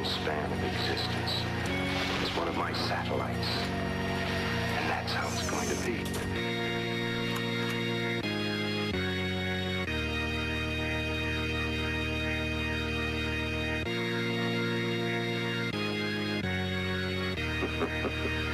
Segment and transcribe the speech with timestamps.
[0.00, 1.32] miserable span of existence
[2.22, 3.48] as one of my satellites.
[4.78, 6.04] And that's how it's going to be.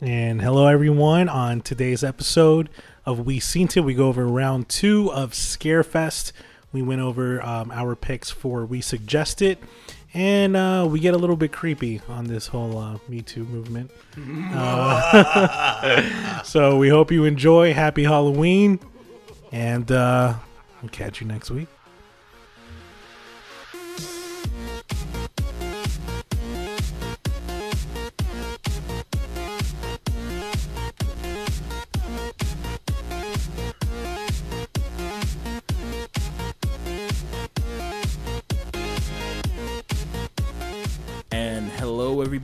[0.00, 1.28] And hello, everyone.
[1.28, 2.70] On today's episode
[3.08, 6.32] of We Seen It, we go over round two of Scarefest.
[6.72, 9.56] We went over um, our picks for We Suggested,
[10.12, 13.90] and uh, we get a little bit creepy on this whole uh, Me Too movement.
[14.52, 17.72] Uh, so we hope you enjoy.
[17.72, 18.78] Happy Halloween,
[19.52, 20.34] and uh,
[20.82, 21.68] we'll catch you next week.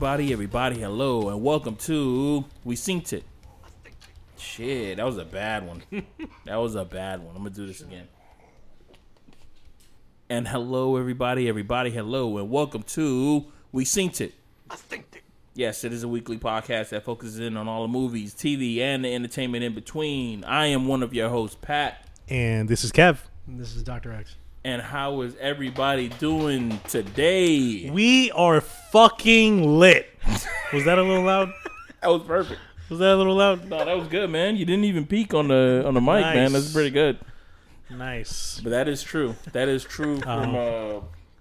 [0.04, 3.24] Everybody, everybody, hello, and welcome to We Seen It.
[4.36, 5.82] Shit, that was a bad one.
[6.44, 7.34] that was a bad one.
[7.34, 8.06] I'm gonna do this again.
[10.28, 14.34] And hello, everybody, everybody, hello, and welcome to We Seen It.
[15.54, 19.06] Yes, it is a weekly podcast that focuses in on all the movies, TV, and
[19.06, 20.44] the entertainment in between.
[20.44, 22.06] I am one of your hosts, Pat.
[22.28, 23.20] And this is Kev.
[23.48, 24.12] This is Dr.
[24.12, 24.36] X.
[24.66, 27.90] And how is everybody doing today?
[27.90, 30.08] We are fucking lit.
[30.72, 31.52] Was that a little loud?
[32.00, 32.60] That was perfect.
[32.90, 33.66] Was that a little loud?
[33.66, 34.56] No, that was good, man.
[34.56, 36.52] You didn't even peek on the on the mic, man.
[36.52, 37.18] That's pretty good.
[37.88, 38.60] Nice.
[38.62, 39.36] But that is true.
[39.52, 41.00] That is true from uh,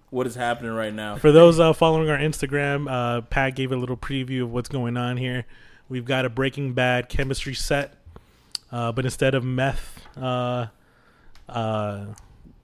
[0.10, 1.18] what is happening right now.
[1.18, 4.96] For those uh, following our Instagram, uh, Pat gave a little preview of what's going
[4.96, 5.46] on here.
[5.90, 7.96] We've got a Breaking Bad chemistry set,
[8.72, 10.68] uh, but instead of meth uh,
[11.50, 12.06] uh,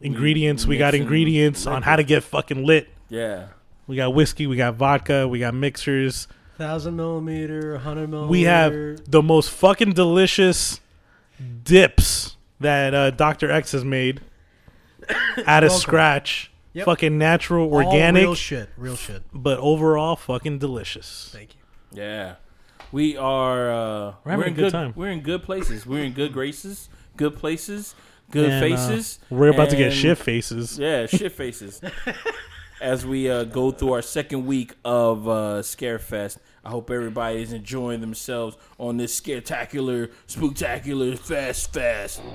[0.02, 2.90] ingredients, we got mixing ingredients on how to get fucking lit.
[3.10, 3.48] Yeah.
[3.88, 6.28] We got whiskey, we got vodka, we got mixers.
[6.58, 8.30] Thousand millimeter, hundred millimeter.
[8.30, 10.80] We have the most fucking delicious
[11.64, 13.50] dips that uh, Dr.
[13.50, 14.22] X has made
[15.48, 16.52] out of scratch.
[16.74, 16.86] Yep.
[16.86, 19.24] Fucking natural, All organic, real shit, real shit.
[19.34, 21.32] but overall fucking delicious.
[21.34, 21.62] Thank you.
[22.00, 22.36] Yeah.
[22.92, 24.94] We are uh We're having in a good good time.
[24.96, 25.88] We're in good places.
[25.88, 27.96] We're in good graces, good places,
[28.32, 29.20] good And, uh, faces.
[29.30, 30.80] we're about to get shit faces.
[30.80, 31.82] Yeah, shit faces.
[32.82, 35.32] As we uh, go through our second week of uh,
[35.62, 42.22] Scarefest, I hope everybody is enjoying themselves on this scaretacular, spooktacular fest fest.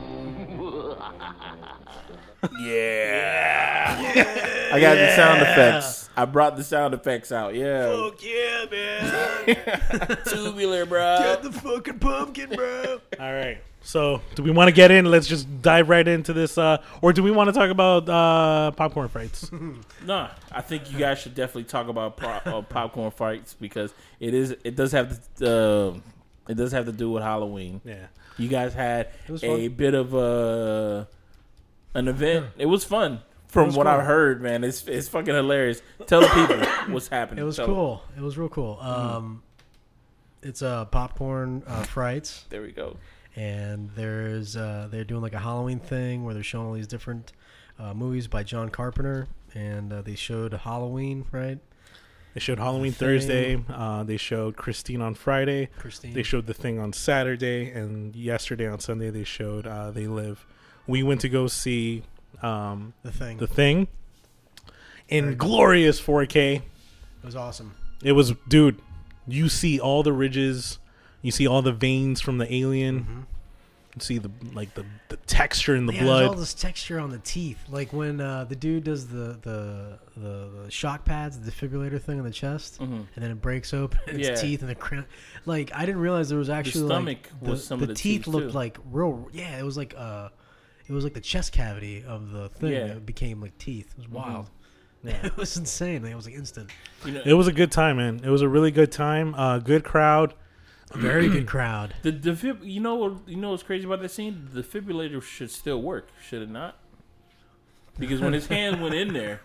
[2.61, 4.69] Yeah.
[4.73, 6.11] I got the sound effects.
[6.17, 7.55] I brought the sound effects out.
[7.55, 7.91] Yeah.
[7.97, 10.19] Fuck yeah, man.
[10.27, 11.19] Tubular, bro.
[11.21, 13.01] Get the fucking pumpkin, bro.
[13.19, 13.59] All right.
[13.85, 15.05] So, do we want to get in?
[15.05, 18.71] Let's just dive right into this, uh, or do we want to talk about uh,
[18.73, 19.51] popcorn fights?
[20.07, 24.33] no, I think you guys should definitely talk about pop, uh, popcorn fights because it
[24.33, 25.99] is it does have to uh,
[26.49, 27.81] it does have to do with Halloween.
[27.85, 28.07] yeah.
[28.37, 29.77] You guys had was a fun.
[29.77, 31.07] bit of a
[31.95, 32.47] an event.
[32.59, 33.21] It was fun.
[33.47, 33.93] From was what cool.
[33.95, 35.81] I've heard, man, it's it's fucking hilarious.
[36.07, 36.57] Tell the people
[36.93, 37.43] what's happening.
[37.43, 37.75] It was Tell them.
[37.77, 38.03] cool.
[38.17, 38.79] It was real cool.
[38.81, 39.43] Um,
[40.43, 42.97] it's uh, popcorn uh, frights, There we go.
[43.37, 47.33] And there's uh, they're doing like a Halloween thing where they're showing all these different
[47.79, 51.59] uh, movies by John Carpenter, and uh, they showed Halloween, right?
[52.35, 53.09] They showed Halloween Thing.
[53.09, 53.65] Thursday.
[53.73, 55.69] Uh, they showed Christine on Friday.
[55.79, 56.15] Christine.
[56.15, 60.45] They showed the thing on Saturday, and yesterday on Sunday they showed uh, They Live.
[60.89, 62.03] We went to go see
[62.43, 63.39] um, the thing.
[63.39, 63.87] the thing
[65.09, 66.57] in Very glorious 4K.
[66.57, 66.63] it
[67.25, 67.73] was awesome.
[68.03, 68.81] It was, dude.
[69.27, 70.79] You see all the ridges.
[71.25, 73.27] You see all the veins from the alien.
[73.97, 76.05] You see the like the, the texture in the Mm-hmm.
[76.07, 79.39] yeah, there's all this texture on the teeth, like when uh, the dude does the,
[79.43, 83.07] the the the shock pads, the defibrillator thing on the chest, Mhm.
[83.15, 84.35] and then it breaks open its Yeah.
[84.35, 85.07] teeth and the cra-
[85.47, 87.95] like I didn't realize there was actually like, stomach the, was some the of the
[87.95, 88.57] teeth teeth, looked too.
[88.59, 89.29] like real.
[89.33, 90.29] Yeah, it was like uh,
[90.89, 92.87] it was like the chest cavity of the thing Yeah.
[92.89, 93.95] that became like teeth.
[93.97, 94.51] It was wild.
[95.05, 95.15] Yeah.
[95.25, 96.03] it was insane.
[96.03, 96.71] Like, it was like instant.
[97.07, 98.23] You know, It was a good time, man.
[98.25, 99.35] It was a really good time.
[99.37, 100.35] Uh, good crowd.
[100.95, 101.95] Very good crowd.
[102.03, 104.49] the defib- you know you know what's crazy about that scene?
[104.53, 106.77] The defibrillator should still work, should it not?
[107.99, 109.41] Because when his hand went in there,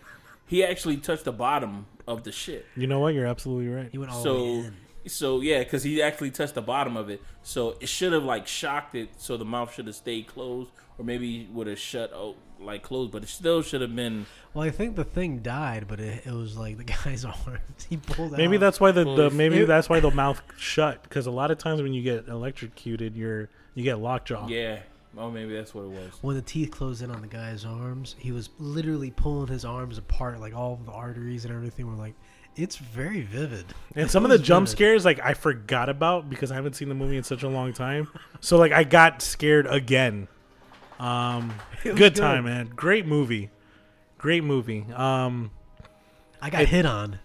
[0.47, 2.65] he actually touched the bottom of the shit.
[2.75, 3.13] You know what?
[3.13, 3.89] You're absolutely right.
[3.91, 4.73] He went all the So, way in.
[5.07, 7.21] so yeah, because he actually touched the bottom of it.
[7.43, 9.09] So it should have like shocked it.
[9.17, 12.11] So the mouth should have stayed closed, or maybe would have shut.
[12.13, 14.25] Oh, like closed, but it still should have been.
[14.53, 17.85] Well, I think the thing died, but it, it was like the guy's arms.
[17.89, 18.59] He pulled Maybe out.
[18.59, 21.57] that's why the, the maybe it- that's why the mouth shut because a lot of
[21.57, 24.47] times when you get electrocuted, you're you get lockjaw.
[24.47, 24.79] Yeah.
[25.17, 26.11] Oh, maybe that's what it was.
[26.21, 28.15] when the teeth closed in on the guy's arms.
[28.19, 32.13] He was literally pulling his arms apart, like all the arteries and everything were like.
[32.55, 33.65] It's very vivid.
[33.95, 34.77] And some of the jump vivid.
[34.77, 37.71] scares, like I forgot about because I haven't seen the movie in such a long
[37.73, 38.09] time.
[38.41, 40.27] So like I got scared again.
[40.99, 41.53] Um,
[41.85, 42.71] It good, time, man.
[42.75, 43.49] Great movie.
[44.17, 44.85] Great movie.
[44.93, 45.51] Um,
[46.41, 47.19] I got hit on.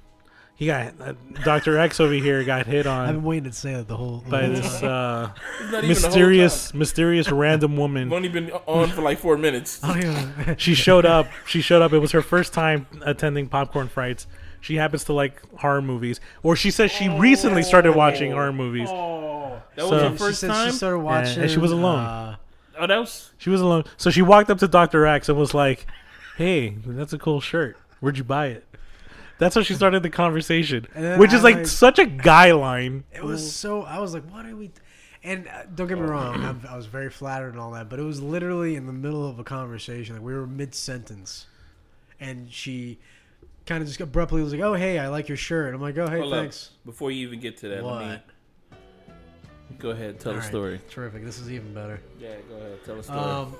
[0.54, 3.08] he got uh, Doctor X over here got hit on.
[3.08, 4.18] I've been waiting to say that the whole.
[4.20, 4.90] the by whole this time.
[4.90, 5.28] uh,
[5.60, 8.04] It's not even the whole mysterious, mysterious random woman.
[8.10, 9.82] We've only been on for like four minutes.
[9.82, 11.26] I don't She showed up.
[11.46, 11.92] She showed up.
[11.92, 14.28] It was her first time attending popcorn frights.
[14.60, 18.88] She happens to like horror movies, or she says she recently started watching horror movies.
[18.90, 20.70] Oh, that So- was She her first said time.
[20.70, 21.42] She started watching.
[21.42, 21.98] and she was alone.
[21.98, 22.36] uh,
[22.78, 23.32] oh, else?
[23.38, 23.84] She was alone.
[23.96, 25.06] So she walked up to Dr.
[25.06, 25.86] X and was like,
[26.36, 27.76] Hey, that's a cool shirt.
[28.00, 28.66] Where'd you buy it?
[29.38, 32.52] That's how she started the conversation, And then which is like like- such a guy
[32.52, 33.04] line.
[33.12, 33.82] It was so.
[33.82, 34.70] I was like, "What are we?"
[35.24, 37.98] And uh, don't get me wrong, I'm, I was very flattered and all that, but
[37.98, 40.14] it was literally in the middle of a conversation.
[40.14, 41.46] Like we were mid sentence,
[42.20, 42.98] and she
[43.66, 46.08] kind of just abruptly was like, "Oh, hey, I like your shirt." I'm like, "Oh,
[46.08, 46.40] hey, Hold up.
[46.40, 48.24] thanks." Before you even get to that, let me What?
[49.84, 50.18] Go ahead.
[50.18, 50.80] Tell All the right, story.
[50.88, 51.24] Terrific.
[51.24, 52.00] This is even better.
[52.18, 52.84] Yeah, go ahead.
[52.84, 53.18] Tell the story.
[53.18, 53.54] Um,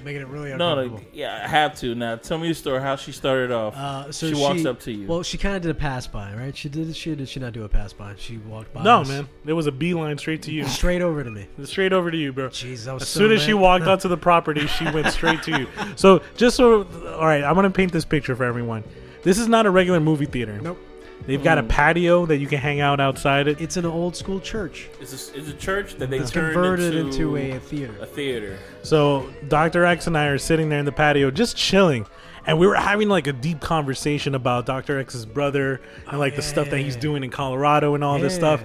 [0.04, 0.98] making it really no, uncomfortable.
[0.98, 2.16] no, yeah, I have to now.
[2.16, 2.80] Tell me the story.
[2.80, 3.76] How she started off.
[3.76, 5.06] Uh, so she walks up to you.
[5.06, 6.56] Well, she kind of did a pass by, right?
[6.56, 6.96] She did.
[6.96, 8.14] She did she not do a pass by?
[8.16, 8.82] She walked by.
[8.82, 9.08] No, us.
[9.08, 9.28] man.
[9.44, 10.64] It was a beeline straight to you.
[10.66, 11.46] Straight over to me.
[11.64, 12.48] Straight over to you, bro.
[12.48, 15.42] Jeez, I was As so soon as she walked onto the property, she went straight
[15.42, 15.66] to you.
[15.96, 16.84] So, just so,
[17.18, 18.84] all right, I'm going to paint this picture for everyone.
[19.22, 20.58] This is not a regular movie theater.
[20.60, 20.78] Nope.
[21.26, 21.68] They've got a Mm.
[21.68, 23.60] patio that you can hang out outside it.
[23.60, 24.88] It's an old school church.
[25.00, 27.94] it's a, it's a church that they It's turned converted into, into a theater.
[28.00, 28.58] a theater.
[28.82, 29.84] So Dr.
[29.84, 32.06] X and I are sitting there in the patio just chilling.
[32.46, 35.00] And we were having like a deep conversation about Dr.
[35.00, 38.62] X's brother and like the stuff that he's doing in Colorado and all this stuff.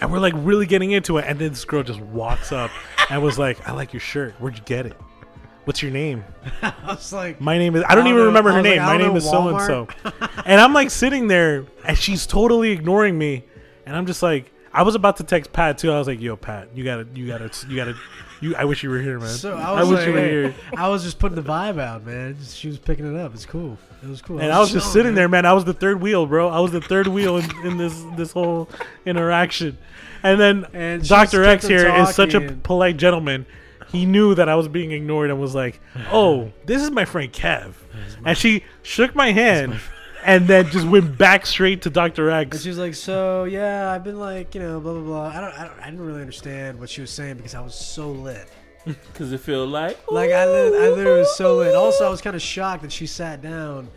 [0.00, 1.26] And we're like really getting into it.
[1.28, 2.70] And then this girl just walks up
[3.10, 4.34] and was like, I like your shirt.
[4.38, 4.96] Where'd you get it?
[5.68, 6.24] What's your name?
[6.62, 8.26] I was like, My name is I don't I even know.
[8.28, 8.86] remember her was like, name.
[8.86, 9.86] My name is so and so.
[10.46, 13.44] And I'm like sitting there and she's totally ignoring me.
[13.84, 15.92] And I'm just like I was about to text Pat too.
[15.92, 17.94] I was like, "Yo, Pat, you gotta, you gotta, you gotta,
[18.40, 19.28] you." I wish you were here, man.
[19.28, 20.54] so I was wish like, you were here.
[20.74, 22.36] I was just putting the vibe out, man.
[22.48, 23.34] She was picking it up.
[23.34, 23.76] It's cool.
[24.02, 24.38] It was cool.
[24.38, 25.14] And I was just sitting man.
[25.16, 25.44] there, man.
[25.44, 26.48] I was the third wheel, bro.
[26.48, 28.70] I was the third wheel in, in this this whole
[29.04, 29.76] interaction.
[30.22, 33.44] And then And Doctor X here is such a polite gentleman.
[33.90, 35.80] He knew that I was being ignored and was like,
[36.12, 37.74] "Oh, this is my friend Kev,"
[38.24, 39.80] and she shook my hand.
[40.24, 44.02] And then just went back straight to Doctor And she was like, "So yeah, I've
[44.02, 46.78] been like, you know, blah blah blah." I don't, I don't, I didn't really understand
[46.80, 48.48] what she was saying because I was so lit.
[49.12, 50.10] Because it feel like.
[50.10, 51.74] Like I, lit, I literally was so lit.
[51.74, 53.88] Also, I was kind of shocked that she sat down,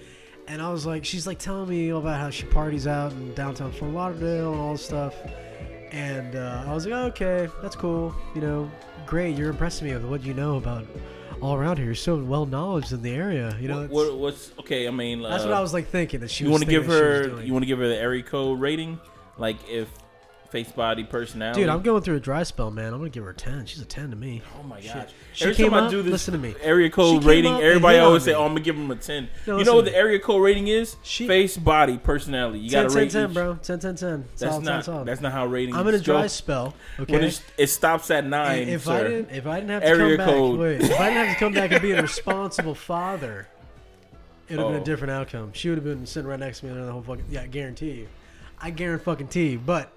[0.47, 3.71] and I was like, she's like telling me about how she parties out in downtown
[3.71, 5.15] Fort Lauderdale and all this stuff,
[5.91, 8.15] and uh, I was like, okay, that's cool.
[8.33, 8.71] You know,
[9.05, 9.37] great.
[9.37, 10.85] You're impressing me with what you know about
[11.41, 11.85] all around here.
[11.85, 13.57] You're so well knowledge in the area.
[13.59, 14.87] You know, what, what, what's okay?
[14.87, 16.45] I mean, that's uh, what I was like thinking that she.
[16.45, 17.41] You want to give her?
[17.41, 18.99] You want to give her the area code rating?
[19.37, 19.89] Like if
[20.51, 21.61] face, body, personality.
[21.61, 22.93] Dude, I'm going through a dry spell, man.
[22.93, 23.65] I'm gonna give her a ten.
[23.65, 24.41] She's a ten to me.
[24.59, 25.09] Oh my gosh!
[25.33, 26.53] She Every came time I do this listen to me.
[26.61, 28.35] area She code came rating, up and everybody hit on always say, me.
[28.35, 29.29] "Oh, I'm gonna give him a 10.
[29.47, 29.97] No, you listen know what to the me.
[29.97, 30.95] area code rating is?
[31.03, 32.59] She- face, body, personality.
[32.59, 33.33] You 10, gotta 10, rate 10, each.
[33.33, 33.59] bro.
[33.61, 34.25] 10, 10, 10.
[34.37, 34.71] That's Solid, not.
[34.71, 35.07] solid, solid.
[35.07, 35.77] That's not how ratings.
[35.77, 36.27] I'm in a dry go.
[36.27, 36.73] spell.
[36.99, 37.13] Okay.
[37.13, 38.93] When it's, it stops at nine, if sir.
[38.93, 40.51] I didn't, if I didn't have to Area come code.
[40.59, 43.47] back, wait, if I didn't have to come back and be a responsible father,
[44.49, 44.81] it would have been Oh.
[44.81, 45.51] a different outcome.
[45.53, 47.47] She would have been sitting right next to me and the whole fucking yeah, I
[47.47, 48.07] guarantee you.
[48.61, 49.59] I guarantee fucking you.
[49.65, 49.91] But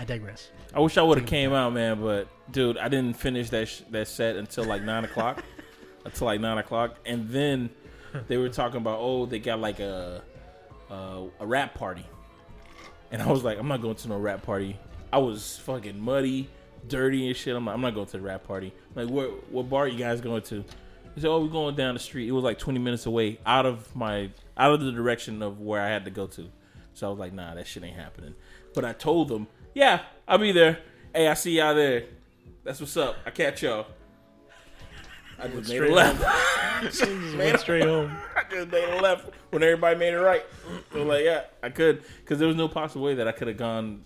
[0.00, 0.50] I digress.
[0.72, 2.00] I wish I would have came out, man.
[2.00, 5.44] But dude, I didn't finish that sh- that set until like nine o'clock.
[6.06, 7.68] until like nine o'clock, and then
[8.26, 10.22] they were talking about oh they got like a
[10.88, 12.06] a, a rap party,
[13.12, 14.78] and I was like I'm not going to no rap party.
[15.12, 16.48] I was fucking muddy,
[16.88, 17.54] dirty and shit.
[17.54, 18.72] I'm like I'm not going to the rap party.
[18.94, 20.64] like what what bar you guys going to?
[21.14, 22.26] They said oh we're going down the street.
[22.26, 25.82] It was like 20 minutes away out of my out of the direction of where
[25.82, 26.48] I had to go to.
[26.94, 28.34] So I was like nah that shit ain't happening.
[28.72, 30.78] But I told them yeah I'll be there.
[31.14, 32.04] Hey I see y'all there.
[32.64, 33.16] That's what's up.
[33.26, 33.86] I catch y'all.
[35.42, 36.82] I just made a left.
[36.82, 38.14] Just went straight home.
[38.36, 40.44] I just made a left when everybody made it right.
[40.92, 43.56] Was like, yeah, I could, because there was no possible way that I could have
[43.56, 44.04] gone,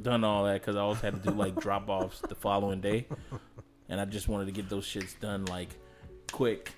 [0.00, 3.06] done all that, because I always had to do like drop offs the following day,
[3.88, 5.68] and I just wanted to get those shits done like
[6.32, 6.72] quick.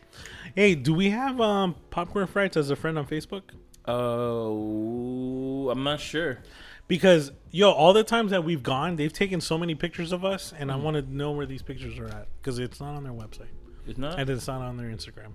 [0.54, 3.42] Hey, do we have um popcorn frights as a friend on Facebook?
[3.86, 6.38] Oh, I'm not sure.
[6.86, 10.52] Because yo, all the times that we've gone, they've taken so many pictures of us,
[10.58, 10.70] and.
[10.70, 10.84] I mm-hmm.
[10.84, 13.48] want to know where these pictures are at because it's not on their website.
[13.86, 14.18] It's not.
[14.18, 15.32] and it's not on their Instagram.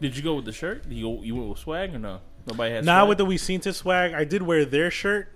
[0.00, 0.88] Did you go with the shirt?
[0.88, 2.20] Did you you went with swag or no?
[2.46, 2.84] Nobody has.
[2.84, 3.08] Not swag?
[3.08, 4.14] with the We Seen to swag.
[4.14, 5.28] I did wear their shirt,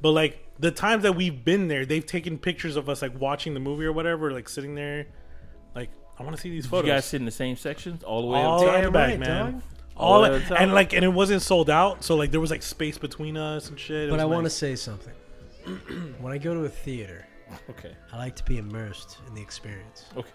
[0.00, 3.54] but like the times that we've been there, they've taken pictures of us like watching
[3.54, 5.06] the movie or whatever, like sitting there.
[5.74, 6.86] Like I want to see these Did photos.
[6.86, 8.84] you guys sit in the same sections all the way all up top?
[8.84, 9.52] the back, right, man.
[9.52, 9.62] dog.
[9.98, 10.60] All All the way at- up top?
[10.60, 13.68] and like and it wasn't sold out, so like there was like space between us
[13.68, 14.04] and shit.
[14.04, 15.12] It But was I want to say something.
[16.20, 17.26] when I go to a theater,
[17.70, 17.94] Okay.
[18.12, 20.04] I like to be immersed in the experience.
[20.16, 20.28] Okay.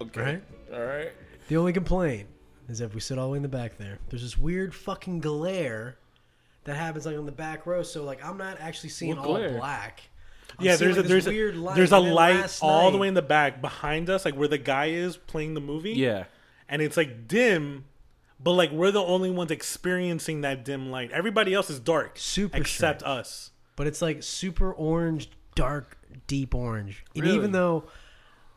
[0.00, 0.22] Okay.
[0.22, 0.42] Right?
[0.72, 1.12] All right.
[1.48, 2.28] The only complaint
[2.68, 5.20] is if we sit all the way in the back there, there's this weird fucking
[5.20, 5.98] glare
[6.64, 7.82] that happens like on the back row.
[7.82, 9.58] So like I'm not actually seeing What all glare?
[9.58, 10.02] black.
[10.58, 11.76] I'm yeah, there's a like, this there's weird a light.
[11.76, 14.58] there's a light last all the way in the back behind us, like where the
[14.58, 15.92] guy is playing the movie.
[15.94, 16.24] Yeah.
[16.68, 17.84] and it's like dim,
[18.40, 21.10] but like we're the only ones experiencing that dim light.
[21.12, 23.18] Everybody else is dark, Super except strange.
[23.18, 23.50] us.
[23.76, 27.04] but it's like super orange, dark, deep orange.
[27.16, 27.84] And even though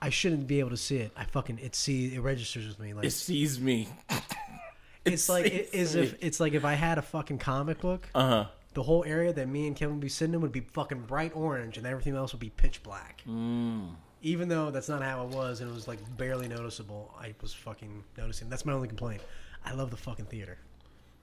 [0.01, 2.93] I shouldn't be able to see it, I fucking it see it registers with me.
[2.93, 3.87] Like It sees me.
[5.05, 8.07] it's like it sees is if it's like if I had a fucking comic book,
[8.13, 8.45] Uh huh.
[8.73, 11.31] the whole area that me and Kevin would be sitting in would be fucking bright
[11.35, 13.21] orange, and everything else would be pitch black.
[13.27, 13.89] Mm.
[14.23, 17.53] Even though that's not how it was, and it was like barely noticeable, I was
[17.53, 18.49] fucking noticing.
[18.49, 19.21] That's my only complaint.
[19.69, 20.57] I love the fucking theater,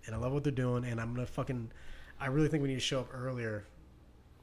[0.06, 1.70] and I love what they're doing, and I'm gonna fucking.
[2.20, 3.64] I really think we need to show up earlier.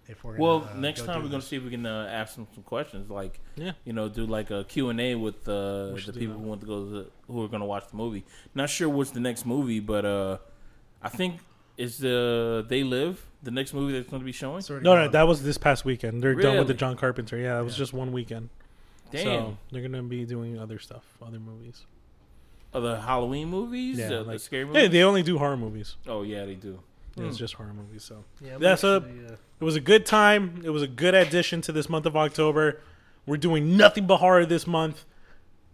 [0.07, 2.09] If we're gonna, Well, uh, next go time we're gonna see if we can uh,
[2.11, 3.73] ask them some questions, like Yeah.
[3.85, 6.41] you know, do like a Q and A with uh, the people that.
[6.41, 8.25] who want to go to the, who are gonna watch the movie.
[8.55, 10.37] Not sure what's the next movie, but uh,
[11.03, 11.39] I think
[11.77, 14.59] is the They Live the next movie that's going to be showing.
[14.59, 16.21] It's No, no, that was this past weekend.
[16.21, 17.37] They're done with the John Carpenter.
[17.37, 17.79] Yeah, it was Yeah.
[17.79, 18.49] just one weekend.
[19.11, 21.85] Damn, So they're gonna be doing other stuff, other movies.
[22.73, 25.97] Are the Halloween movies, Yeah, the like- scary Yeah, they only do horror movies.
[26.07, 26.79] oh yeah, they do.
[27.17, 27.39] Yeah, It's Hmm.
[27.41, 28.03] just horror movies.
[28.03, 30.61] So Yeah, I'm That's a- actually, uh, it was a good time.
[30.63, 32.79] It was a good addition to this month of October.
[33.25, 35.05] We're doing nothing but horror this month.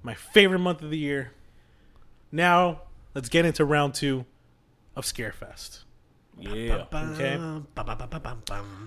[0.02, 1.32] My favorite month of the year.
[2.32, 2.82] Now
[3.14, 4.26] let's get into round two
[4.96, 5.84] of Scarefest.
[6.40, 7.40] Yeah, Okay.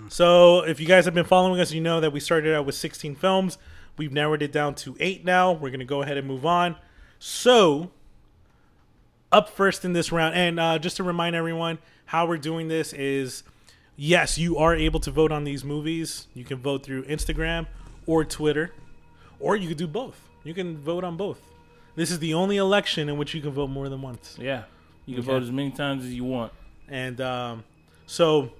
[0.09, 2.75] So, if you guys have been following us, you know that we started out with
[2.75, 3.57] 16 films.
[3.97, 5.51] We've narrowed it down to eight now.
[5.51, 6.75] We're going to go ahead and move on.
[7.19, 7.91] So,
[9.31, 12.91] up first in this round, and uh, just to remind everyone, how we're doing this
[12.93, 13.43] is
[13.95, 16.27] yes, you are able to vote on these movies.
[16.33, 17.67] You can vote through Instagram
[18.05, 18.71] or Twitter,
[19.39, 20.19] or you could do both.
[20.43, 21.39] You can vote on both.
[21.95, 24.37] This is the only election in which you can vote more than once.
[24.39, 24.63] yeah.
[25.05, 25.31] You can Okay.
[25.33, 26.53] vote as many times as you want.
[26.87, 27.63] And um,
[28.05, 28.51] so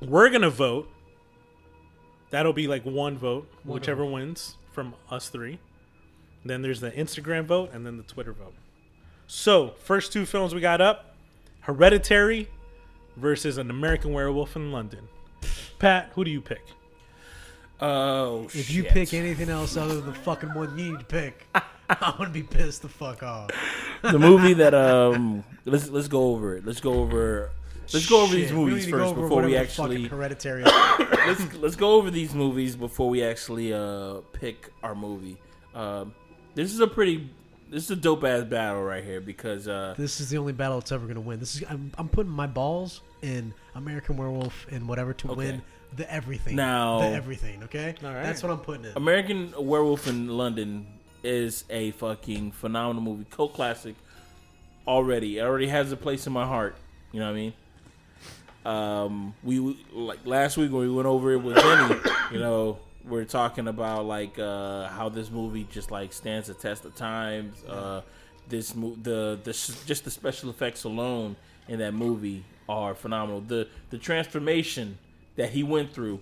[0.00, 0.88] we're gonna vote.
[2.30, 5.58] That'll be like one vote, whichever wins from us three.
[6.44, 8.52] Then there's the Instagram vote and then the Twitter vote.
[9.26, 11.14] So first two films we got up:
[11.60, 12.48] Hereditary
[13.16, 15.08] versus An American Werewolf in London.
[15.78, 16.62] Pat, who do you pick?
[17.80, 21.46] Oh, If you pick anything else other than the fucking one you need to pick,
[21.90, 23.50] I'm gonna be pissed the fuck off.
[24.02, 26.64] the movie that um, let's let's go over it.
[26.64, 27.50] Let's go over.
[27.92, 29.66] Let's go over these Shit, we movies need to go first over before we whatever
[29.66, 30.64] the fucking actually hereditary.
[31.26, 35.36] let's let's go over these movies before we actually uh pick our movie.
[35.74, 36.14] Um,
[36.54, 37.28] this is a pretty
[37.70, 40.78] this is a dope ass battle right here because uh this is the only battle
[40.78, 41.40] it's ever gonna win.
[41.40, 45.36] This is I'm, I'm putting my balls in American Werewolf and whatever to Okay.
[45.36, 45.62] win
[45.96, 46.56] the everything.
[46.56, 47.62] Now- the everything.
[47.64, 48.22] Okay, All right.
[48.22, 48.92] that's what I'm putting in.
[48.96, 50.86] American Werewolf in London
[51.22, 53.94] is a fucking phenomenal movie, cult classic.
[54.86, 56.76] Already, it already has a place in my heart.
[57.12, 57.52] You know what I mean?
[58.64, 59.58] Um, we
[59.92, 62.00] like last week when we went over it with Vinny.
[62.32, 66.54] you know, we are talking about like uh, how this movie just like stands the
[66.54, 67.62] test of times.
[67.64, 68.02] Uh,
[68.48, 71.36] this mo- the the s- just the special effects alone
[71.68, 73.40] in that movie are phenomenal.
[73.40, 74.98] The the transformation
[75.36, 76.20] that he went through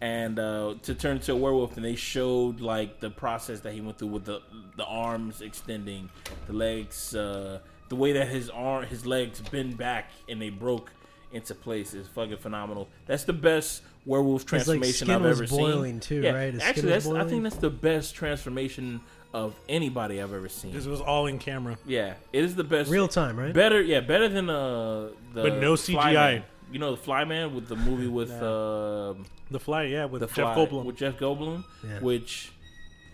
[0.00, 3.80] and uh, to turn into a werewolf, and they showed like the process that he
[3.80, 4.40] went through with the
[4.76, 6.08] the arms extending,
[6.46, 7.58] the legs, uh,
[7.88, 10.90] the way that his arm, his legs bend back and they broke
[11.32, 12.88] into place is fucking phenomenal.
[13.06, 16.00] That's the best werewolf His, like, transformation skin I've was ever boiling, seen.
[16.00, 16.52] too, yeah, right?
[16.54, 19.00] His skin actually, was that's I think that's the best transformation
[19.34, 20.72] of anybody I've ever seen.
[20.72, 21.78] This was all in camera.
[21.86, 22.90] Yeah, it is the best.
[22.90, 23.52] Real time, right?
[23.54, 26.14] Better, yeah, better than uh, the But no Fly CGI.
[26.14, 26.42] Man.
[26.72, 30.34] You know the Flyman with the movie with um The Fly, yeah, with the Jeff
[30.36, 30.84] Fly Goldblum.
[30.84, 32.00] with Jeff Goldblum, Yeah.
[32.00, 32.50] which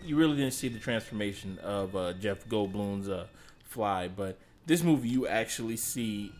[0.04, 3.26] you really didn't see the transformation of uh, Jeff Goldblum's uh,
[3.64, 6.30] Fly, but this movie you actually see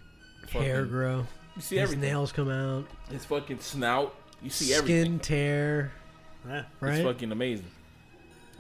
[0.50, 1.26] Hair grow.
[1.56, 2.02] You see His everything.
[2.08, 2.84] nails come out.
[3.10, 4.14] His fucking snout.
[4.42, 5.92] You see Skin tear.
[6.47, 6.62] Yeah.
[6.83, 7.66] It's fucking amazing.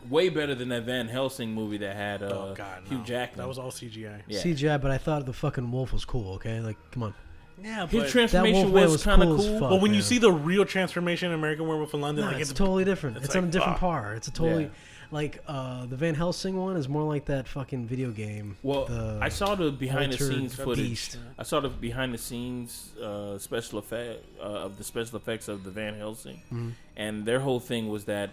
[0.08, 3.04] Way better than that Van Helsing movie that had uh, oh God, Hugh no.
[3.04, 3.38] Jackman.
[3.38, 4.22] That was all CGI.
[4.26, 4.40] yeah.
[4.40, 6.34] CGI, but I thought the fucking wolf was cool.
[6.34, 7.14] Okay, like come on.
[7.62, 9.58] Yeah, His but transformation Wolfman was, was kind of cool cool.
[9.58, 9.70] fuck.
[9.70, 12.50] but when you see the real transformation in American Werewolf in London, No, like it's
[12.50, 13.16] it's totally different.
[13.16, 13.78] it's It's, on a different ah.
[13.78, 14.14] par.
[14.14, 14.64] It's a totally.
[14.64, 14.70] Yeah.
[15.10, 18.56] Like uh, the Van Helsing one is more like that fucking video game.
[18.62, 20.84] Well, the I saw the behind the scenes footage.
[20.88, 21.18] Beast.
[21.38, 25.64] I saw the behind the scenes uh, special effect uh, of the special effects of
[25.64, 26.70] the Van Helsing, Mm-hmm.
[26.96, 28.30] and their whole thing was that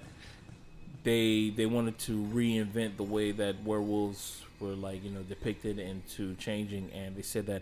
[1.03, 6.36] they they wanted to reinvent the way that werewolves were like you know depicted into
[6.36, 7.62] changing, and they said that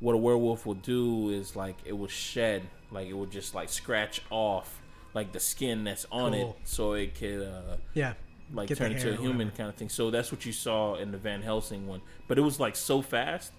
[0.00, 3.68] what a werewolf will do is like it will shed, like it will just like
[3.70, 4.80] scratch off
[5.14, 6.56] like the skin that's on Cool.
[6.60, 7.42] it, so it could.
[7.46, 8.14] Uh, yeah,
[8.52, 9.88] like Get turn into a human kind of thing.
[9.88, 13.02] So that's what you saw in the Van Helsing one, but it was like so
[13.02, 13.52] fast.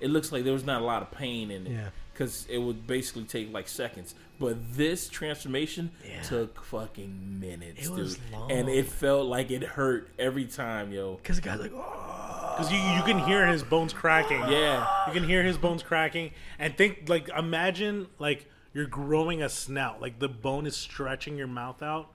[0.00, 1.88] It looks like there was not a lot of pain in it Yeah.
[2.12, 4.14] because it would basically take like seconds.
[4.40, 6.22] But this transformation Yeah.
[6.22, 8.18] took fucking minutes, It dude, was
[8.50, 11.16] and it felt like it hurt every time, yo.
[11.16, 14.40] because the guy's like, oh, Because you, you can hear his bones cracking.
[14.50, 16.32] Yeah, You can hear his bones cracking.
[16.58, 20.00] And think, like, imagine, like, you're growing a snout.
[20.02, 22.10] Like, the bone is stretching your mouth out.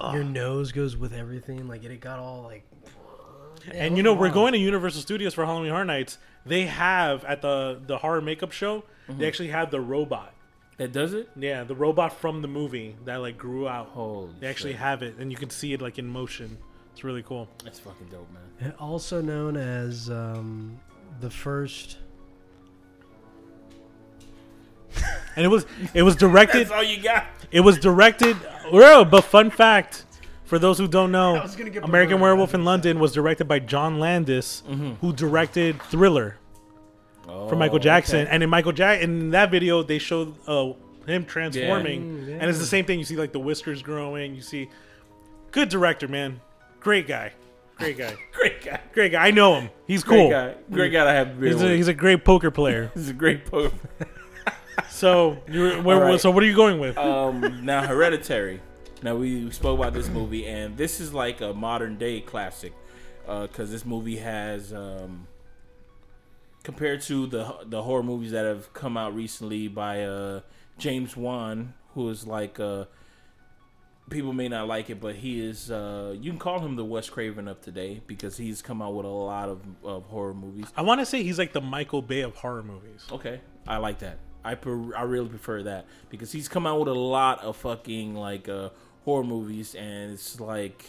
[0.00, 1.68] Your nose goes with everything.
[1.68, 2.64] Like it, it got all like.
[3.72, 6.18] And you know we're going to Universal Studios for Halloween Horror Nights.
[6.44, 8.84] They have at the the horror makeup show.
[9.08, 9.18] Mm-hmm.
[9.18, 10.32] They actually have the robot.
[10.76, 11.28] that does it.
[11.36, 13.88] Yeah, the robot from the movie that like grew out.
[13.88, 14.80] Holy, They actually shit.
[14.80, 16.58] have it, and you can see it like in motion.
[16.92, 17.48] It's really cool.
[17.64, 18.72] That's fucking dope, man.
[18.78, 20.78] Also known as um,
[21.20, 21.98] the first.
[25.36, 26.60] And it was it was directed.
[26.68, 27.26] That's all you got.
[27.50, 28.36] It was directed.
[28.72, 30.04] Well, but fun fact
[30.44, 33.58] for those who don't know, was gonna get American Werewolf in London was directed by
[33.58, 34.62] John Landis,
[35.00, 36.36] who directed Thriller
[37.24, 38.20] for Michael Oh, Jackson.
[38.22, 38.30] okay.
[38.30, 40.72] And in Michael Jack, in that video, they showed uh,
[41.06, 42.34] him transforming, Mm, yeah.
[42.40, 42.98] and it's the same thing.
[42.98, 44.34] You see like the whiskers growing.
[44.34, 44.70] You see,
[45.50, 46.40] good director, man,
[46.80, 47.32] great guy,
[47.76, 48.80] great guy, Great guy.
[48.94, 49.26] great guy.
[49.26, 49.70] I know him.
[49.86, 50.30] He's Great cool.
[50.30, 50.54] guy.
[50.70, 52.90] Great guy I have beer He's a, he's a great poker player.
[52.94, 53.72] He's a great poet.
[54.88, 56.20] So, you're, where, right.
[56.20, 56.96] so what are you going with?
[56.96, 58.60] um, now Hereditary.
[59.02, 62.72] Now we spoke about this movie, and this is like a modern day classic
[63.26, 65.26] because this movie has, um,
[66.62, 70.40] compared to the the horror movies that have come out recently by uh,
[70.78, 72.86] James Wan, who is like uh,
[74.10, 77.08] people may not like it, but he is uh, you can call him the Wes
[77.08, 80.66] Craven of today because he's come out with a lot of, of horror movies.
[80.76, 83.06] I want to say he's like the Michael Bay of horror movies.
[83.12, 84.18] Okay, I like that.
[84.50, 88.14] I per- I really prefer that because he's come out with a lot of fucking
[88.14, 88.70] like uh,
[89.04, 90.84] horror movies, and it's like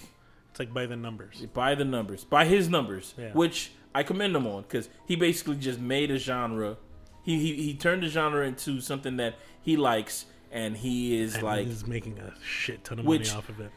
[0.51, 1.45] It's like by the numbers.
[1.53, 3.31] by the numbers, by his numbers, Yeah.
[3.33, 6.77] which I commend him on because he basically just made a genre.
[7.23, 11.43] He, he he turned the genre into something that he likes, and he is And
[11.43, 13.71] like he's making a shit ton of Which- money off of it.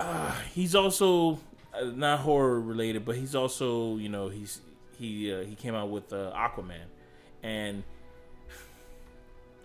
[0.00, 1.38] Uh, he's also
[1.74, 4.60] uh, not horror related, but he's also you know he's
[4.98, 6.86] he uh, he came out with uh, Aquaman,
[7.42, 7.82] and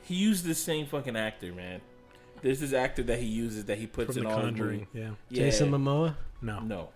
[0.04, 1.82] he used the same fucking actor, man.
[2.42, 4.80] There's this actor that he uses that he puts From in The all Conjuring.
[4.80, 5.02] his Yeah.
[5.10, 5.18] movies.
[5.32, 6.16] Jason Momoa.
[6.42, 6.60] No.
[6.60, 6.89] No,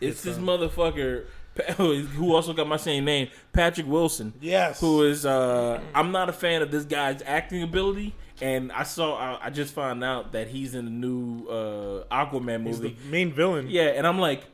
[0.00, 1.24] it's, It's, this uh, motherfucker
[1.76, 4.32] who also got my same name, Patrick Wilson.
[4.40, 4.80] Yes.
[4.80, 5.26] Who is?
[5.26, 9.50] uh I'm not a fan of this guy's acting ability, and I saw I, I
[9.50, 12.96] just found out that he's in the new uh Aquaman He's movie.
[13.02, 13.66] the main villain.
[13.68, 14.44] Yeah, and I'm like,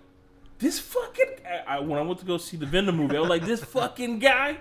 [0.58, 1.26] this fucking.
[1.46, 3.62] I, I- when I went to go see the Venom movie, I was like, this
[3.62, 4.56] fucking guy.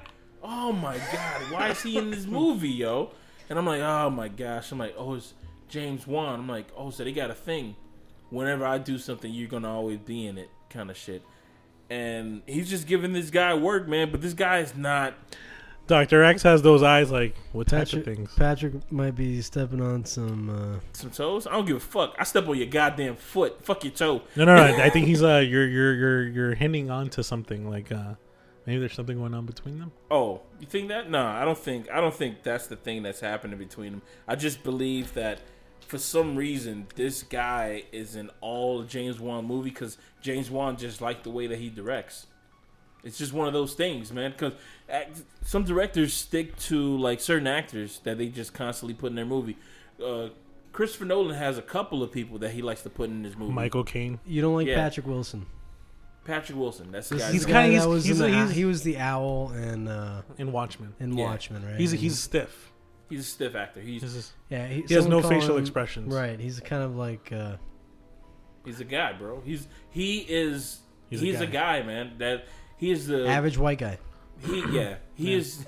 [0.47, 3.09] Oh my god, why is he in this movie, yo?
[3.49, 4.71] And I'm like, oh my gosh.
[4.71, 5.33] I'm like, oh, it's
[5.69, 6.39] James Wan.
[6.39, 7.75] I'm like, oh, so they got a thing.
[8.29, 11.23] Whenever I do something, you're gonna always be in it, kind of shit.
[11.89, 14.11] And he's just giving this guy work, man.
[14.11, 15.15] But this guy is not.
[15.87, 16.23] Dr.
[16.23, 18.33] X has those eyes like, what type Patrick, of things?
[18.35, 20.49] Patrick might be stepping on some.
[20.49, 21.45] Uh, Some toes?
[21.47, 22.15] I don't give a fuck.
[22.19, 23.63] I step on your goddamn foot.
[23.63, 24.21] Fuck your toe.
[24.35, 24.63] No, no, no.
[24.83, 28.15] I think he's, uh, you're, you're, you're, you're hinting on to something like, uh,
[28.65, 29.91] maybe there's something going on between them.
[30.11, 31.09] Oh, you think that?
[31.09, 31.89] No, I don't think.
[31.91, 34.01] I don't think that's the thing that's happening between them.
[34.27, 35.39] I just believe that
[35.87, 40.99] for some reason this guy is in all James Wan movie because James Wan just
[41.01, 42.27] like the way that he directs.
[43.03, 44.31] It's just one of those things, man.
[44.31, 44.53] Because
[45.43, 49.57] some directors stick to like certain actors that they just constantly put in their movie.
[50.03, 50.29] Uh,
[50.73, 53.53] Christopher Nolan has a couple of people that he likes to put in his movie.
[53.53, 54.19] Michael Caine.
[54.25, 54.75] you don't like Yeah.
[54.75, 55.45] Patrick Wilson.
[56.25, 56.91] Patrick Wilson.
[56.91, 57.31] That's the guy.
[57.31, 60.21] He's kinda- guy he's- he's in a- the, he's- he was the owl in uh,
[60.37, 60.93] in Watchmen.
[60.99, 61.23] in Yeah.
[61.25, 61.79] Watchmen, right?
[61.79, 62.71] He's, And- he's stiff.
[63.09, 63.79] he's a stiff actor.
[63.79, 64.67] He's He's just- yeah.
[64.67, 66.13] He, he has no facial him- expressions.
[66.13, 66.39] Right.
[66.39, 67.55] He's kind of like uh,
[68.65, 69.41] He's a guy, bro.
[69.45, 71.83] He's he is He's he's, a a, guy.
[71.83, 72.13] man.
[72.17, 72.45] That
[72.77, 73.99] he is the average white guy.
[74.45, 75.65] He yeah, he is.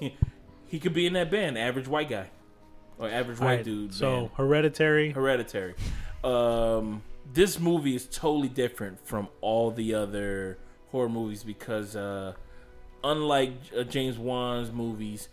[0.69, 2.29] He could be in that band, average white guy,
[2.97, 3.93] or average white Alright, dude.
[3.93, 4.29] So, band.
[4.35, 5.11] Hereditary.
[5.11, 5.75] Hereditary.
[6.23, 7.01] Um,
[7.33, 10.57] this movie is totally different from all the other
[10.91, 12.33] horror movies because, uh,
[13.03, 15.29] unlike uh, James Wan's movies,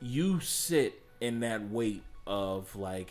[0.00, 3.10] you sit in that weight of like,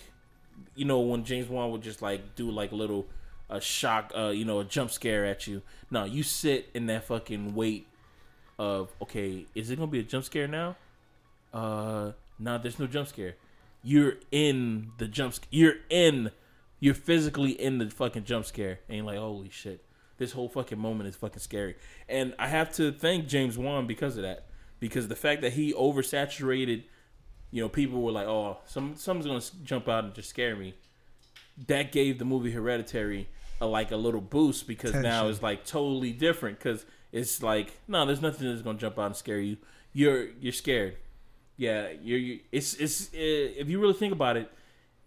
[0.75, 3.07] you know, when James Wan would just like do like a little
[3.49, 5.61] a shock, uh, you know, a jump scare at you.
[5.91, 7.87] No, you sit in that fucking weight
[8.57, 10.75] of okay, is it gonna be a jump scare now?
[11.53, 13.35] Uh, no, there's no jump scare.
[13.83, 15.33] You're in the jump.
[15.33, 16.31] sc- You're in.
[16.85, 19.83] You're physically in the fucking jump scare, and you're like, holy shit,
[20.19, 21.77] this whole fucking moment is fucking scary.
[22.07, 24.45] And I have to thank James Wan because of that,
[24.79, 26.83] because the fact that he oversaturated,
[27.49, 30.75] you know, people were like, oh, some someone's gonna jump out and just scare me.
[31.65, 36.11] That gave the movie Hereditary a, like a little boost because now it's like totally
[36.11, 39.57] different because it's like no, there's nothing that's gonna jump out and scare you.
[39.91, 40.97] You're you're scared.
[41.57, 42.19] Yeah, you're.
[42.19, 43.17] you it's it's uh,
[43.57, 44.51] if you really think about it,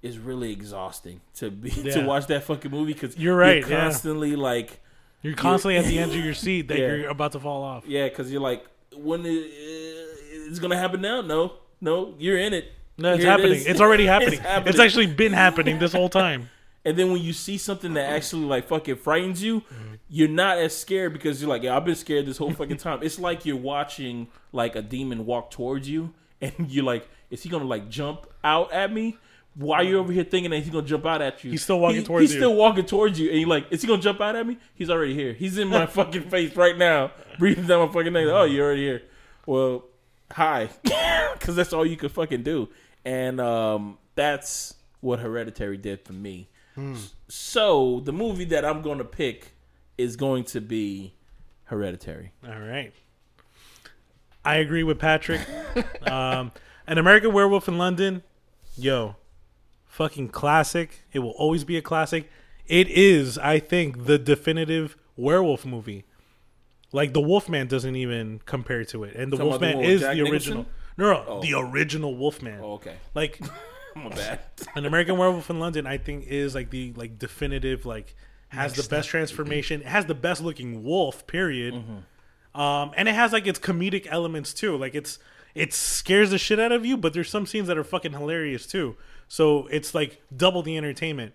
[0.02, 3.80] it's really exhausting to be to watch that fucking movie because You're right, yeah.
[3.82, 4.80] constantly like
[5.22, 6.94] You're constantly at the edge of your seat that Yeah.
[6.94, 7.84] you're about to fall off.
[7.86, 8.64] yeah, because you're like
[8.96, 11.20] when it, uh, it's gonna happen now.
[11.20, 12.72] No, no, you're in it.
[12.96, 13.52] No, it's Here happening.
[13.52, 13.66] is.
[13.66, 14.34] It's already happening.
[14.34, 14.70] It's happening.
[14.70, 16.50] It's actually been happening this whole time.
[16.84, 19.94] And then when you see something that actually like fucking frightens you, mm-hmm.
[20.08, 23.00] you're not as scared because you're like, yeah, I've been scared this whole fucking time.
[23.02, 27.48] it's like you're watching like a demon walk towards you, and you're like, is he
[27.48, 29.18] gonna like jump out at me?
[29.58, 31.50] Why are you over here thinking that he's gonna jump out at you?
[31.50, 32.36] He's still walking He- towards He's you.
[32.36, 34.56] He's still walking towards you, and you're like, is he gonna jump out at me?
[34.74, 35.32] He's already here.
[35.32, 38.26] He's in my fucking face right now, breathing down my fucking neck.
[38.28, 39.02] Oh, you're already here.
[39.46, 39.84] Well,
[40.30, 40.68] hi,
[41.32, 42.68] because that's all you could fucking do,
[43.04, 46.48] and um, that's what Hereditary did for me.
[47.26, 49.56] So the movie that I'm going to pick
[49.96, 51.14] is going to be
[51.64, 52.30] Hereditary.
[52.46, 52.92] All right.
[54.44, 55.40] I agree with Patrick.
[56.06, 56.52] um,
[56.86, 58.22] An American Werewolf in London,
[58.76, 59.16] yo,
[59.88, 61.04] fucking classic.
[61.12, 62.30] It will always be a classic.
[62.66, 66.04] It is, I think, the definitive werewolf movie.
[66.92, 70.00] Like the Wolfman doesn't even compare to it, and the Talking about the Wolfman is
[70.00, 70.52] Jack the Nicholson?
[70.52, 70.66] original.
[70.96, 71.42] No, no, Oh.
[71.42, 72.60] the original Wolfman.
[72.62, 72.94] Oh, okay.
[73.14, 73.40] Like
[73.96, 74.40] My bad.
[74.76, 78.14] an American Werewolf in London, I think, is like the like definitive, like
[78.48, 79.80] has the best transformation.
[79.82, 81.74] It has the best looking wolf, period.
[82.54, 84.76] Um, and it has like its comedic elements too.
[84.76, 85.18] Like it's
[85.54, 88.66] it scares the shit out of you, but there's some scenes that are fucking hilarious
[88.66, 88.96] too.
[89.28, 91.34] So it's like double the entertainment.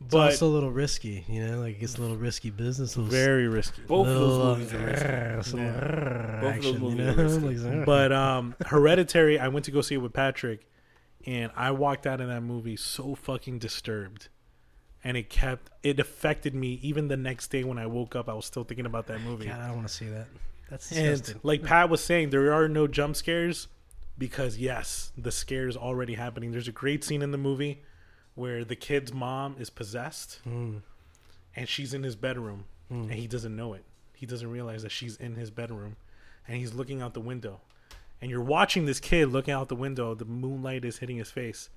[0.00, 2.96] It's But also a little risky, you know, like it's a little risky business.
[2.96, 3.82] Little, very risky.
[3.86, 5.08] Both of those movies are risky.
[5.08, 7.12] uh, some, uh, Both of those action, you know?
[7.12, 7.68] are risky.
[7.82, 10.66] Uh, But um Hereditary, I went to go see it with Patrick,
[11.26, 14.28] and I walked out of that movie so fucking disturbed.
[15.04, 18.28] And it kept it affected me even the next day when I woke up.
[18.28, 19.46] I was still thinking about that movie.
[19.46, 20.26] God, I don't want to see that.
[20.70, 21.34] That's disgusting.
[21.34, 23.66] and like Pat was saying, there are no jump scares
[24.18, 26.52] because yes, the scare is already happening.
[26.52, 27.82] There's a great scene in the movie
[28.34, 30.82] where the kid's mom is possessed Mm.
[31.54, 33.84] and she's in his bedroom and he doesn't know it.
[34.14, 35.96] He doesn't realize that she's in his bedroom
[36.46, 37.60] and he's looking out the window.
[38.20, 41.70] And you're watching this kid looking out the window, the moonlight is hitting his face.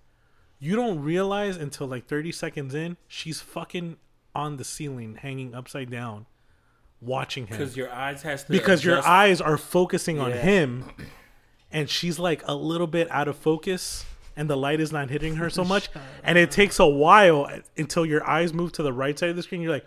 [0.60, 3.98] You don't realize until like 30 seconds in, she's fucking
[4.36, 6.26] on the ceiling hanging upside down
[7.02, 10.42] watching him Because your eyes has to because your eyes are focusing on Yeah.
[10.42, 10.84] him
[11.72, 14.06] and she's like a little bit out of focus
[14.38, 15.90] and the light is not hitting her so much
[16.24, 19.44] and it takes a while until your eyes move to the right side of the
[19.44, 19.86] screen you're like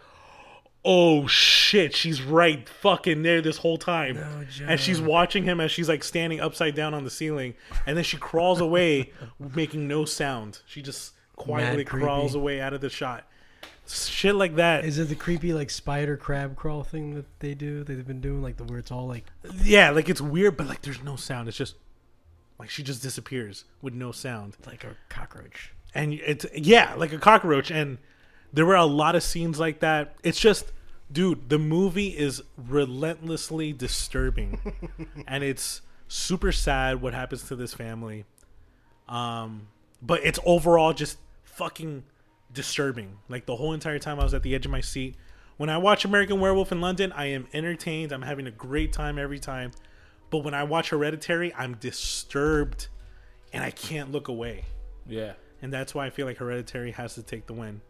[0.84, 4.16] oh shit she's right fucking there this whole time.
[4.70, 7.54] And she's watching him as she's like standing upside down on the ceiling
[7.86, 9.12] and then she crawls away
[9.54, 10.60] making no sound.
[10.66, 13.27] She just quietly crawls away out of the shot
[13.88, 17.84] shit like that Is it the creepy like spider crab crawl thing that they do?
[17.84, 19.24] That they've been doing like the where it's all like
[19.62, 21.48] Yeah, like it's weird, but like there's no sound.
[21.48, 21.74] It's just
[22.58, 24.56] like she just disappears with no sound.
[24.66, 25.72] like a cockroach.
[25.94, 27.70] And it's yeah, like a cockroach.
[27.70, 27.98] And
[28.52, 30.16] there were a lot of scenes like that.
[30.22, 30.72] It's just,
[31.10, 34.58] dude, the movie is relentlessly disturbing,
[35.28, 38.24] and it's super sad what happens to this family.
[39.08, 39.68] Um,
[40.02, 42.04] but it's overall just fucking
[42.52, 43.18] disturbing.
[43.28, 45.16] Like the whole entire time I was at the edge of my seat.
[45.56, 48.12] When I watch American Werewolf in London, I am entertained.
[48.12, 49.72] I'm having a great time every time.
[50.30, 52.88] But when I watch Hereditary, I'm disturbed
[53.52, 54.64] and I can't look away.
[55.06, 55.32] Yeah.
[55.60, 57.80] And that's why I feel like Hereditary has to take the win.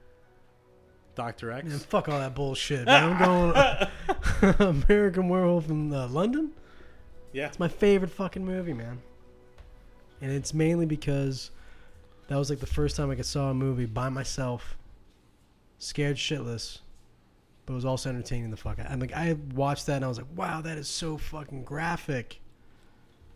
[1.14, 1.68] Doctor X.
[1.68, 3.12] Man, fuck all that bullshit, man.
[3.12, 4.54] I'm going
[4.86, 6.52] American Werewolf in uh, London.
[7.32, 7.48] Yeah.
[7.48, 9.02] It's my favorite fucking movie, man.
[10.20, 11.50] And it's mainly because
[12.28, 14.76] that was like the first time I could saw a movie by myself,
[15.78, 16.78] scared shitless,
[17.66, 18.86] but it was also entertaining the fuck out.
[18.90, 22.40] And like I watched that and I was like, wow, that is so fucking graphic.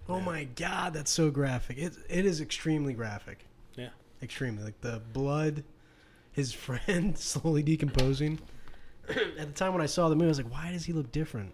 [0.08, 1.78] Oh my god, that's so graphic.
[1.78, 3.46] It it is extremely graphic.
[3.76, 3.90] Yeah.
[4.22, 4.62] Extremely.
[4.62, 5.64] Like the blood,
[6.32, 8.38] his friend slowly decomposing.
[9.08, 11.10] At the time when I saw the movie, I was like, why does he look
[11.12, 11.52] different?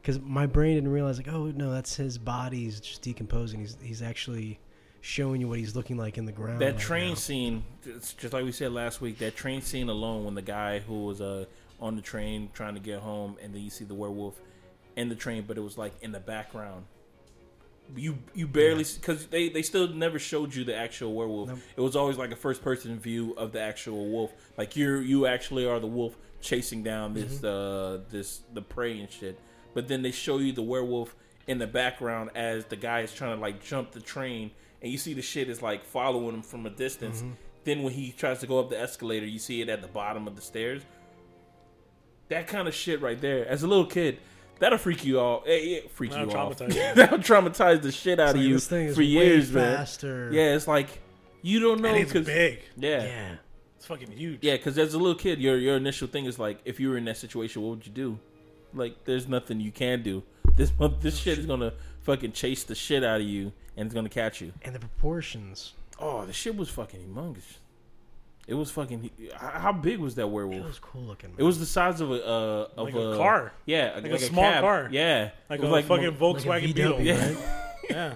[0.00, 3.60] Because my brain didn't realize, like, oh no, that's his body's just decomposing.
[3.60, 4.58] He's he's actually
[5.02, 6.60] showing you what he's looking like in the ground.
[6.60, 7.14] That right train now.
[7.16, 9.18] scene, it's just like we said last week.
[9.18, 11.44] That train scene alone, when the guy who was uh
[11.80, 14.40] on the train trying to get home, and then you see the werewolf
[14.96, 16.84] in the train, but it was like in the background.
[17.96, 21.48] You you barely because they they still never showed you the actual werewolf.
[21.48, 21.58] Nope.
[21.76, 24.32] It was always like a first person view of the actual wolf.
[24.56, 27.46] Like you you actually are the wolf chasing down this Mm-hmm.
[27.46, 29.38] uh this the prey and shit.
[29.74, 31.14] But then they show you the werewolf
[31.48, 34.98] in the background as the guy is trying to like jump the train, and you
[34.98, 37.18] see the shit is like following him from a distance.
[37.20, 37.30] Mm-hmm.
[37.64, 40.26] Then when he tries to go up the escalator, you see it at the bottom
[40.26, 40.82] of the stairs.
[42.28, 43.46] That kind of shit right there.
[43.46, 44.18] As a little kid,
[44.58, 45.42] that'll freak you all.
[45.44, 45.50] It,
[45.84, 46.58] it freak That'll you off.
[46.58, 46.80] traumatize you.
[46.94, 49.52] that'll traumatize the shit out It's of like, you this thing is for way years,
[49.52, 49.86] man.
[50.32, 50.88] Yeah, it's like
[51.42, 52.60] you don't know and it's 'cause- big.
[52.76, 53.34] Yeah, Yeah.
[53.76, 54.38] It's fucking huge.
[54.42, 54.56] yeah.
[54.56, 57.04] Because as a little kid, your your initial thing is like, if you were in
[57.06, 58.18] that situation, what would you do?
[58.72, 60.22] Like, there's nothing you can do.
[60.56, 63.94] This mo- this shit is gonna fucking chase the shit out of you, and it's
[63.94, 64.52] gonna catch you.
[64.62, 65.72] And the proportions.
[65.98, 67.58] Oh, the shit was fucking humongous.
[68.48, 69.10] It was fucking.
[69.36, 70.56] How how big was that werewolf?
[70.62, 71.32] It was cool looking.
[71.38, 73.52] It was the size of a uh, of Like a car.
[73.66, 74.62] Yeah, Like a small cab.
[74.62, 74.88] car.
[74.90, 77.00] Yeah, Like It a was fucking like a Volkswagen Beetle.
[77.00, 77.26] Yeah.
[77.28, 77.38] right?
[77.90, 78.14] Yeah.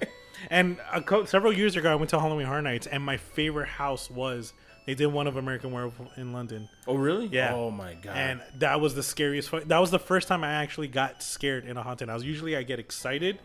[0.50, 3.66] And a co- several years ago, I went to Halloween Horror Nights, and my favorite
[3.68, 4.52] house was
[4.86, 7.26] they did one of American Werewolf in London, Oh really?
[7.26, 7.52] Yeah.
[7.54, 8.16] Oh my god.
[8.16, 9.48] and that was the scariest.
[9.48, 12.22] Fu- that was the first time I actually got scared in a haunted house.
[12.22, 13.38] Usually, I get excited.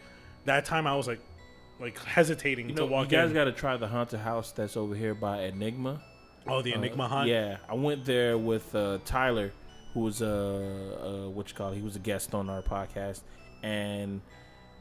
[0.46, 1.20] That time, I was like,
[1.82, 3.34] like hesitating you to know, you guys in.
[3.34, 6.02] got to try the haunted house that's over here by Enigma.
[6.48, 7.28] oh, the Enigma haunt.
[7.28, 9.52] Yeah, I went there with uh, Tyler,
[9.94, 11.76] who was uh, uh what you call it?
[11.76, 13.22] he was a guest on our podcast,
[13.64, 14.22] and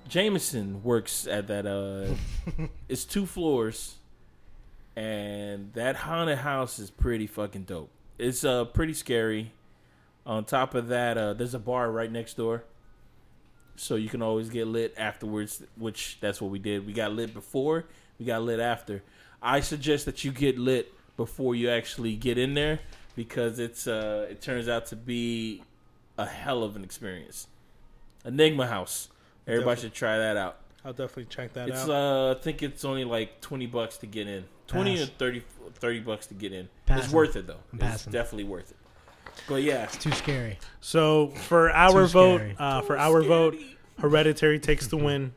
[0.08, 1.66] Jameson works at that.
[1.66, 2.14] Uh,
[2.88, 3.96] it's two floors,
[4.94, 7.90] and that haunted house is pretty fucking dope.
[8.18, 9.52] It's uh pretty scary.
[10.26, 12.64] On top of that, uh, there's a bar right next door,
[13.80, 15.62] so you can always get lit afterwards.
[15.76, 16.86] Which that's what we did.
[16.86, 17.86] We got lit before,
[18.18, 19.02] we got lit after.
[19.42, 22.80] I suggest that you get lit before you actually get in there
[23.16, 25.62] because it's uh it turns out to be
[26.18, 27.46] a hell of an experience.
[28.24, 29.08] Enigma House.
[29.46, 29.82] Everybody Definitely.
[29.88, 30.56] should try that out.
[30.84, 31.90] I'll definitely check that It's out.
[31.90, 34.44] uh I think it's only like 20 bucks to get in.
[34.66, 35.08] 20 Pass.
[35.08, 35.42] or 30
[35.74, 36.68] 30 bucks to get in.
[36.88, 37.60] It's worth it though.
[37.72, 38.12] I'm It's passing.
[38.12, 38.76] definitely worth it.
[39.48, 40.58] But yeah, it's Too scary.
[40.80, 42.56] so for our Too vote, scary.
[42.58, 43.56] uh, for our vote,
[43.98, 45.34] Hereditary takes the win.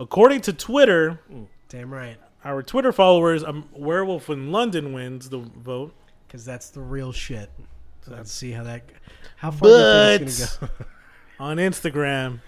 [0.00, 1.20] According to Twitter,
[1.68, 2.16] Damn right.
[2.44, 5.94] our Twitter followers, um, Werewolf in London wins the vote.
[6.26, 7.50] Because that's the real shit.
[8.02, 8.82] So let's see how that.
[9.36, 10.84] How far do you think it's gonna go?
[11.40, 12.40] On Instagram,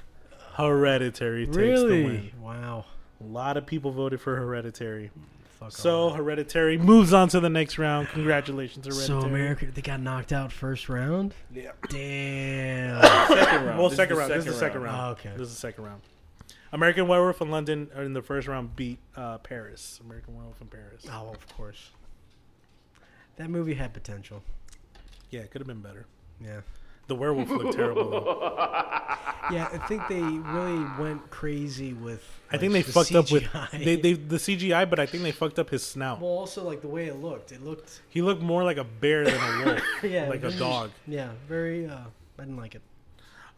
[0.54, 2.04] Hereditary takes the really?
[2.04, 2.30] win.
[2.40, 2.84] Wow.
[3.20, 5.10] A lot of people voted for Hereditary.
[5.60, 6.16] Fuck So off.
[6.16, 8.08] Hereditary moves on to the next round.
[8.08, 9.20] Congratulations, Hereditary.
[9.20, 11.34] So America, they got knocked out first round.
[11.54, 11.72] Yeah.
[11.90, 13.02] Damn.
[13.28, 13.78] second round.
[13.78, 14.30] Well, This is second the round.
[14.32, 15.00] This is the second round.
[15.00, 15.36] Oh, okay.
[15.36, 16.00] This is the second round.
[16.72, 20.00] American Werewolf in London uh, in the first round beat uh, Paris.
[20.04, 21.04] American Werewolf in Paris.
[21.12, 21.90] Oh, of course.
[23.36, 24.42] That movie had potential.
[25.30, 26.06] Yeah, it could have been better.
[26.42, 26.60] Yeah.
[27.10, 28.86] The werewolf looked terrible though.
[29.50, 32.22] Yeah, I think they really went crazy with.
[32.52, 33.84] I think like, they the fucked up with CGI.
[33.84, 36.20] they, they the CGI, but I think they fucked up his snout.
[36.20, 37.50] Well, also like the way it looked.
[37.50, 38.00] It looked.
[38.10, 40.28] He looked more like a bear than a wolf, Yeah.
[40.28, 40.90] like a very- dog.
[41.08, 41.86] Yeah, very.
[41.88, 41.96] uh
[42.38, 42.82] I didn't like it.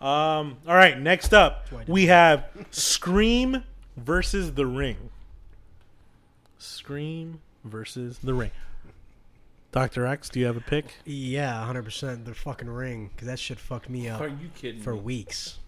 [0.00, 0.56] Um.
[0.66, 0.98] All right.
[0.98, 3.62] Next up, Why we have Scream
[3.98, 5.10] versus The Ring.
[6.58, 8.50] Scream versus The Ring.
[9.72, 10.94] Doctor X, do you have a pick?
[11.06, 12.26] Yeah, hundred percent.
[12.26, 15.00] The fucking ring, because that shit fucked me up Are you kidding for me?
[15.00, 15.58] weeks.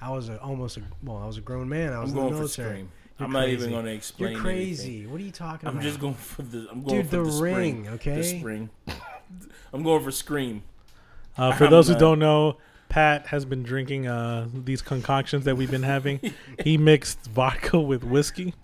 [0.00, 1.92] I was a, almost a well, I was a grown man.
[1.92, 2.70] I was I'm in going the for military.
[2.70, 2.90] Scream.
[3.18, 4.32] You're I'm not even going to explain.
[4.32, 4.88] You're crazy.
[4.96, 5.10] anything.
[5.10, 5.78] What are you talking about?
[5.78, 6.68] I'm just going for the.
[6.70, 7.54] I'm going Dude, for the the, spring.
[7.54, 8.14] ring, okay?
[8.16, 8.70] The spring.
[9.72, 10.62] I'm going for Scream.
[11.36, 12.58] Uh, for I'm those who don't know,
[12.88, 16.20] Pat has been drinking uh, these concoctions that we've been having.
[16.64, 18.54] he mixed vodka with whiskey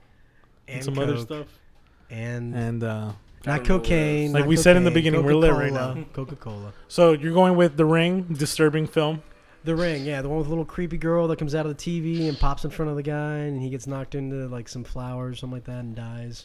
[0.68, 1.46] and, and some other stuff,
[2.10, 4.32] and and uh, I not don't know what cocaine.
[4.32, 6.72] Like not we said in the cocaine, beginning, we're lit right Coca-Cola, Coca-Cola.
[6.88, 9.22] so you're going with The Ring, disturbing film.
[9.64, 11.82] The ring, yeah, the one with the little creepy girl that comes out of the
[12.02, 14.84] TV and pops in front of the guy, and he gets knocked into like some
[14.84, 16.44] flowers, or something like that, and dies.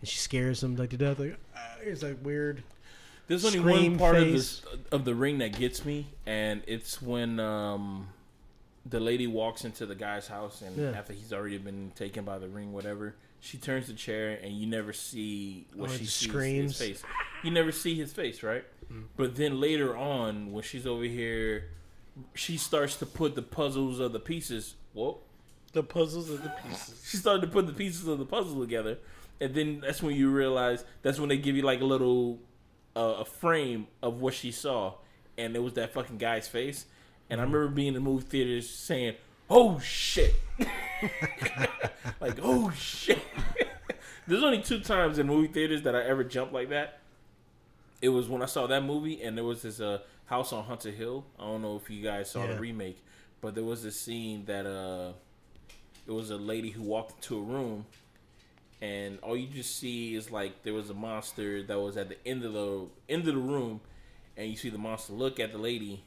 [0.00, 1.18] And she scares him like to death.
[1.18, 2.62] Like ah, it's like weird.
[3.26, 4.60] There's only one part of face.
[4.60, 8.06] this of the ring that gets me, and it's when um,
[8.86, 10.90] the lady walks into the guy's house, and Yeah.
[10.96, 14.66] after he's already been taken by the ring, whatever, she turns the chair, and you
[14.66, 16.78] never see what Oh, she just sees screams.
[16.78, 17.02] his face.
[17.42, 18.64] You never see his face, right?
[19.16, 21.70] But then later on, when she's over here,
[22.34, 24.74] she starts to put the puzzles of the pieces.
[24.92, 25.18] Whoa.
[25.72, 27.02] The puzzles of the pieces.
[27.08, 28.98] she started to put the pieces of the puzzle together,
[29.40, 32.38] and then that's when you realize that's when they give you like a little
[32.94, 34.94] uh, a frame of what she saw,
[35.38, 36.84] and it was that fucking guy's face.
[37.30, 39.14] And I remember being in the movie theaters saying,
[39.48, 40.34] "Oh shit!"
[42.20, 43.18] like, "Oh shit!"
[44.26, 46.98] There's only two times in movie theaters that I ever jumped like that.
[48.00, 50.94] It was when I saw that movie, and there was this uh, house on Haunted
[50.94, 51.24] Hill.
[51.38, 52.54] I don't know if you guys saw Yeah.
[52.54, 52.98] the remake,
[53.40, 55.12] but there was this scene that uh,
[56.06, 57.86] it was a lady who walked into a room,
[58.80, 62.16] and all you just see is like there was a monster that was at the
[62.26, 63.80] end of the end of the room,
[64.36, 66.02] and you see the monster look at the lady,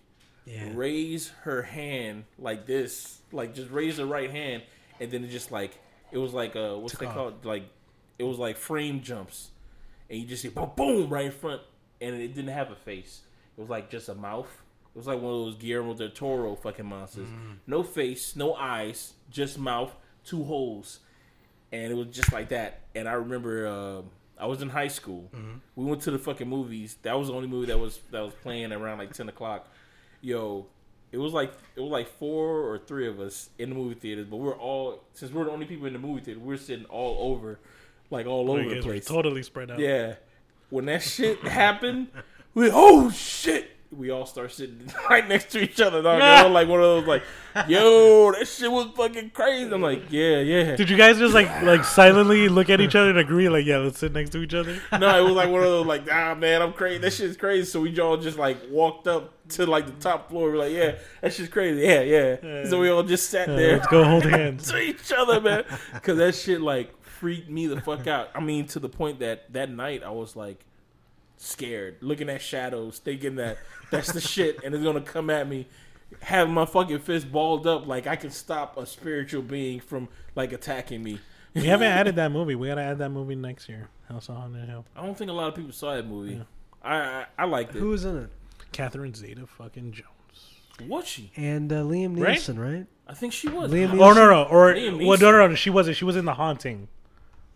[0.46, 0.72] Yeah.
[0.74, 4.64] raise her hand like this, like just raise her right hand,
[5.00, 5.78] and then it just like
[6.12, 7.14] it was like uh what's Took they off.
[7.14, 7.66] called like
[8.18, 9.52] it was like frame jumps,
[10.10, 11.62] and you just see boom boom right in front,
[12.02, 13.22] and it didn't have a face.
[13.58, 14.50] It was like just a mouth.
[14.94, 17.28] It was like one of those Guillermo del Toro fucking monsters.
[17.28, 17.58] Mm.
[17.68, 21.00] No face, no eyes, just mouth, two holes,
[21.74, 22.82] and it was just like that.
[22.96, 24.02] And I remember uh,
[24.38, 25.30] I was in high school.
[25.36, 25.58] Mm-hmm.
[25.76, 26.96] We went to the fucking movies.
[27.02, 29.68] That was the only movie that was that was playing around like ten o'clock.
[30.22, 30.68] Yo,
[31.16, 34.28] it was like it was like four or three of us in the movie theaters,
[34.30, 37.32] but we're all since we're the only people in the movie theater, we're sitting all
[37.32, 37.58] over,
[38.12, 39.06] like all over the place.
[39.06, 39.80] totally spread out.
[39.80, 40.16] Yeah.
[40.70, 42.10] When that shit happened,
[42.54, 43.72] we oh shit.
[43.98, 46.02] We all start sitting right next to each other.
[46.02, 46.20] Dog.
[46.20, 47.24] Was like one of those like,
[47.68, 49.72] yo, that shit was fucking crazy.
[49.72, 50.76] I'm like, yeah, yeah.
[50.76, 53.78] Did you guys just like like silently look at each other and agree like, yeah,
[53.78, 54.80] let's sit next to each other?
[55.00, 56.98] No, it was like one of those like, ah man, I'm crazy.
[57.00, 57.66] That shit's crazy.
[57.66, 60.52] So we all just like walked up to like the top floor.
[60.52, 61.82] We're like, yeah, that shit's crazy.
[61.82, 62.66] Yeah, yeah.
[62.70, 64.70] So we all just sat Yeah, there let's go hold hands.
[64.72, 65.64] to each other, man.
[65.94, 68.30] Because that shit like freaked me the fuck out.
[68.36, 70.66] I mean, to the point that that night I was like
[71.46, 73.58] scared, looking at shadows, thinking that
[73.92, 75.68] that's the shit, and it's gonna come at me.
[76.22, 80.54] Have my fucking fist balled up like I can stop a spiritual being from like
[80.54, 81.20] attacking me.
[81.54, 82.56] We haven't added that movie.
[82.56, 83.88] We gotta add that movie next year.
[84.10, 84.86] House on Haunted Hill.
[84.96, 86.42] I don't think a lot of people saw that movie.
[86.84, 87.80] I, I I liked it.
[87.80, 88.30] Who was in it?
[88.72, 90.88] Catherine Zeta fucking Jones.
[90.88, 91.32] was she?
[91.36, 92.38] And uh, Liam Right?
[92.38, 92.86] Neeson, right?
[93.08, 93.72] I think she was.
[93.72, 95.98] Liam Oh no no or Liam well no no no she wasn't.
[95.98, 96.88] She was in The Haunting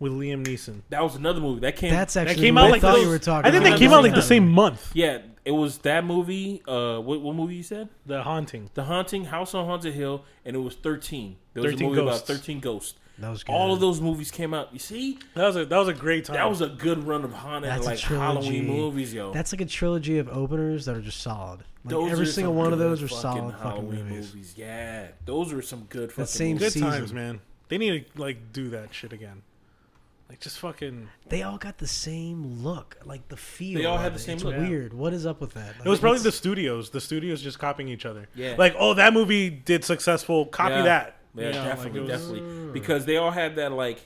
[0.00, 0.80] with Liam Neeson.
[0.88, 1.90] That was another movie that came.
[1.92, 3.46] That's actually That came out I like thought those- you were talking.
[3.48, 3.72] I think about.
[3.78, 4.90] they came out like the same month.
[4.94, 5.18] yeah.
[5.42, 6.62] It was that movie.
[6.68, 7.88] Uh, what, what movie you said?
[8.04, 8.68] The Haunting.
[8.74, 11.36] The Haunting, House on Haunted Hill, and it was thirteen.
[11.54, 12.20] There was 13 a movie Ghosts.
[12.28, 12.98] about thirteen ghosts.
[13.18, 13.52] That was good.
[13.52, 14.68] All of those movies came out.
[14.72, 16.34] You see, That was a that was a great time.
[16.36, 18.48] that was a good run of haunted That's a like trilogy.
[18.58, 19.32] Halloween movies, yo.
[19.32, 21.60] That's like a trilogy of openers that are just solid.
[21.84, 24.54] Like Those every are single one of those are fucking solid fucking Halloween movies.
[24.58, 26.66] Yeah, those are some good fucking same movies.
[26.66, 26.90] good season.
[26.90, 27.40] times, man.
[27.68, 29.40] They need to like do that shit again.
[30.30, 31.08] Like just fucking.
[31.28, 33.78] They all got the same look, like the feel.
[33.80, 34.20] They all had the it.
[34.20, 34.56] same It's look.
[34.56, 34.94] Weird.
[34.94, 35.74] What is up with that?
[35.84, 36.90] It was probably the studios.
[36.90, 38.28] The studios just copying each other.
[38.36, 38.54] Yeah.
[38.56, 40.46] Like, oh, that movie did successful.
[40.46, 40.82] Copy Yeah.
[40.82, 41.16] that.
[41.34, 42.72] Yeah, You know, definitely, it was- definitely, mm.
[42.72, 43.98] because they all had that like.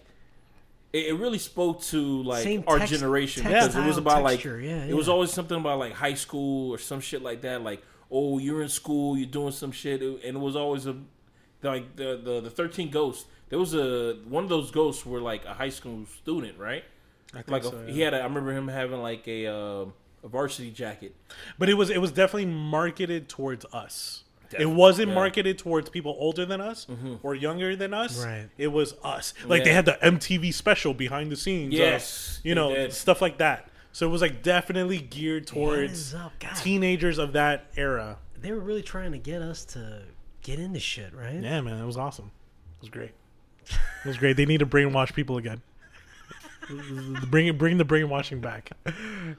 [0.95, 4.57] It, it really spoke to like Same our text- generation because it was about texture,
[4.59, 7.63] like yeah, it was always something about like high school or some shit like that.
[7.63, 10.97] Like, oh, you're in school, you're doing some shit, and it was always a
[11.63, 13.27] like the the the thirteen ghosts.
[13.48, 16.85] There was a one of those ghosts were like a high school student, right?
[17.33, 17.92] I think Like a, so, yeah.
[17.92, 19.87] he had, a, I remember him having like a uh,
[20.22, 21.14] a varsity jacket.
[21.59, 24.24] But it was it was definitely marketed towards us.
[24.50, 25.12] Definitely, it wasn't yeah.
[25.12, 25.20] Mm-hmm.
[25.20, 26.87] marketed towards people older than us
[27.22, 28.24] or younger than us.
[28.24, 28.48] Right.
[28.59, 29.35] It was us.
[29.46, 31.74] Like they had the MTV special behind the scenes.
[31.74, 32.92] of, Yes, you know did.
[32.92, 33.68] stuff like that.
[33.92, 36.57] So it was like definitely geared towards Hands up, God.
[36.57, 38.18] teenagers of that era.
[38.40, 40.02] They were really trying to get us to
[40.42, 41.35] get into shit, right?
[41.40, 42.30] Yeah, man, it was awesome.
[42.76, 43.12] It was great.
[43.70, 44.37] It was great.
[44.37, 45.62] They need to brainwash people again.
[47.27, 48.70] bring it, bring the brainwashing back.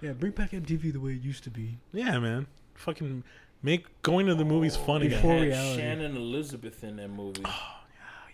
[0.02, 1.78] Yeah, bring back MTV the way it used to be.
[1.92, 2.48] Yeah, man.
[2.76, 3.24] Fucking
[3.64, 5.18] make going to the movies fun again.
[5.18, 5.82] Before Had reality.
[5.82, 7.42] Shannon Elizabeth in that movie.
[7.46, 7.80] Oh,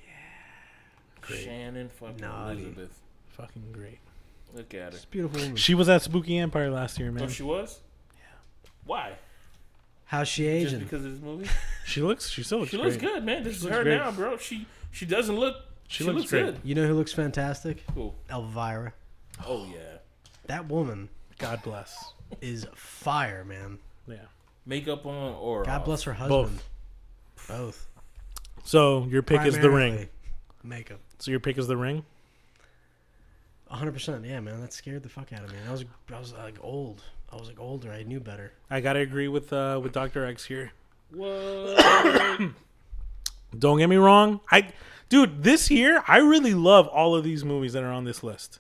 [0.05, 1.21] yeah.
[1.21, 1.43] Great.
[1.43, 2.63] Shannon fucking Naughty.
[2.63, 2.99] Elizabeth.
[3.29, 3.99] Fucking great.
[4.53, 4.87] Look at her.
[4.89, 5.55] It's beautiful woman.
[5.55, 7.23] She was at Spooky Empire last year, man.
[7.23, 7.79] Oh, she was?
[8.15, 8.23] Yeah.
[8.85, 9.13] Why?
[10.05, 11.49] How's she Just because of this movie?
[11.85, 12.29] She looks.
[12.29, 12.71] She still looks.
[12.71, 13.43] She looks good, man.
[13.43, 13.95] This is her great.
[13.95, 14.35] now, bro.
[14.35, 15.55] She she doesn't look.
[15.91, 16.45] She She, looks looks, great.
[16.45, 16.59] good.
[16.63, 17.83] You know who looks fantastic?
[17.93, 18.15] Cool.
[18.29, 18.93] Elvira.
[19.45, 19.97] Oh yeah.
[20.47, 22.13] That woman God bless.
[22.39, 23.77] is fire, man.
[24.07, 24.15] Yeah.
[24.65, 25.85] Makeup on or God off?
[25.85, 26.29] bless her Both.
[26.49, 26.61] husband.
[27.35, 27.47] Both.
[27.49, 27.87] Both.
[28.63, 30.07] So your pick is the ring.
[30.63, 31.01] Makeup.
[31.19, 32.05] So your pick is the ring.
[33.69, 34.25] 100%.
[34.27, 34.61] Yeah, man.
[34.61, 35.57] That scared the fuck out of me.
[35.67, 35.83] I was
[36.13, 37.03] I was like old.
[37.31, 37.91] I was like older.
[37.91, 38.53] I knew better.
[38.69, 40.71] I gotta agree with uh with Doctor X here.
[41.13, 41.75] What?
[43.59, 44.39] Don't get me wrong.
[44.49, 44.69] I,
[45.11, 48.59] dude, this year I really love all of these movies that are on this list.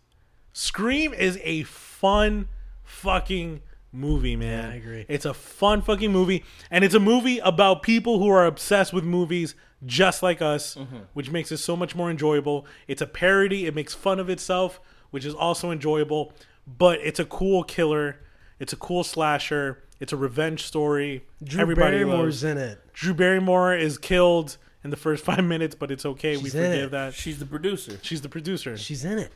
[0.53, 2.47] Scream is a fun
[2.83, 4.65] fucking movie, man.
[4.67, 5.05] Yeah, I agree.
[5.07, 9.03] It's a fun fucking movie, and it's a movie about people who are obsessed with
[9.03, 10.97] movies just like us, Mm-hmm.
[11.13, 12.65] which makes it so much more enjoyable.
[12.87, 13.65] It's a parody.
[13.65, 14.79] It makes fun of itself,
[15.09, 16.33] which is also enjoyable.
[16.67, 18.19] But it's a cool killer.
[18.59, 19.81] It's a cool slasher.
[19.99, 21.25] It's a revenge story.
[21.43, 22.43] Drew Everybody Barrymore's loves.
[22.43, 22.93] in it.
[22.93, 26.37] Drew Barrymore is killed in the first five minutes, but it's okay.
[26.37, 26.91] we She's in forgive it.
[26.91, 27.13] that.
[27.13, 27.99] She's the producer.
[28.01, 28.77] She's the producer.
[28.77, 29.31] She's in it.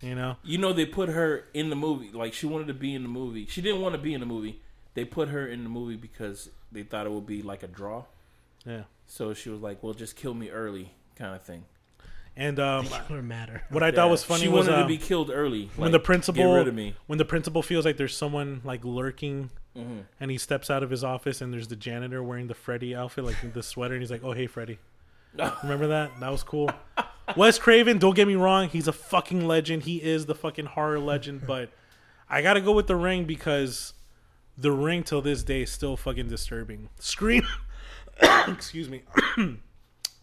[0.00, 0.36] You know?
[0.44, 2.10] You know, they put her in the movie.
[2.12, 3.46] Like she wanted to be in the movie.
[3.46, 4.60] She didn't want to be in the movie.
[4.94, 8.04] They put her in the movie because they thought it would be like a draw.
[8.64, 8.82] Yeah.
[9.06, 11.64] So she was like, "Well, just kill me early," kind of thing.
[12.36, 13.62] And um, What matter?
[13.70, 14.10] what I thought Yeah.
[14.12, 15.70] was funny She was wanted uh, to be killed early.
[15.74, 16.94] when like, the principal get rid of me.
[17.08, 20.04] when the principal feels like there's someone like lurking Mhm.
[20.20, 23.24] and he steps out of his office and there's the janitor wearing the Freddy outfit
[23.24, 24.78] like the sweater and he's like oh hey Freddy
[25.62, 26.70] remember that that was cool
[27.36, 30.98] Wes Craven don't get me wrong he's a fucking legend he is the fucking horror
[30.98, 31.70] legend but
[32.28, 33.94] I gotta go with the ring because
[34.56, 37.46] the ring till this day is still fucking disturbing Scream
[38.48, 39.02] excuse me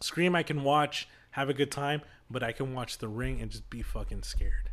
[0.01, 3.51] Scream I can watch have a good time but I can watch the ring and
[3.51, 4.69] just be fucking scared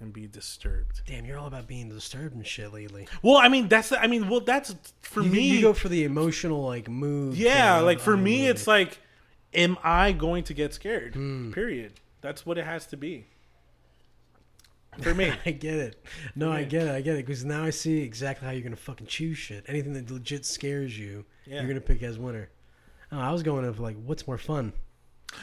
[0.00, 3.06] and be disturbed Damn, you're all about being disturbed and shit lately.
[3.22, 5.48] well, I mean, that's I mean, well, that's for you, me.
[5.48, 7.34] you go for the emotional like mood.
[7.34, 8.98] yeah, thing like for me, it's like,
[9.54, 11.14] am I going to get scared?
[11.14, 11.52] Hmm.
[11.52, 11.94] Period.
[12.20, 13.26] That's what it has to be.
[15.00, 16.04] For me, I get it.
[16.34, 16.90] No, I get it.
[16.94, 19.64] I get it because now I see exactly how you're gonna fucking choose shit.
[19.68, 21.60] Anything that legit scares you, Yeah.
[21.60, 22.50] you're gonna pick as winner.
[23.12, 24.72] Oh, I was going of like, what's more fun?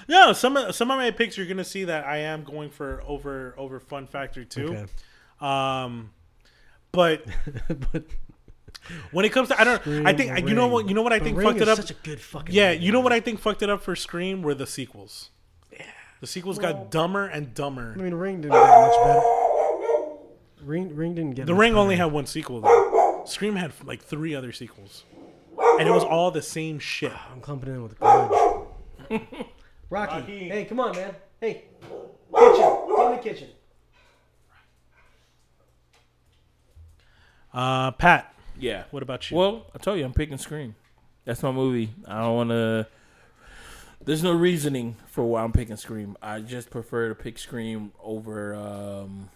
[0.07, 0.33] no.
[0.33, 3.55] Some of some of my picks, you're gonna see that I am going for over
[3.57, 4.67] over fun factor too.
[4.67, 4.85] Okay.
[5.39, 6.11] Um,
[6.91, 7.23] but
[7.91, 8.03] but
[9.11, 10.05] when it comes to, I don't.
[10.07, 11.69] I think or you know what you know what I think Ring fucked it is
[11.69, 11.77] up.
[11.77, 12.53] Such a good fucking.
[12.55, 13.03] Yeah, movie, you know man.
[13.05, 15.29] what I think fucked it up for Scream were the sequels.
[15.71, 15.85] Yeah.
[16.21, 17.95] The sequels Well- got dumber and dumber.
[17.97, 19.21] I mean, Ring didn't get much better.
[20.61, 21.45] Ring, Ring didn't get.
[21.45, 23.23] The much Ring only had one sequel though.
[23.25, 25.03] Scream had like three other sequels,
[25.79, 27.13] and it was all the same shit.
[27.31, 29.21] I'm clumping in with a grudge.
[29.89, 30.49] Rocky, Rocky.
[30.49, 31.15] hey, come on, man.
[31.39, 33.49] Hey, kitchen, get in the kitchen.
[37.53, 38.83] Uh, Pat, Yeah.
[38.91, 39.37] what about you?
[39.37, 40.75] Well, I told you I'm picking Scream.
[41.25, 41.91] That's my movie.
[42.07, 42.87] I don't want to.
[44.03, 46.15] There's no reasoning for why I'm picking Scream.
[46.21, 48.55] I just prefer to pick Scream over.
[48.55, 49.29] Um,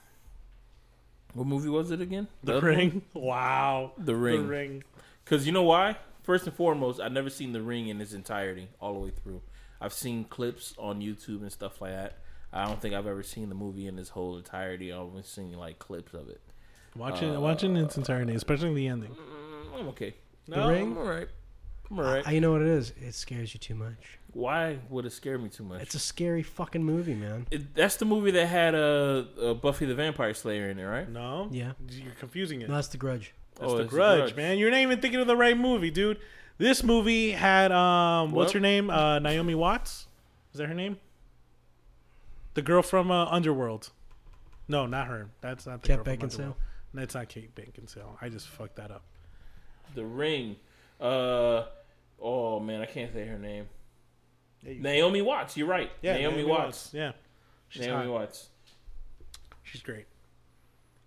[1.34, 2.28] what movie was it again?
[2.44, 2.64] the one?
[2.64, 3.02] Ring.
[3.14, 3.94] Wow.
[3.98, 4.44] The Ring.
[4.44, 4.84] The Ring.
[5.24, 5.98] Because you know why?
[6.24, 9.42] First and foremost, I've never seen The Ring in its entirety, all the way through.
[9.80, 12.18] I've seen clips on YouTube and stuff like that.
[12.54, 14.92] I don't think I've ever seen the movie in its whole entirety.
[14.92, 16.42] I've only seen like clips of it.
[16.96, 19.12] Watching, Uh, watching its entirety, especially the ending.
[19.12, 20.14] Mm, I'm okay.
[20.48, 20.70] No?
[20.70, 20.88] Ring?
[20.92, 21.28] I'm alright.
[21.90, 22.28] I'm alright.
[22.28, 22.92] I, you know what it is?
[23.02, 24.20] It scares you too much.
[24.34, 25.82] Why would it scare me too much?
[25.82, 27.48] It's a scary fucking movie, man.
[27.52, 31.10] It, that's the movie that had uh, uh, Buffy the Vampire Slayer in it, right?
[31.10, 31.50] No.
[31.52, 31.74] Yeah.
[31.90, 32.70] You're confusing it.
[32.70, 33.34] No, that's the Grudge.
[33.60, 34.36] That's Oh, the it's The grudge, Grudge.
[34.36, 34.58] man.
[34.58, 36.18] You're not even thinking of the right movie, dude.
[36.58, 38.90] This movie had um, what's Well- her name?
[38.90, 40.08] Uh, Naomi Watts.
[40.54, 40.98] Is that her name?
[42.54, 43.90] The girl from uh, Underworld.
[44.68, 45.30] No, not her.
[45.42, 46.56] That's not the Kate girl from Beckinsale?
[46.94, 47.08] Underworld.
[47.10, 48.18] That's not Kate Beckinsale.
[48.22, 49.04] I just fucked that up.
[49.96, 50.56] The Ring.
[51.00, 51.66] Uh,
[52.22, 53.68] oh man, I can't say her name.
[54.64, 55.58] Yeah, you- Naomi Watts.
[55.58, 55.92] You're right.
[56.02, 56.92] Yeah, Naomi, Watts.
[56.94, 57.14] Yeah,
[57.70, 58.14] she's Naomi hot.
[58.14, 58.48] Watts.
[59.64, 60.06] She's great,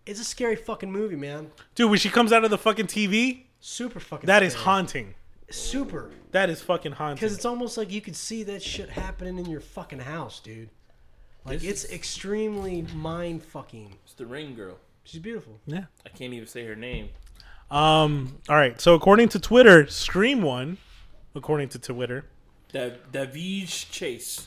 [0.06, 1.50] It's a scary fucking movie, man.
[1.74, 1.90] dude.
[1.90, 4.26] When she comes out of the fucking TV, Super fucking.
[4.26, 4.64] that is scary.
[4.64, 5.14] haunting.
[5.50, 6.10] Super.
[6.32, 7.16] That is fucking haunting.
[7.16, 10.70] Because it's almost like you could see that shit happening in your fucking house, dude.
[11.44, 13.98] Like This it's is- extremely mind fucking.
[14.04, 14.78] It's the Ring girl.
[15.04, 15.60] She's beautiful.
[15.66, 15.84] yeah.
[16.04, 17.10] I can't even say her name.
[17.70, 18.38] Um.
[18.48, 18.80] All right.
[18.80, 20.78] So according to Twitter, Scream won.
[21.34, 22.26] According to Twitter,
[22.72, 24.46] Da- Davies Chase.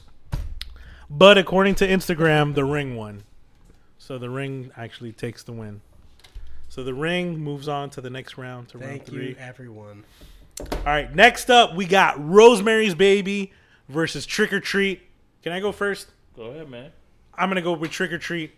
[1.09, 3.23] but according to Instagram, The Ring won.
[3.97, 5.81] So The Ring actually takes the win.
[6.69, 9.29] So The Ring moves on to the next round to round Thank three.
[9.29, 10.05] you, everyone.
[10.61, 11.13] All right.
[11.13, 13.51] Next up, we got Rosemary's Baby
[13.89, 15.01] versus Trick or Treat.
[15.43, 16.07] Can I go first?
[16.37, 16.91] Go ahead, man.
[17.35, 18.53] I'm gonna go with Trick or Treat.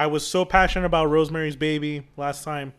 [0.00, 2.72] I was so passionate about Rosemary's Baby last time,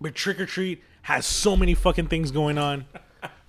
[0.00, 2.86] but Trick or Treat has so many fucking things going on.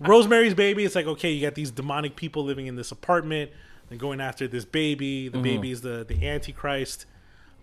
[0.02, 3.52] Rosemary's Baby, it's like okay, you got these demonic people living in this apartment.
[3.88, 5.30] They're going after this baby.
[5.30, 5.44] The mm-hmm.
[5.44, 7.06] baby is the the Antichrist.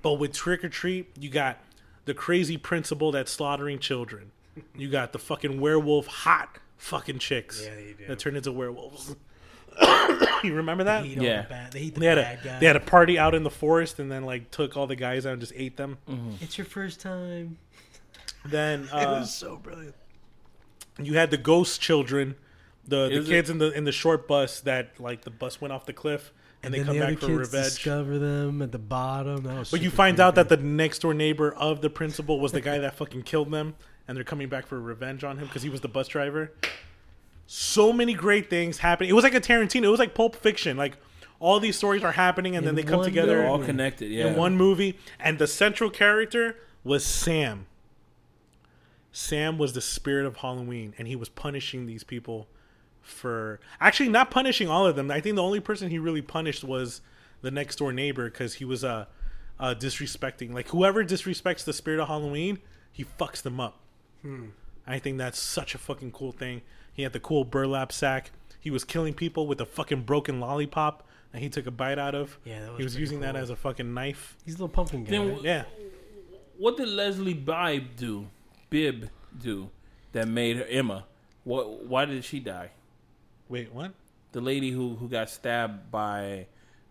[0.00, 1.58] But with Trick or Treat, you got
[2.06, 4.32] the crazy principal that's slaughtering children.
[4.74, 7.62] You got the fucking werewolf hot fucking chicks
[8.00, 9.16] Yeah, that turn into werewolves.
[10.44, 11.02] you remember that?
[11.02, 11.42] They Yeah.
[11.42, 11.72] the bad.
[11.72, 12.58] They the they had a guy.
[12.58, 15.26] they had a party out in the forest and then like took all the guys
[15.26, 15.98] out and just ate them.
[16.40, 17.58] it's your first time.
[18.44, 19.94] Then it uh, was so brilliant.
[21.02, 22.36] you had the ghost children,
[22.86, 25.60] the the Is it- kids in the in the short bus that like the bus
[25.60, 27.74] went off the cliff and, they come the back other for kids revenge.
[27.74, 29.42] discover them at the bottom.
[29.42, 32.60] But you super find out that the next door neighbor of the principal was the
[32.60, 33.74] guy that fucking killed them,
[34.08, 36.52] and they're coming back for revenge on him because he was the bus driver.
[37.46, 39.10] So many great things happening.
[39.10, 39.84] It was like a Tarantino.
[39.84, 40.76] It was like Pulp Fiction.
[40.76, 40.96] Like
[41.38, 43.46] all these stories are happening, and then they come together.
[43.46, 44.10] All connected.
[44.10, 44.28] Yeah.
[44.28, 47.66] in one movie, and the central character was Sam.
[49.12, 52.48] Sam was the spirit of Halloween, and he was punishing these people
[53.00, 55.10] for actually not punishing all of them.
[55.10, 57.00] I think the only person he really punished was
[57.40, 59.06] the next door neighbor because he was uh,
[59.60, 62.58] uh disrespecting like whoever disrespects the spirit of Halloween,
[62.92, 63.78] he fucks them up.
[64.86, 66.62] I think that's such a fucking cool thing.
[66.96, 68.30] He had the cool burlap sack.
[68.58, 72.14] He was killing people with a fucking broken lollipop that he took a bite out
[72.14, 72.38] of.
[72.44, 74.36] Yeah, that was he was pretty using that as a fucking knife.
[74.44, 75.10] He's a little pumpkin guy.
[75.10, 75.42] Then right?
[75.42, 75.64] Yeah.
[76.58, 78.26] What did Leslie Bibb do?
[78.70, 79.70] Bibb do
[80.12, 81.04] that made her Emma?
[81.44, 81.84] What?
[81.84, 82.70] Why did she die?
[83.48, 83.92] Wait, what?
[84.32, 86.46] The lady who who got stabbed by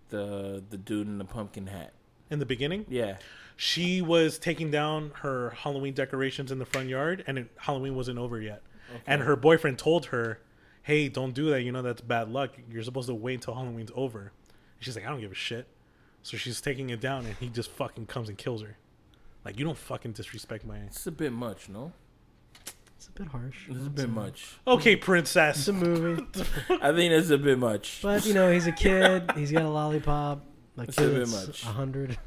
[0.10, 1.94] the the dude in the pumpkin hat.
[2.30, 3.18] In the beginning, Yeah.
[3.56, 8.18] she was taking down her Halloween decorations in the front yard, and it, Halloween wasn't
[8.18, 8.62] over yet.
[9.08, 10.40] And her boyfriend told her,
[10.84, 11.62] "Hey, don't do that.
[11.62, 12.52] You know that's bad luck.
[12.70, 14.32] You're supposed to wait until Halloween's over." And
[14.80, 15.68] she's like, "I don't give a shit."
[16.24, 18.78] So she's taking it down, and he just fucking comes and kills her.
[19.44, 20.78] Like you don't fucking disrespect my.
[20.80, 21.92] It's a bit much, no?
[22.98, 23.70] It's a bit harsh.
[23.70, 24.58] It's a bit much.
[24.66, 25.60] Okay, princess.
[25.60, 26.26] It's a movie,
[26.82, 28.00] I think it's a bit much.
[28.02, 29.30] but you know he's a kid.
[29.36, 30.44] He's got a lollipop.
[30.76, 31.64] My It's a bit much.
[31.64, 32.18] a hundred.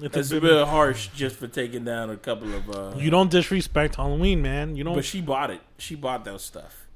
[0.00, 2.70] It's It's a a bit- bit harsh just for taking down a couple of.
[2.70, 4.76] uh you don't disrespect Halloween, man.
[4.76, 4.94] You don't.
[4.94, 5.60] But she bought it.
[5.78, 6.86] She bought those stuff.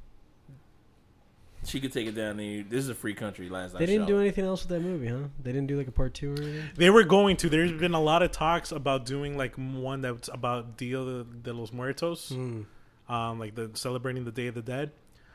[1.64, 2.62] She could take it down there.
[2.62, 3.48] This is a free country.
[3.50, 5.28] Last They didn't do anything else with that movie, huh?
[5.42, 6.70] They didn't do like a part two or anything.
[6.76, 7.50] They were going to.
[7.50, 11.52] There's been a lot of talks about doing like one that's about Dia de, de
[11.52, 12.62] los Muertos, Hmm.
[13.11, 14.92] um, like the celebrating the Day of the Dead.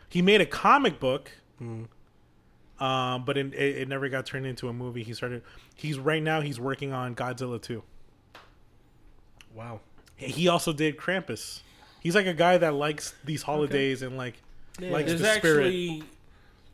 [0.10, 1.84] He made a comic book, Hmm.
[2.80, 5.04] Um, but it, it, it never got turned into a movie.
[5.04, 5.44] He started.
[5.76, 6.42] He's right now.
[6.42, 7.82] He's working on Godzilla 2.
[9.54, 9.80] Wow.
[10.18, 11.62] He also did Krampus.
[12.02, 14.36] He's like a guy that likes these holidays and like
[14.80, 15.66] likes There's the spirit.
[15.66, 16.04] actually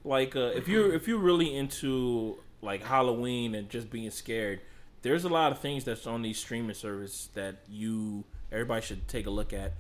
[0.04, 4.62] like uh, if you're if you're really into like Halloween and just being scared,
[5.02, 9.26] there's a lot of things that's on these streaming services that you everybody should take
[9.26, 9.74] a look at.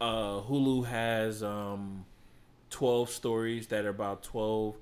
[0.00, 2.04] Uh, Hulu has um,
[2.70, 4.76] twelve stories that are about twelve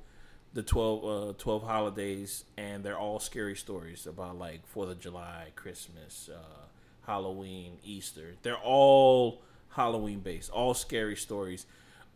[0.56, 5.48] the 12, uh, 12 holidays and they're all scary stories about like Fourth of July,
[5.54, 6.64] Christmas, uh,
[7.06, 8.36] Halloween, Easter.
[8.42, 11.66] They're all Halloween based, all scary stories.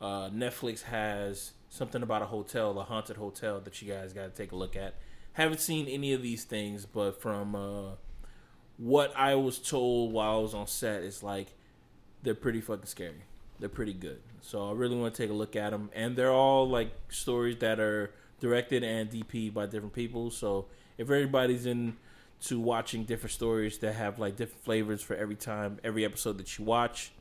[0.01, 4.31] Uh, Netflix has something about a hotel, a haunted hotel that you guys got to
[4.31, 4.95] take a look at.
[5.35, 7.91] Haven't seen any of these things, but from uh,
[8.79, 11.49] what I was told while I was on set, it's like
[12.23, 13.25] they're pretty fucking scary.
[13.59, 14.21] They're pretty good.
[14.41, 17.59] So I really want to take a look at them, and they're all like stories
[17.59, 20.31] that are directed and DP by different people.
[20.31, 20.67] So
[20.99, 26.05] if everybody's into watching different stories that have like different flavors for every time, every
[26.05, 27.13] episode that you watch,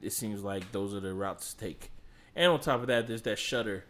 [0.00, 1.90] it seems like those are the routes to take.
[2.36, 3.84] And on top of that, there's that Shudder.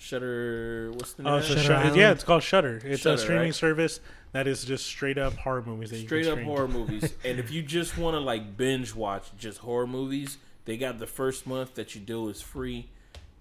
[0.00, 1.34] Shudder, what's the oh, name?
[1.34, 1.56] Oh, of so?
[1.56, 2.80] Shudder yeah, it's called Shudder.
[2.84, 3.54] It's Shudder, a streaming right?
[3.54, 4.00] service
[4.32, 5.90] that is just straight up horror movies.
[5.90, 6.46] That straight you up stream.
[6.46, 7.14] horror movies.
[7.24, 11.06] and if you just want to like binge watch just horror movies, they got the
[11.06, 12.88] first month that you do is free.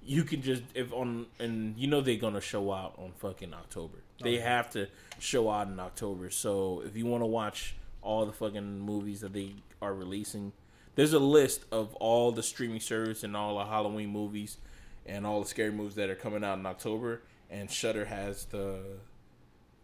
[0.08, 3.98] You can just if on and you know they're gonna show out on fucking October.
[4.24, 4.88] They have to
[5.20, 6.30] show out in October.
[6.30, 10.54] So if you want to watch all the fucking movies that they are releasing,
[10.96, 14.58] there's a list of all the streaming service and all the Halloween movies
[15.06, 17.22] and all the scary movies that are coming out in October.
[17.52, 18.80] And Shudder has the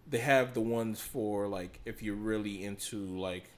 [0.09, 3.51] they have the ones for like if you're really into like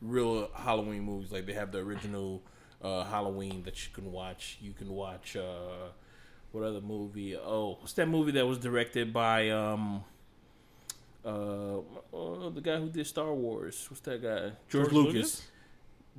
[0.00, 1.32] real Halloween movies.
[1.32, 2.42] Like they have the original
[2.82, 4.58] uh, Halloween that you can watch.
[4.60, 5.90] You can watch uh,
[6.52, 7.36] what other movie?
[7.36, 10.04] Oh, what's that movie that was directed by um
[11.24, 11.28] uh
[12.12, 13.86] oh, the guy who did Star Wars?
[13.88, 14.52] What's that guy?
[14.68, 15.14] George, George Lucas.
[15.14, 15.42] Lucas?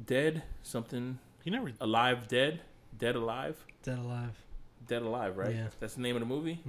[0.05, 1.71] Dead something He never.
[1.79, 2.61] alive dead
[2.97, 4.35] dead alive Dead Alive.
[4.87, 5.53] dead alive right?
[5.53, 5.67] Yeah.
[5.79, 6.59] That's the name of the movie.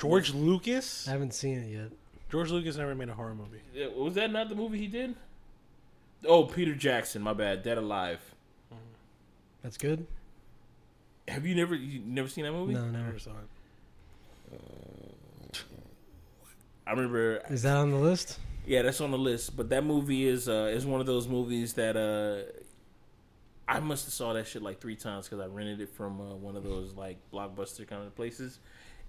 [0.00, 1.06] George Lucas.
[1.06, 1.90] I haven't seen it yet.
[2.30, 3.60] George Lucas never made a horror movie.
[3.74, 5.14] Yeah, Was that not the movie he did?
[6.26, 7.22] Oh, Peter Jackson.
[7.22, 7.62] My bad.
[7.62, 8.20] Dead alive.
[9.62, 10.06] That's good.
[11.26, 12.74] Have you never you never seen that movie?
[12.74, 13.18] No, I never.
[13.18, 14.58] saw it.
[16.86, 17.42] I remember.
[17.50, 18.38] Is that on the list?
[18.66, 19.56] Yeah, that's on the list.
[19.56, 22.50] But that movie is uh is one of those movies that uh
[23.70, 26.34] I must have saw that shit like three times because I rented it from uh,
[26.34, 28.58] one of those like blockbuster kind of places,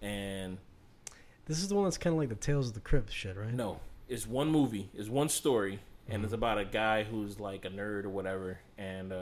[0.01, 0.57] and
[1.45, 3.53] This is the one that's kind of like the Tales of the Crypt shit, right?
[3.53, 3.79] no,
[4.09, 5.79] it's one movie, it's one story,
[6.09, 9.13] and it's about a guy who's like a nerd or whatever, and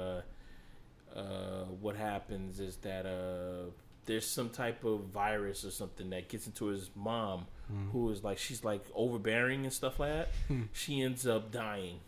[1.18, 3.72] uh, what happens is that uh,
[4.06, 7.48] there's some type of virus or something that gets into his mom,
[7.92, 10.30] who is like she's like overbearing and stuff like that.
[10.74, 12.00] She ends up dying,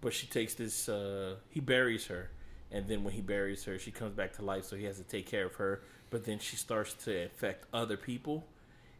[0.00, 0.88] but she takes this.
[0.88, 2.30] Uh, he buries her,
[2.70, 4.64] and then when he buries her, she comes back to life.
[4.64, 5.82] So he has to take care of her.
[6.10, 8.44] But then she starts to infect other people,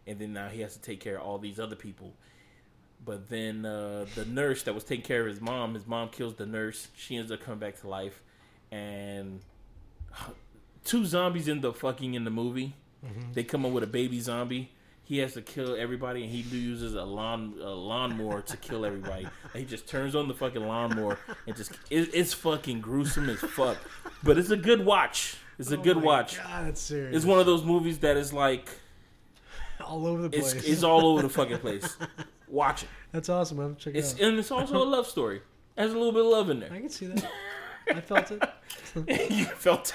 [0.06, 2.12] and then now he has to take care of all these other people.
[3.04, 6.34] But then uh, the nurse that was taking care of his mom, his mom kills
[6.34, 6.88] the nurse.
[6.96, 8.20] She ends up coming back to life,
[8.74, 9.40] and
[10.84, 12.74] two zombies end up fucking in the movie.
[13.04, 13.32] Mm-hmm.
[13.32, 14.70] They come up with a baby zombie,
[15.02, 19.24] he has to kill everybody, and he uses a lawn a lawnmower to kill everybody.
[19.52, 23.38] And he just turns on the fucking lawnmower and just it, it's fucking gruesome as
[23.40, 23.76] fuck.
[24.22, 25.36] But it's a good watch.
[25.58, 26.38] It's a oh good Oh my watch.
[26.38, 27.14] God, that's serious.
[27.16, 28.68] It's one of those movies that is like
[29.84, 30.54] all over the place.
[30.54, 31.96] it's all over the fucking place.
[32.48, 32.88] Watch it.
[33.12, 33.58] that's awesome.
[33.60, 34.28] I'm checking It's it out.
[34.30, 35.42] and it's also a love story.
[35.76, 36.72] Has a little bit of love in there.
[36.72, 37.28] I can see that.
[37.88, 38.42] I felt it.
[39.30, 39.92] you felt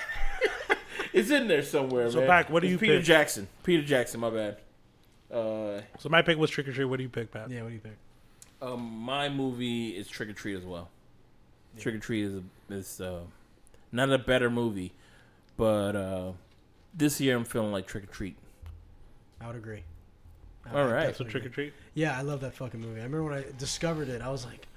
[0.70, 0.78] it.
[1.14, 2.28] it's in there somewhere, So man.
[2.28, 3.06] back, what do It's you Peter pick?
[3.06, 3.48] Jackson.
[3.64, 4.20] Peter Jackson.
[4.20, 4.58] My bad.
[5.32, 6.86] Uh, So my pick was Trick or Treat.
[6.86, 7.50] What do you pick, Pat?
[7.50, 7.96] Yeah, what do you think?
[8.62, 10.90] um, my movie is Trick or Treat as well.
[11.78, 13.22] Trick or Treat is is uh,
[13.92, 14.92] not a better movie,
[15.56, 16.32] but uh,
[16.94, 18.36] this year I'm feeling like Trick or Treat.
[19.40, 19.84] I would agree.
[20.66, 21.04] I All would right.
[21.16, 21.50] So definitely Trick or.
[21.50, 21.74] Treat.
[21.94, 23.00] Yeah, I love that fucking movie.
[23.00, 24.68] I remember when I discovered it, I was like,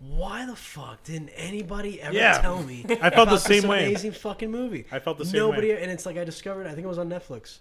[0.00, 2.38] "Why the fuck didn't anybody ever Yeah.
[2.40, 3.86] tell me?" I felt the about same way.
[3.86, 4.86] Amazing fucking movie.
[4.92, 5.38] I felt the same way.
[5.48, 5.82] Nobody, way.
[5.82, 6.66] and it's like I discovered.
[6.66, 7.58] I think it was on Netflix,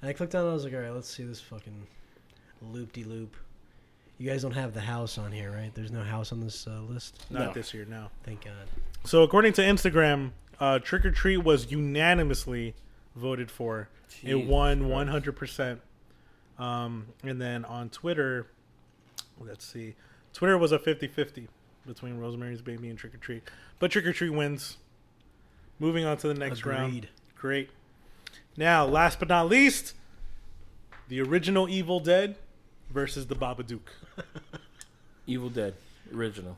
[0.00, 0.44] and I clicked on.
[0.46, 1.86] it, I was like, "All right, let's see this fucking
[2.62, 3.36] loop de loop."
[4.18, 5.74] You guys don't have the house on here, right?
[5.74, 7.26] There's no house on this uh, list.
[7.30, 7.52] Not No.
[7.52, 8.08] this year, no.
[8.24, 8.54] Thank God.
[9.04, 12.74] So according to Instagram, uh, Trick or Treat was unanimously
[13.14, 13.90] voted for.
[14.22, 14.90] it Jesus won Christ.
[14.92, 15.32] 100.
[15.36, 15.80] percent
[16.58, 18.46] Um, and then on Twitter,
[19.38, 19.96] let's see,
[20.32, 21.48] Twitter was a 50-50
[21.86, 23.42] between Rosemary's Baby and Trick or Treat,
[23.78, 24.76] but Trick or Treat wins.
[25.78, 27.08] Moving on to the next round.
[27.36, 27.68] Great.
[28.56, 29.94] Now, last but not least,
[31.08, 32.36] the original Evil Dead
[32.90, 33.80] versus the Babadook.
[35.26, 35.74] Evil Dead
[36.14, 36.56] original.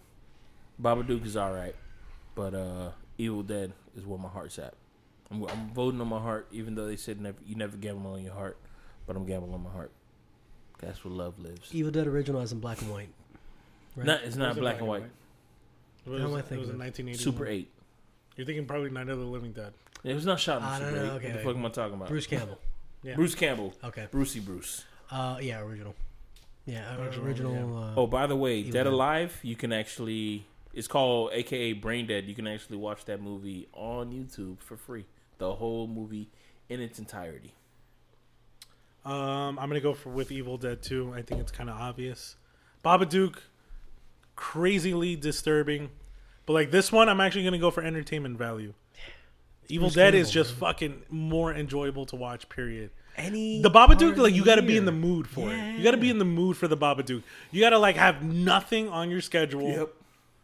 [0.80, 1.74] Babadook is all right,
[2.34, 4.74] but uh, Evil Dead is where my heart's at.
[5.30, 8.22] I'm, I'm voting on my heart, even though they said never, you never gamble on
[8.22, 8.56] your heart,
[9.06, 9.90] but I'm gambling on my heart.
[10.78, 11.70] That's where love lives.
[11.72, 13.08] Evil Dead original is in black and white.
[13.98, 14.06] Right?
[14.06, 15.02] Not, it's not it black and white.
[16.06, 16.80] It was, How am I it was in of?
[16.80, 17.18] 1981.
[17.18, 17.70] Super Eight.
[18.36, 19.72] You're thinking probably Night of the Living Dead.
[20.04, 21.10] It was not shot in Ah, no, Super no, Eight.
[21.16, 22.08] okay, what the fuck am I talking about?
[22.08, 22.58] Bruce Campbell.
[23.04, 23.14] Yeah.
[23.14, 23.74] Bruce Campbell.
[23.84, 24.08] Okay.
[24.10, 24.84] Brucey Bruce.
[25.08, 25.94] Uh, yeah, original.
[26.66, 27.78] Yeah, uh, Original, original.
[27.78, 28.92] Uh, Oh, by the way, Evil Dead Dead.
[28.92, 30.44] Alive, you can actually.
[30.74, 32.24] It's called AKA Brain Dead.
[32.26, 35.06] You can actually watch that movie on YouTube for free.
[35.38, 36.28] The whole movie
[36.68, 37.54] in its entirety.
[39.04, 41.12] Um, I'm gonna go for with Evil Dead 2.
[41.14, 42.36] I think it's kind of obvious.
[42.84, 43.36] Babadook,
[44.38, 45.90] crazily disturbing,
[46.46, 48.72] but like this one, I'm actually gonna go for entertainment value.
[49.68, 52.48] Evil Dead is Campbell, just fucking more enjoyable to watch.
[52.48, 52.90] Period.
[53.16, 55.76] any The part Babadook, like you got to be in the mood for it.
[55.76, 57.22] You got to be in the mood for the Babadook.
[57.50, 59.68] You got to like have nothing on your schedule.
[59.68, 59.92] Yep.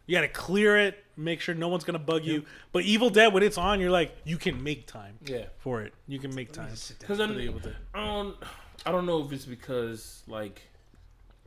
[0.05, 1.03] You got to clear it.
[1.17, 2.43] Make sure no one's gonna bug you.
[2.73, 5.45] But Evil Dead, when it's on, you're like you can make time Yeah.
[5.59, 5.93] for it.
[6.09, 6.71] You can make time.
[6.99, 7.61] Because for the Evil
[7.93, 8.35] I, I don't,
[8.85, 10.74] I don't know if it's because like, I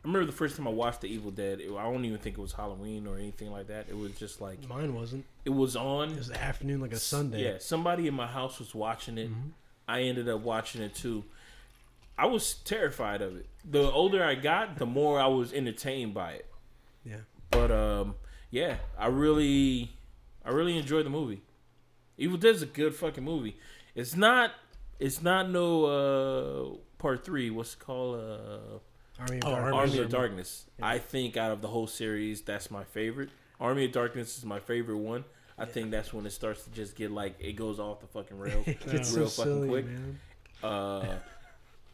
[0.09, 1.61] remember the first time I watched The Evil Dead.
[1.61, 3.87] It, I don't even think it was Halloween or anything like that.
[3.89, 5.25] It was just like Mine wasn't.
[5.45, 6.13] it was on.
[6.13, 7.45] It was the afternoon, like a Sunday.
[7.45, 9.31] Yeah, somebody in my house was watching it.
[9.31, 9.49] Mm-hmm.
[9.87, 11.25] I ended up watching it too.
[12.17, 13.47] I was terrified of it.
[13.65, 16.47] The older I got, the more I was entertained by it.
[17.05, 17.21] Yeah.
[17.51, 18.15] But um,
[18.51, 19.93] yeah, I really,
[20.45, 21.43] I really enjoyed the movie.
[22.17, 23.57] Evil Dead's a good fucking movie.
[23.95, 24.51] It's not,
[24.99, 27.51] it's not no uh part three.
[27.51, 28.21] What's it called?
[28.21, 28.79] Uh,
[29.19, 29.65] Army of Oh, Darkness.
[29.73, 30.67] Army Army of of Darkness.
[30.83, 33.31] I think out of the whole series, that's my favorite.
[33.61, 35.25] Army of Darkness is my favorite one.
[35.59, 38.39] I think that's when it starts to just get like it goes off the fucking
[38.39, 39.87] rails It gets real so fucking silly, quick.
[39.87, 40.19] man.
[40.63, 41.19] Uh,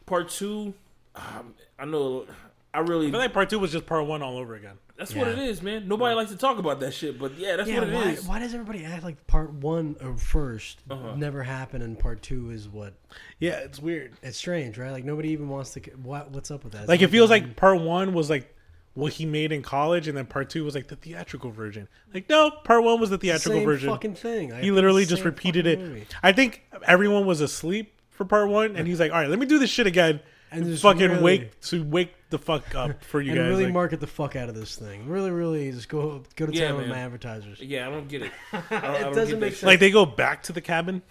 [0.07, 0.75] part two,
[1.14, 2.27] um, I know.
[2.75, 4.77] I really I feel like part two was just part one all over again.
[4.97, 5.88] That's what it is, man.
[5.88, 8.24] Nobody likes to talk about that shit, but yeah, that's Yeah, what it why, is.
[8.26, 11.14] why does everybody act like part one or 1st Uh-huh.
[11.16, 12.95] never happened and part two is what?
[13.40, 14.12] Yeah, it's weird.
[14.22, 14.90] It's strange, right?
[14.92, 15.80] Like nobody even wants to.
[16.03, 16.88] What, what's up with that?
[16.88, 18.55] Like it feels like part one was like
[18.95, 21.88] what he made in college, and then part two was like the theatrical version.
[22.12, 23.90] Like no, part one was the the theatrical same version.
[23.90, 24.51] fucking thing.
[24.51, 25.80] Like, he literally just repeated it.
[25.80, 26.07] movie.
[26.22, 29.47] I think everyone was asleep for part one, and he's like, "All right, let me
[29.47, 30.20] do this shit again."
[30.53, 33.49] And And fucking really- wake to wake the fuck up for you and guys.
[33.49, 35.09] really like- market the fuck out of this thing.
[35.09, 37.61] Really, really just go go to Yeah, town with my advertisers.
[37.61, 38.32] Yeah, I don't get it.
[38.53, 39.62] I don't, I It don't doesn't get make that sense.
[39.66, 41.03] like they go back to the cabin.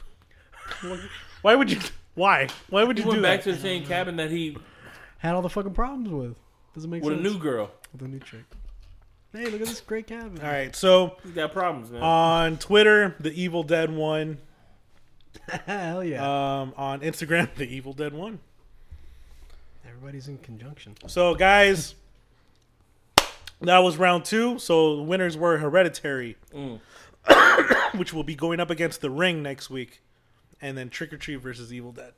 [1.42, 1.80] Why would you?
[2.16, 2.48] Why?
[2.70, 3.50] Why would He you went do back that?
[3.52, 4.58] to the same cabin that he
[5.18, 6.38] Had all the fucking problems with.
[6.76, 7.10] Doesn't make sense.
[7.10, 7.72] with a new girl.
[7.92, 8.44] with a new chick.
[9.34, 10.40] Hey, look at this great cabin.
[10.42, 12.04] All right, so He's got problems, man.
[12.04, 14.38] on Twitter, the Evil Dead one.
[15.66, 16.22] Hell yeah.
[16.62, 18.40] Um, on Instagram, the Evil Dead one.
[19.88, 20.96] Everybody's in conjunction.
[21.08, 21.96] So, guys,
[23.62, 24.60] that was round two.
[24.60, 26.80] So, the winners were Hereditary, Mm.
[27.98, 30.02] which will be going up against The Ring next week,
[30.62, 32.14] and then Trick or Treat versus Evil Dead.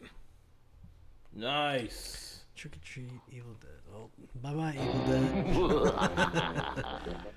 [1.34, 2.22] nice.
[2.56, 3.70] Trick or treat, Evil Dead.
[3.94, 4.10] Oh,
[4.42, 7.16] bye bye, Evil Dead.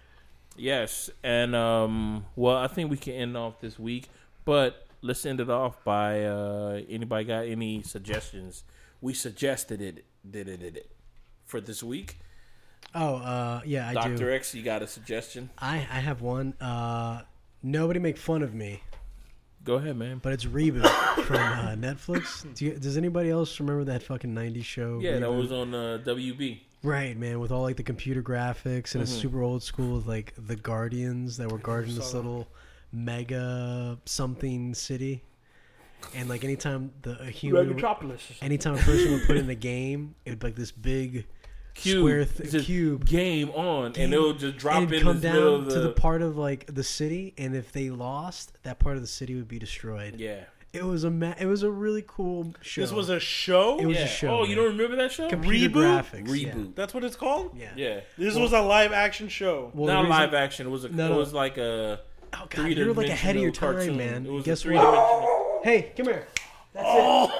[0.61, 4.09] Yes, and um, well, I think we can end off this week,
[4.45, 8.65] but let's end it off by uh, anybody got any suggestions?
[9.01, 10.91] We suggested it did it, did it
[11.47, 12.19] for this week.
[12.95, 14.11] Oh, uh, yeah, I do.
[14.11, 15.51] Doctor X, you got a suggestion?
[15.59, 16.55] I I have one.
[16.61, 17.23] Uh,
[17.63, 18.83] nobody make fun of me,
[19.65, 20.21] Go ahead, man.
[20.23, 20.87] but it's reboot
[21.25, 22.47] from uh, Netflix.
[22.55, 24.99] Do you, does anybody else remember that fucking '90s show?
[25.03, 26.61] Yeah, that was on uh, WB.
[26.83, 29.21] right, man, with all like the computer graphics and it's Mhm.
[29.21, 32.47] super old school with like the Guardians that were guarding this little
[32.93, 35.23] mega something city,
[36.15, 37.79] and like anytime the a human,
[38.43, 41.27] anytime a person would put in the game, it would be like this big
[41.75, 45.29] Cube, square th- cube game on, and it'll just drop and in it'd come the
[45.33, 45.93] middle down of to the the.
[45.93, 49.47] part of like the city, and if they lost, that part of the city would
[49.47, 50.17] be destroyed.
[50.19, 50.41] yeah,
[50.73, 52.81] It was a ma- it was a really cool show.
[52.81, 53.79] This was a show.
[53.79, 55.29] It was a show, Oh, you don't remember that show?
[55.29, 56.03] computer Reboot?
[56.03, 56.27] graphics.
[56.29, 56.75] Reboot.
[56.75, 57.57] That's what it's called.
[57.57, 57.71] Yeah.
[57.77, 59.71] Yeah, This Well- was a live action show.
[59.73, 60.67] Well, not reason- live action.
[60.67, 60.89] It was a.
[60.89, 62.01] No, it was like a.
[62.33, 63.97] Oh god, you're like ahead of your time, cartoon.
[63.97, 64.27] man.
[64.27, 65.45] It was Guess a what?
[65.69, 66.27] Three-dimensional- Hey, come here.
[66.75, 66.87] That's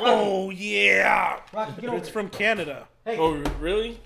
[0.01, 2.13] Oh yeah, Rocky, get over it's here.
[2.13, 2.89] from Canada.
[3.07, 4.01] Oh, really?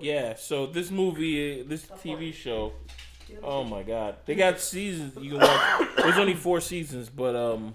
[0.00, 0.34] Yeah.
[0.36, 2.72] So this movie, this TV show.
[3.42, 4.16] Oh my God!
[4.26, 5.88] They got seasons you can watch.
[5.96, 7.74] There's only four seasons, but um,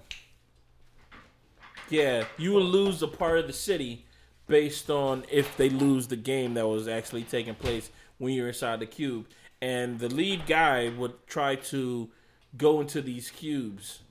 [1.89, 4.05] yeah, you will lose a part of the city
[4.47, 7.89] based on if they lose the game that was actually taking place
[8.19, 9.25] when you're inside the cube.
[9.61, 12.09] And the lead guy would try to
[12.55, 14.01] go into these cubes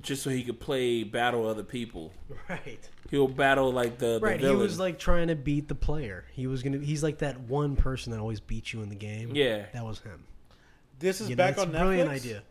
[0.00, 2.12] just so he could play battle other people.
[2.48, 2.88] Right.
[3.10, 4.40] He'll battle like the, the Right.
[4.40, 6.24] He was like trying to beat the player.
[6.32, 6.78] He was gonna.
[6.78, 9.32] He's like that one person that always beats you in the game.
[9.34, 9.66] Yeah.
[9.74, 10.24] That was him.
[10.98, 11.78] This is You back it's on a Netflix.
[11.80, 12.42] brilliant idea.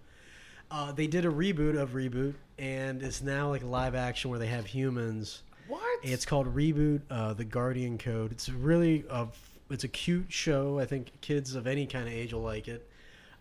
[0.69, 4.39] Uh, they did a reboot of Reboot, and it's now like a live action where
[4.39, 5.43] they have humans.
[5.67, 5.81] What?
[6.03, 8.31] It's called Reboot: uh, The Guardian Code.
[8.31, 9.27] It's really a,
[9.69, 10.79] it's a cute show.
[10.79, 12.87] I think kids of any kind of age will like it.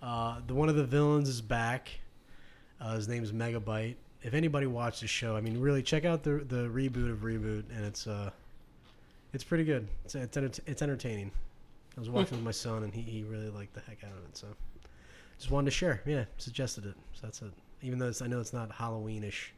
[0.03, 2.00] Uh, the one of the villains is back.
[2.81, 3.97] Uh, his name's Megabyte.
[4.23, 7.65] If anybody watched the show, I mean, really check out the the reboot of Reboot,
[7.75, 8.31] and it's uh,
[9.33, 9.89] it's pretty good.
[10.05, 11.31] It's it's, enter- it's entertaining.
[11.97, 14.25] I was watching with my son, and he, he really liked the heck out of
[14.25, 14.37] it.
[14.37, 14.47] So
[15.39, 16.03] just wanted to share.
[16.07, 16.95] Yeah, suggested it.
[17.13, 17.53] So that's it.
[17.83, 19.49] Even though it's, I know it's not Halloweenish.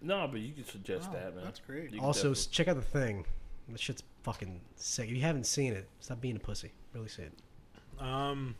[0.00, 1.44] No, but you can suggest that, man.
[1.44, 1.84] that's great.
[1.84, 3.24] You can Also, definitely- check out the thing.
[3.70, 5.08] The shit's fucking sick.
[5.08, 6.70] If you haven't seen it, stop being a pussy.
[6.94, 7.32] Really see it.
[7.98, 8.54] Um,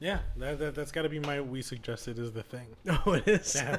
[0.00, 1.40] yeah, that, that that's got to be my.
[1.40, 2.66] We suggested is the thing.
[3.06, 3.54] Oh, it is.
[3.54, 3.78] Yeah.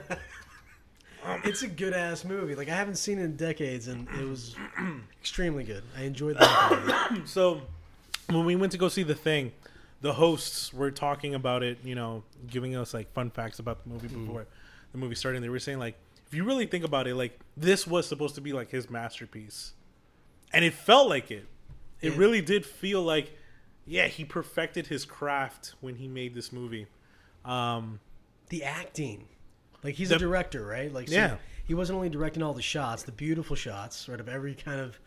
[1.44, 2.56] it's a good ass movie.
[2.56, 4.56] Like I haven't seen it in decades, and it was
[5.22, 5.84] extremely good.
[5.98, 7.28] I enjoyed the heck out of it.
[7.28, 7.62] So
[8.30, 9.52] when we went to go see the thing,
[10.02, 11.78] the hosts were talking about it.
[11.84, 14.26] You know, giving us like fun facts about the movie mm.
[14.26, 14.46] before
[14.92, 15.38] the movie started.
[15.38, 15.96] And they were saying like,
[16.28, 19.74] if you really think about it, like this was supposed to be like his masterpiece,
[20.54, 21.46] and it felt like it.
[22.02, 22.18] It Yeah.
[22.20, 23.36] really did feel like,
[23.90, 26.86] yeah, he perfected his craft when he made this movie.
[27.44, 28.00] Um,
[28.50, 29.28] The acting,
[29.84, 30.92] like he's The- a director, right?
[30.94, 31.38] Like so Yeah.
[31.66, 35.00] he wasn't only directing all the shots, the beautiful shots, sort of every kind of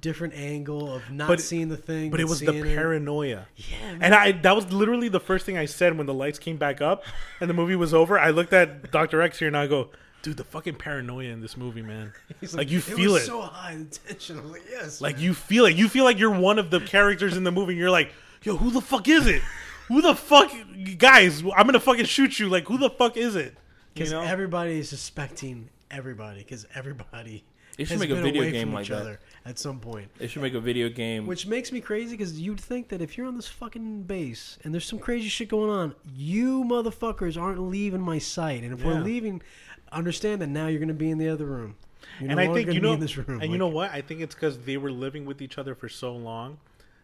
[0.00, 2.74] different angle of not But- seeing the thing, but it was the seeing it.
[2.74, 3.46] paranoia.
[3.56, 4.02] Yeah, man.
[4.02, 6.80] And I that was literally the first thing I said when the lights came back
[6.80, 7.04] up
[7.40, 8.18] and the movie was over.
[8.18, 9.20] I looked at Dr.
[9.22, 9.90] X here and I go,
[10.22, 12.12] dude, the fucking paranoia in this movie, man.
[12.40, 13.26] He's like, you feel was it.
[13.26, 14.38] so high the tension.
[14.38, 15.24] I was like, yes, like man.
[15.24, 15.74] you feel it.
[15.76, 18.12] You feel like you're one of the characters in the movie and you're like,
[18.42, 19.42] yo, who the fuck is it?
[19.88, 20.52] Who the fuck
[20.98, 22.48] guys, I'm gonna fucking shoot you.
[22.48, 23.52] Like who the fuck is it?
[23.52, 23.56] You
[23.94, 24.22] because know?
[24.22, 27.42] everybody is suspecting everybody because everybody
[27.76, 29.00] They should has make a video away game from like each that.
[29.00, 30.08] other at some point.
[30.18, 31.26] They should make a video game.
[31.26, 34.72] Which makes me crazy because you'd think that if you're on this fucking base and
[34.72, 38.62] there's some crazy shit going on, you motherfuckers aren't leaving my sight.
[38.62, 39.42] And if we're leaving,
[39.90, 41.74] understand that now you're going to be in the other room.
[42.20, 43.40] You're and no I think you know, in this room.
[43.40, 43.90] and you know what?
[43.90, 46.58] I think it's because they were living with each other for so long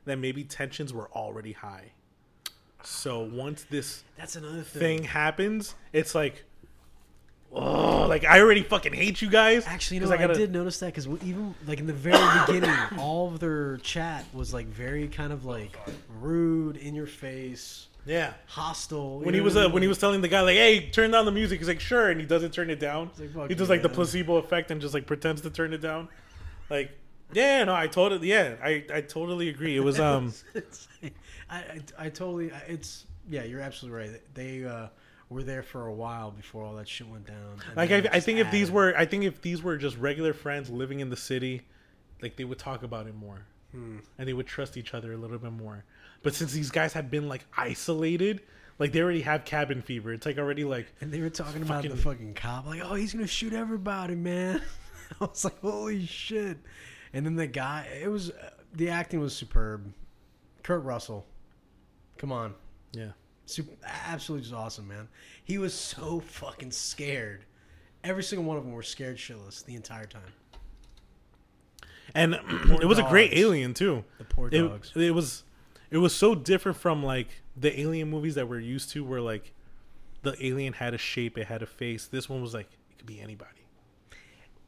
[0.07, 1.93] that maybe tensions were already high.
[2.83, 4.81] So once this that's another thing.
[5.01, 6.45] thing happens, it's like,
[7.53, 9.67] oh, like I already fucking hate you guys.
[9.67, 10.15] Actually, you know, 'cause?
[10.15, 13.79] I, gotta- did notice that because even like in the very beginning, all of their
[13.79, 15.77] chat was like very kind of like
[16.21, 18.35] rude, in your face, Yeah.
[18.47, 19.19] hostile.
[19.21, 21.33] When he was uh, when he was telling the guy like, "Hey, turn down the
[21.33, 23.11] music," he's like, "Sure," and he doesn't turn it down.
[23.35, 25.79] like, he does you, like the placebo effect and just like pretends to turn it
[25.83, 26.09] down.
[26.71, 26.91] Like,
[27.33, 29.77] yeah, no, I totally, yeah, I, I totally agree.
[29.77, 30.89] It was um, It's-
[31.51, 32.51] I, I, I totally.
[32.69, 34.21] It's yeah, you're absolutely right.
[34.35, 34.89] They uh,
[35.29, 37.59] were there for a while before all that shit went down.
[37.77, 40.71] like I, I think if these were, I think if these were just regular friends
[40.71, 41.63] living in the city,
[42.23, 43.99] like they would talk about it more, Hmm.
[44.19, 45.85] and they would trust each other a little bit more.
[46.23, 48.41] But since these guys have been like isolated,
[48.79, 50.13] like they already have cabin fever.
[50.13, 52.95] It's like already like and they were talking about the fucking- fucking cop, like, oh,
[52.95, 54.63] he's gonna shoot everybody, man.
[55.21, 56.59] I was like, holy shit!
[57.13, 58.31] And then the guy, it was
[58.75, 59.93] the acting was superb.
[60.63, 61.27] Kurt Russell,
[62.19, 62.55] come on,
[62.93, 63.13] yeah.
[63.47, 63.73] Super,
[64.09, 65.09] absolutely just awesome, man.
[65.45, 67.45] He was so fucking scared.
[68.03, 70.33] Every single one of them were scared shitless the entire time.
[72.15, 72.35] and
[72.83, 73.41] it was a great dogs.
[73.41, 74.05] alien too.
[74.19, 74.93] The poor It, dogs.
[74.97, 75.45] it was
[75.91, 79.55] it was so different from like the alien movies that we're used to, where like
[80.23, 82.07] the alien had a shape, it had a face.
[82.07, 83.51] This one was like it could be anybody.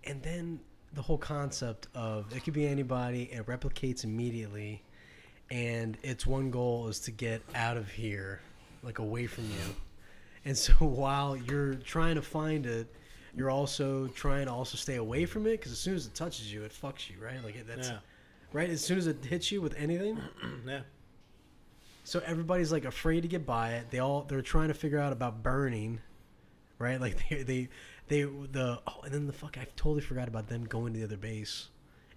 [0.04, 0.60] and then
[0.98, 4.82] the whole concept of it could be anybody it replicates immediately
[5.48, 8.40] and its one goal is to get out of here
[8.82, 9.76] like away from you
[10.44, 12.92] and so while you're trying to find it
[13.36, 16.52] you're also trying to also stay away from it because as soon as it touches
[16.52, 17.98] you it fucks you right like it, that's Yeah,
[18.52, 20.20] right as soon as it hits you with anything
[20.66, 20.80] yeah.
[22.02, 23.88] so everybody's like afraid to get by it.
[23.92, 26.00] They all they're trying to figure out about burning,
[26.80, 27.00] right?
[27.00, 27.68] Like they they
[28.08, 31.04] they the oh, and then the fuck I totally forgot about them going to the
[31.04, 31.68] other base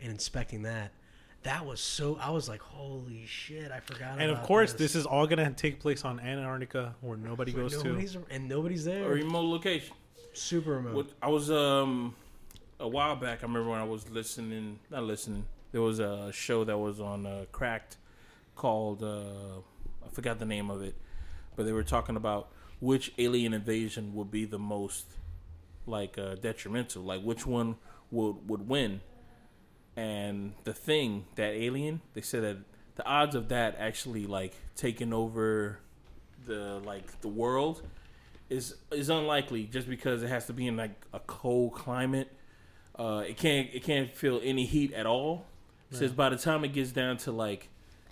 [0.01, 0.91] and inspecting that.
[1.43, 4.19] That was so I was like, holy shit, I forgot.
[4.19, 7.81] And of course, this is all gonna take place on Antarctica, where nobody Where goes
[7.81, 8.25] to.
[8.29, 9.05] and nobody's there.
[9.05, 9.95] A remote location.
[10.33, 10.95] Super remote.
[10.95, 12.15] What I was um
[12.79, 13.39] a while back.
[13.39, 15.45] I remember when I was listening, not listening.
[15.71, 17.97] There was a show that was on uh, Cracked
[18.55, 19.59] called uh,
[20.05, 20.95] I forgot the name of it,
[21.55, 25.05] but they were talking about which alien invasion would be the most
[25.85, 27.75] like uh, detrimental, like which one
[28.11, 29.01] would would win.
[29.95, 32.57] And the thing that alien, they said that
[32.95, 35.79] the odds of that actually like taking over
[36.45, 37.83] the like the world
[38.49, 42.29] is is unlikely just because it has to be in like a cold climate.
[42.97, 45.45] Uh, it can't it can't feel any heat at all.
[45.91, 47.67] It Says by the time it gets down to like,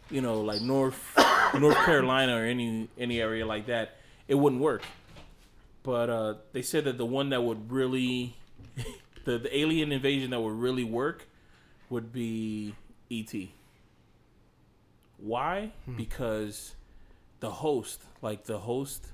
[0.10, 1.14] you know, like North
[1.54, 3.98] North Carolina or any any area like that,
[4.28, 4.84] it wouldn't work.
[5.84, 8.36] But uh, they said that the one that would really,
[9.26, 11.28] the the alien invasion that would really work,
[11.90, 12.76] would be
[13.12, 13.34] ET.
[15.18, 15.72] Why?
[15.98, 16.76] Because
[17.40, 19.08] the host, like the host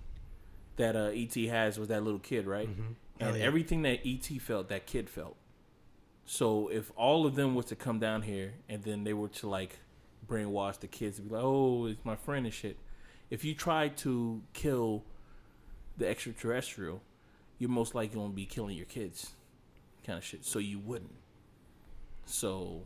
[0.78, 2.68] that uh, ET has, was that little kid, right?
[3.20, 3.46] And Elliott.
[3.46, 5.36] everything that ET felt, that kid felt.
[6.26, 9.48] So if all of them was to come down here and then they were to
[9.48, 9.80] like
[10.28, 12.78] brainwash the kids to be like, "Oh, it's my friend and shit,"
[13.30, 15.04] if you try to kill
[15.98, 17.02] the extraterrestrial,
[17.60, 19.32] you're most likely gonna be killing your kids,
[20.06, 20.46] kind of shit.
[20.46, 21.16] So you wouldn't.
[22.26, 22.82] So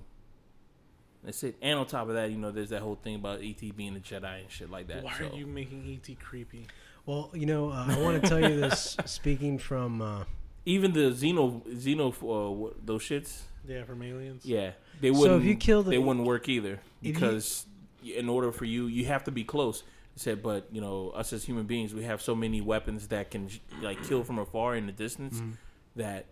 [1.23, 1.55] that's it.
[1.61, 3.99] And on top of that, you know, there's that whole thing about ET being a
[3.99, 5.03] Jedi and shit like that.
[5.03, 5.27] Why so.
[5.27, 6.67] are you making ET creepy?
[7.05, 8.95] well, you know, uh, I want to tell you this.
[9.05, 10.23] speaking from uh,
[10.65, 13.41] Even the Xeno, Xeno, uh, those shits.
[13.67, 14.45] Yeah, from aliens.
[14.45, 15.27] Yeah, they wouldn't.
[15.27, 17.65] So if you kill the- they wouldn't work either If you- because
[18.03, 19.83] in order for you, you have to be close.
[20.19, 23.31] They said, but you know, us as human beings, we have so many weapons that
[23.31, 23.49] can
[23.81, 25.51] like kill from afar in the distance Mm-hmm.
[25.95, 26.25] that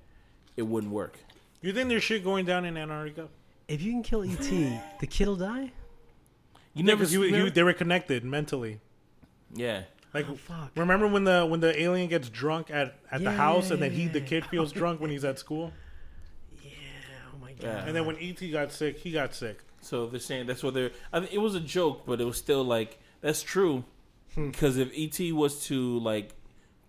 [0.58, 1.18] it wouldn't work.
[1.62, 3.30] You think there's shit going down in Antarctica?
[3.70, 4.38] if you can kill ET,
[5.00, 5.72] the kid will die.
[6.74, 8.80] You never, you, you, they were connected mentally.
[9.54, 9.84] yeah.
[10.14, 10.72] Like, Oh, fuck.
[10.76, 13.92] remember when the when the alien gets drunk at, at the house, yeah, and then
[13.92, 15.72] he the kid feels drunk when he's at school,
[16.64, 16.72] Yeah.
[17.34, 17.64] Oh my god.
[17.64, 17.86] Yeah.
[17.86, 19.60] and then when ET got sick, he got sick.
[19.82, 20.92] So they're saying that's what they're.
[21.14, 23.84] I think it was a joke, but it was still like that's true.
[24.36, 24.50] Hmm.
[24.52, 26.32] Because if ET was to like,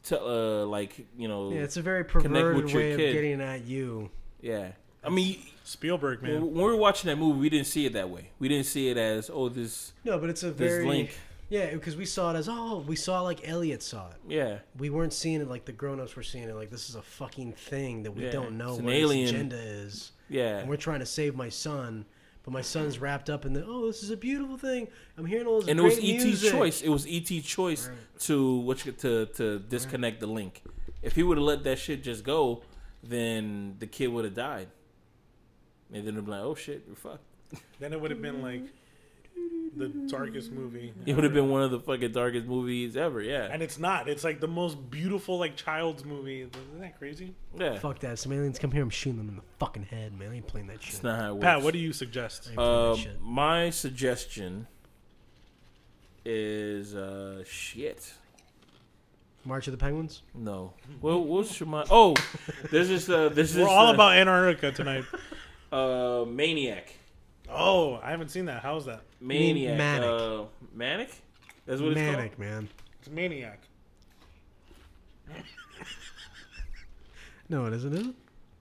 [0.04, 3.40] to, uh, like you know, Yeah, it's a very perverted with your way of getting
[3.40, 4.10] at you.
[4.40, 4.72] yeah.
[5.04, 6.42] I mean, Spielberg, man.
[6.42, 8.30] when we were watching that movie, we didn't see it that way.
[8.40, 11.18] We didn't see it as oh this No, but it's a this very link.
[11.48, 14.16] yeah because we saw it as oh we saw like Elliott saw it.
[14.28, 16.54] Yeah, We weren't seeing it like the grown-ups were seeing it.
[16.54, 19.22] Like this is a fucking thing that we Yeah, don't know it's an what alien.
[19.22, 20.58] its agenda is, yeah.
[20.58, 22.04] and we're trying to save my son.
[22.48, 24.88] But my son's wrapped up in the oh this is a beautiful thing.
[25.18, 26.50] I'm hearing all this and it was great ET's music.
[26.50, 26.80] choice.
[26.80, 27.98] It was ET's choice Right.
[28.20, 30.62] to what you- to to disconnect the link.
[31.02, 32.62] If he would have let that shit just go,
[33.02, 34.68] then the kid would have died.
[35.92, 37.26] And then it'd be like, oh shit, we're fucked.
[37.80, 38.62] Then it would have been like
[39.76, 40.92] the darkest movie.
[41.06, 43.20] It would have been one of the fucking darkest movies ever.
[43.22, 44.08] Yeah, And it's not.
[44.08, 46.40] It's like the most beautiful like child's movie.
[46.42, 47.34] Isn't that crazy?
[47.56, 47.78] yeah.
[47.78, 48.18] Fuck that!
[48.18, 48.82] Some aliens come here.
[48.82, 50.30] I'm shooting them in the fucking head, man.
[50.30, 50.94] I ain't playing that shit.
[50.94, 51.44] It's not how it works.
[51.44, 52.46] Pat, what do you suggest?
[52.46, 54.66] I ain't playing Uh, my suggestion
[56.24, 58.12] is uh shit.
[59.44, 60.22] March of the Penguins.
[60.34, 60.74] No.
[61.00, 61.88] Well, what's your mind?
[61.90, 62.14] Oh,
[62.70, 63.08] there's this.
[63.08, 63.64] Uh, there's this.
[63.66, 65.04] We're all uh, about Antarctica tonight.
[65.72, 66.92] uh maniac.
[67.50, 68.62] Oh, I haven't seen that.
[68.62, 69.02] How's that?
[69.20, 69.76] Maniac.
[69.76, 70.08] Manic.
[70.08, 70.44] Uh,
[70.74, 71.10] manic.
[71.66, 72.68] That's what it's Manic, man.
[73.00, 73.60] It's Maniac.
[77.50, 77.94] No, it isn't.
[77.94, 78.14] Is it?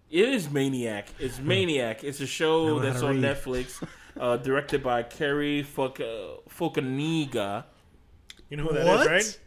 [0.09, 1.07] It is Maniac.
[1.19, 2.03] It's Maniac.
[2.05, 3.35] It's a show that's on read.
[3.35, 3.85] Netflix,
[4.17, 7.65] uh, directed by Cary Fuck Fukunaga.
[8.49, 9.39] You know who that is, right?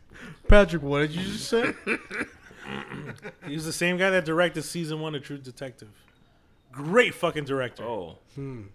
[0.46, 1.72] Patrick, what did you just say?
[3.46, 5.88] He's the same guy that directed season one of True Detective.
[6.70, 7.82] Great fucking director.
[7.82, 8.18] Oh,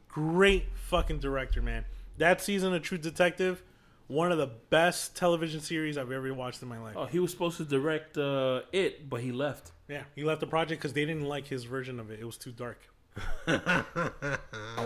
[0.09, 1.85] Great fucking director, man.
[2.17, 3.61] That season of True Detective,
[4.07, 6.95] one of the best television series I've ever watched in my life.
[6.97, 9.71] oh, he was supposed to direct uh, it, but he left.
[9.87, 12.19] Yeah, he left the project because they didn't like his version of it.
[12.19, 12.79] It was too dark.
[13.47, 13.83] I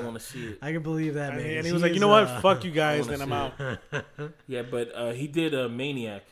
[0.04, 0.60] want to see it.
[0.62, 1.44] I can believe that, I man.
[1.44, 2.26] mean, and 'cause he was like, is, you know what?
[2.26, 4.32] uh, Fuck you guys, wanna then I'm out.
[4.48, 6.24] Yeah, but uh, he did a Maniac,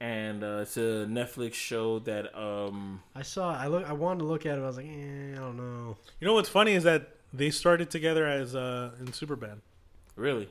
[0.00, 3.56] and uh, it's a Netflix show that um I saw.
[3.56, 3.88] I look.
[3.88, 4.62] I wanted to look at it.
[4.62, 5.96] I was like, eh, I don't know.
[6.20, 9.58] You know what's funny is that they started together as uh, in Superbad.
[10.16, 10.48] Really.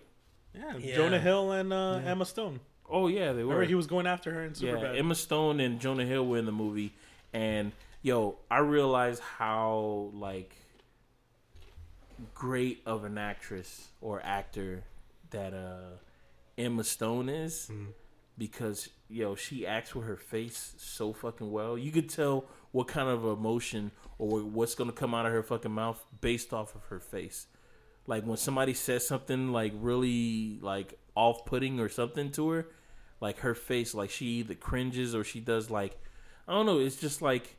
[0.53, 0.95] Yeah, Yeah.
[0.95, 2.11] Jonah Hill and uh, Yeah.
[2.11, 2.59] Emma Stone.
[2.89, 3.49] Oh yeah, they were.
[3.53, 4.99] Remember, he was going after her in yeah, Superbad.
[4.99, 6.93] Emma Stone and Jonah Hill were in the movie,
[7.31, 10.55] and yo, I realized how like
[12.35, 14.83] great of an actress or actor
[15.31, 15.97] that uh
[16.57, 17.71] Emma Stone is
[18.37, 21.77] because yo, she acts with her face so fucking well.
[21.77, 25.71] You could tell what kind of emotion or what's gonna come out of her fucking
[25.71, 27.47] mouth based off of her face.
[28.07, 32.67] Like when somebody says something like really like off putting or something to her,
[33.21, 35.97] like her face, like she either cringes or she does like
[36.47, 37.55] I don't know, it's just like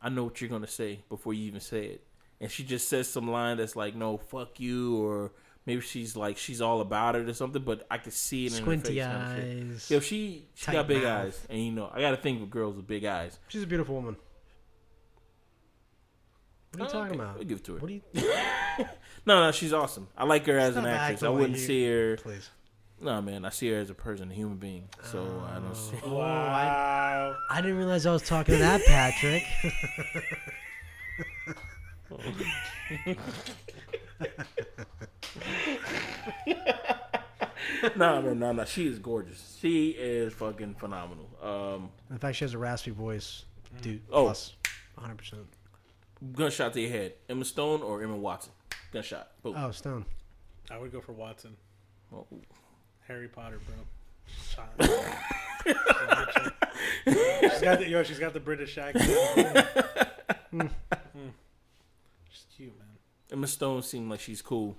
[0.00, 2.04] I know what you're gonna say before you even say it.
[2.40, 5.32] And she just says some line that's like, No, fuck you or
[5.66, 8.58] maybe she's like she's all about it or something, but I could see it in
[8.62, 9.68] Squinty her face.
[9.68, 9.90] of eyes.
[9.90, 11.26] Yo, she she got big mouth.
[11.26, 13.38] eyes, and you know I got to think of girls with big eyes.
[13.48, 14.16] She's a beautiful woman.
[16.72, 17.34] What are you Oh, talking okay, about?
[17.36, 17.78] We'll give it to her.
[17.80, 18.02] What do you?
[19.24, 20.08] No, no, she's awesome.
[20.16, 21.22] I like her as an actress.
[21.22, 22.16] I wouldn't you- see her.
[22.16, 22.50] Please.
[23.00, 24.88] No, man, I see her as a person, a human being.
[25.10, 25.96] So I don't see.
[26.04, 27.36] Oh, I, wow.
[27.50, 29.42] I didn't realize I was talking to that Patrick.
[37.96, 38.64] no, no, no, no.
[38.64, 39.58] She is gorgeous.
[39.60, 41.28] She is fucking phenomenal.
[41.42, 43.44] Um, In fact, she has a raspy voice,
[43.80, 44.02] dude.
[44.10, 44.24] Oh.
[44.24, 44.54] Plus,
[44.94, 45.16] 100.
[45.16, 45.42] percent
[46.34, 47.14] gunshot to your head.
[47.28, 48.52] Emma Stone or Emma Watson.
[48.92, 49.28] Gunshot.
[49.42, 49.54] Boom.
[49.56, 50.04] Oh, Stone.
[50.70, 51.56] I would go for Watson.
[52.14, 52.26] Oh.
[53.08, 53.74] Harry Potter, bro.
[54.54, 54.70] Child.
[57.04, 59.10] she's got the, yo, she's got the British accent.
[60.54, 60.70] Mm.
[62.30, 62.86] She's cute, man.
[63.30, 64.76] Emma Stone seemed like she's cool.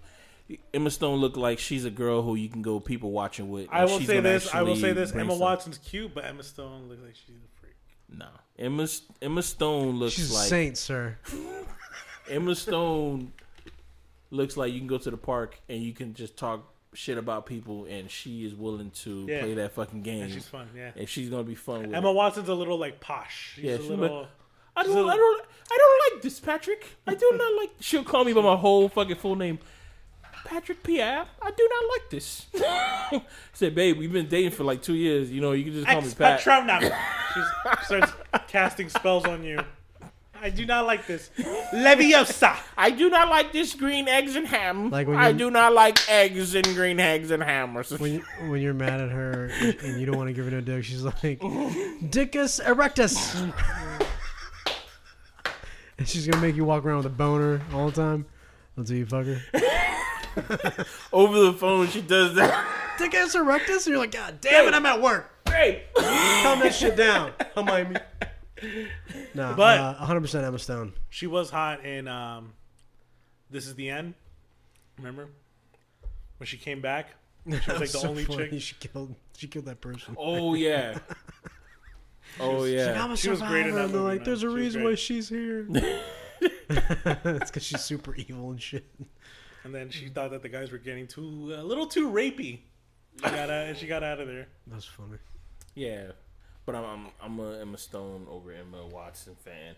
[0.73, 3.67] Emma Stone looked like she's a girl who you can go people watching with.
[3.71, 4.53] I will say this.
[4.53, 5.11] I will say this.
[5.13, 7.73] Emma some- Watson's cute, but Emma Stone looks like she's a freak.
[8.09, 8.27] No,
[8.59, 8.87] Emma
[9.21, 11.17] Emma Stone looks She's a like saint, sir.
[12.29, 13.33] Emma Stone
[14.33, 17.45] looks like you can go to the park and you can just talk shit about
[17.45, 19.41] people, and she is willing to Yeah.
[19.41, 20.23] play that fucking game.
[20.23, 20.91] And she's fun, yeah.
[20.95, 22.13] and she's gonna be fun with Emma it.
[22.15, 23.53] Watson's a little like posh.
[23.55, 24.19] She's Yeah, a she's little.
[24.21, 24.27] like-
[24.75, 26.97] I don't, I don't, I don't like this, Patrick.
[27.05, 27.71] I do not like.
[27.79, 29.59] She'll call me by my whole fucking full name.
[30.45, 32.47] Patrick Pierre, I do not like this.
[32.55, 33.23] I
[33.53, 35.31] said, babe, we've been dating for like two years.
[35.31, 36.39] You know, you can just call me Ex Pat.
[36.41, 36.81] Patronum.
[37.33, 38.11] She starts
[38.47, 39.59] casting spells on you.
[40.43, 41.29] I do not like this.
[41.71, 42.57] Leviosa.
[42.77, 44.89] I do not like this green eggs and ham.
[44.89, 48.03] Like when I you- do not like eggs and green eggs and ham or something.
[48.03, 50.59] When you, when you're mad at her and you don't want to give her no
[50.59, 53.53] dick, she's like, "Dickus erectus,"
[55.97, 58.25] and she's gonna make you walk around with a boner all the time
[58.75, 59.41] until you fuck her.
[61.13, 62.67] Over the phone, she does that.
[62.97, 65.29] Dickus erectus, and you're like, "God damn it, I'm at work.
[65.45, 65.79] Babe.
[65.95, 67.97] Calm that shit down." Hermione.
[69.35, 70.93] No, But- uh, 100% Emma Stone.
[71.09, 72.53] She was hot in um,
[73.49, 74.13] This Is the End.
[74.97, 75.27] Remember
[76.37, 77.09] when she came back?
[77.45, 78.49] She was like the So only funny.
[78.49, 78.61] chick.
[78.61, 79.15] She killed.
[79.35, 80.15] She killed that person.
[80.17, 80.99] Oh yeah.
[82.39, 83.13] Oh yeah.
[83.15, 84.25] She was great in that movie, like, man.
[84.25, 85.67] "There's a She reason why she's here."
[86.41, 88.85] it's because she's super evil and shit.
[89.63, 92.59] And then she thought that the guys were getting too a little too rapey.
[93.17, 94.47] She got out, she got out of there.
[94.67, 95.17] That's funny.
[95.75, 96.11] Yeah,
[96.65, 99.75] but I'm I'm, I'm a Emma Stone over Emma Watson fan.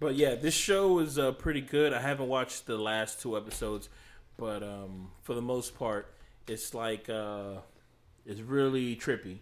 [0.00, 1.92] But yeah, this show is uh, pretty good.
[1.92, 3.88] I haven't watched the last two episodes,
[4.36, 6.14] but um, for the most part,
[6.46, 7.56] it's like uh,
[8.24, 9.38] it's really trippy.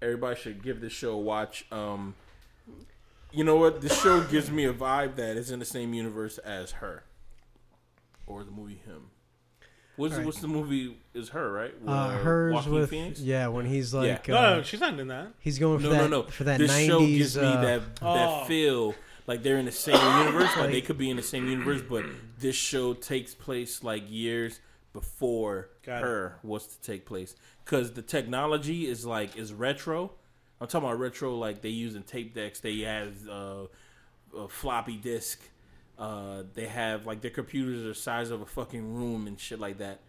[0.00, 1.66] Everybody should give this show a watch.
[1.72, 2.14] Um,
[3.32, 3.80] you know what?
[3.80, 7.02] This show gives me a vibe that is in the same universe as her,
[8.26, 9.10] or the movie Him.
[9.98, 10.26] What's Alright.
[10.26, 10.96] what's the movie?
[11.12, 11.74] Is her right?
[11.86, 13.20] Uh, hers Joaquin with Phoenix?
[13.20, 15.28] yeah, when he's like, No, uh, no, she's not in that.
[15.40, 16.22] he's going for No, that no, no.
[16.22, 16.86] for that this 90s.
[16.86, 18.14] show gives me uh, that Oh.
[18.14, 18.94] that feel
[19.26, 19.94] like they're in the same
[20.24, 20.56] universe.
[20.56, 22.04] Like they could be in the same universe, but
[22.38, 24.60] this show takes place like years
[24.92, 26.02] before Got it.
[26.02, 27.34] her was to take place.
[27.64, 30.12] Because the technology is like is retro.
[30.60, 32.60] I'm talking about retro, like they using tape decks.
[32.60, 33.64] They have uh,
[34.36, 35.40] a floppy disk.
[35.98, 39.58] Uh, they have like their computers are the size of a fucking room and shit
[39.58, 40.00] like that.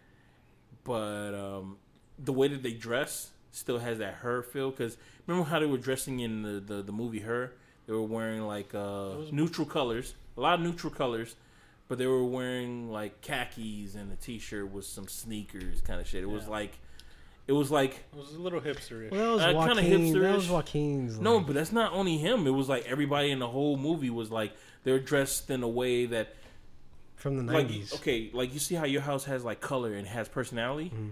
[0.84, 1.78] But um,
[2.18, 4.70] the way that they dress still has that her feel.
[4.70, 7.52] Because remember how they were dressing in the, the, the movie Her?
[7.86, 11.34] They were wearing like uh, neutral colors, a lot of neutral colors,
[11.88, 16.22] but they were wearing like khakis and a t-shirt with some sneakers, kind of shit.
[16.22, 16.78] It was like,
[17.48, 19.10] it was like It was a little hipsterish.
[19.10, 20.12] well, that uh, was kinda Joaquin.
[20.20, 20.50] That was hipsterish.
[20.50, 21.18] Joaquin's.
[21.18, 22.46] no, but that's not only him.
[22.46, 24.52] It was like everybody in the whole movie was like
[24.84, 26.34] they're dressed in a way that
[27.16, 27.92] from the like nineties.
[27.94, 30.90] okay, like you see how your house has like color and has personality.
[30.94, 31.08] Mm-hmm.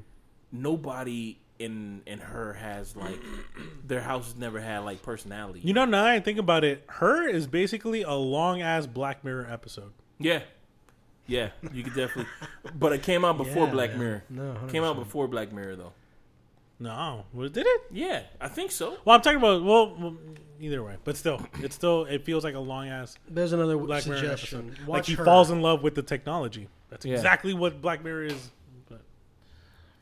[0.53, 3.19] Nobody in in her has like
[3.85, 5.61] their house has never had like personality.
[5.63, 9.49] You know, now I think about it, her is basically a long ass Black Mirror
[9.51, 9.93] episode.
[10.19, 10.43] Yeah,
[11.27, 12.27] yeah, you could definitely.
[12.75, 13.99] but it came out before Yeah, Black man.
[13.99, 14.25] Mirror.
[14.31, 15.93] No, came out before Black Mirror though.
[16.81, 17.81] No, well, did it?
[17.91, 18.97] Yeah, I think so.
[19.05, 20.17] Well, I'm talking about well, well,
[20.61, 24.07] either way, but still, it's still it feels like a long ass There's another Black
[24.07, 24.71] Mirror suggestion.
[24.71, 24.87] episode.
[24.87, 25.25] Watch like he her.
[25.25, 26.69] falls in love with the technology.
[26.91, 27.15] That's Yeah.
[27.17, 28.51] exactly what Black Mirror is.
[28.89, 29.01] But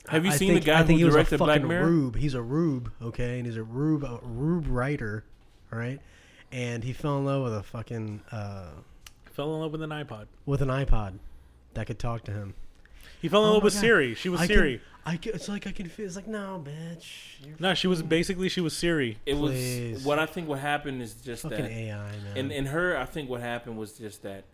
[0.08, 1.56] Have you I seen think, the guy I think who he was a directed Black
[1.56, 1.86] fucking Mirror?
[1.86, 2.16] Rube.
[2.16, 5.24] He's a Rube, okay, and he's a Rube, a Rube writer,
[5.72, 6.00] all right.
[6.52, 8.66] And he fell in love with a fucking uh,
[9.32, 10.26] fell in love with an iPod.
[10.46, 11.18] with an iPod
[11.74, 12.54] that could talk to him.
[13.20, 13.80] He fell in Oh love my with God.
[13.80, 14.14] Siri.
[14.14, 14.80] She was I Siri.
[15.06, 16.06] Can, I can, it's like I can feel.
[16.06, 17.06] It's like no, bitch.
[17.44, 19.18] You're No, she was basically she was Siri.
[19.24, 20.48] It was what I think.
[20.48, 22.36] What happened is just fucking that AI, man.
[22.36, 22.96] in in her.
[22.96, 24.44] I think what happened was just that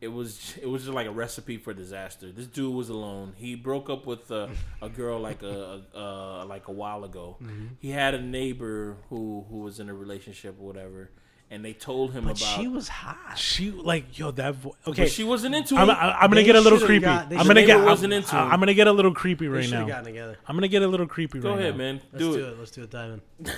[0.00, 2.30] it was it was just like a recipe for disaster.
[2.30, 3.32] This dude was alone.
[3.36, 7.36] He broke up with a, a girl like a, a, a like a while ago.
[7.42, 7.66] Mm-hmm.
[7.80, 11.10] He had a neighbor who who was in a relationship or whatever,
[11.50, 12.60] and they told him but about.
[12.60, 13.38] she was hot.
[13.38, 15.02] She like yo that vo- okay.
[15.04, 15.92] but she wasn't into I'm, it.
[15.94, 17.04] I'm gonna They get a little should've creepy.
[17.06, 17.76] got- they I'm should've- gonna get.
[17.78, 19.78] Neighbor wasn't I'm, into I'm gonna get a little creepy They right should now.
[19.80, 20.36] have gotten together.
[20.46, 21.40] I'm gonna get a little creepy.
[21.40, 21.78] Go right ahead, now.
[21.78, 22.00] man.
[22.12, 22.48] Let's Do do, it.
[22.48, 22.58] it.
[22.58, 23.22] Let's do it, Diamond.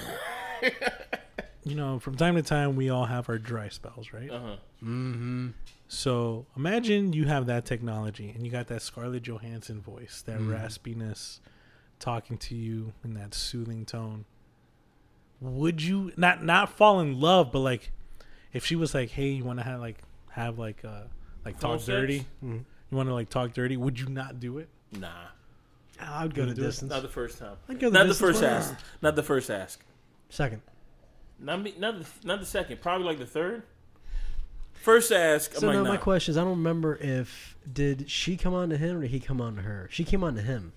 [1.63, 4.31] You know, from time to time we all have our dry spells, right?
[4.31, 4.57] Uh huh.
[4.83, 5.49] Mm-hmm.
[5.89, 10.47] So imagine you have that technology and you got that Scarlett Johansson voice, that Mm.
[10.49, 11.41] raspiness,
[11.99, 14.25] talking to you in that soothing tone.
[15.41, 17.91] Would you not not fall in love, but like
[18.53, 19.99] if she was like, "Hey, you want to have like
[20.31, 21.03] have like uh
[21.45, 21.87] like Phone talk sex?
[21.87, 22.27] dirty?
[22.45, 22.65] Mhm.
[22.91, 23.77] You want to like talk dirty?
[23.77, 25.09] Would you not do it?" Nah,
[25.99, 26.67] I would go the do it?
[26.67, 26.91] distance.
[26.91, 27.57] not the first time.
[27.69, 28.75] I'd go Not the first with ask.
[29.01, 29.83] Not the first ask.
[30.29, 30.63] Second.
[31.39, 31.75] Not me.
[31.79, 32.81] Not the not the second.
[32.83, 33.63] Probably like the third.
[34.75, 35.55] First ask.
[35.55, 38.71] So I'm now like, my question is, I don't remember if did she come on
[38.71, 39.89] to him or did he come on to her?
[39.91, 40.73] She came on to him.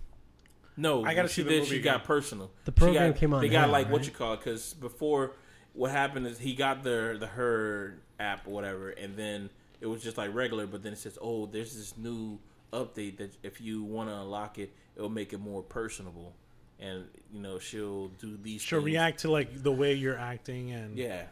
[0.75, 1.59] No, I gotta she see the did.
[1.63, 2.49] movie She got personal.
[2.65, 4.05] The program got- came on They got him, like what right?
[4.07, 5.33] you call it because before
[5.73, 9.49] what happened is he got the the her app or whatever, and then
[9.81, 10.65] it was just like regular.
[10.67, 12.39] But then it says, oh, there's this new
[12.71, 16.33] update that if you want to unlock it, it'll make it more personable,
[16.79, 18.61] and you know she'll do these.
[18.61, 18.85] She'll things.
[18.85, 21.23] react to like the way you're acting and Yeah,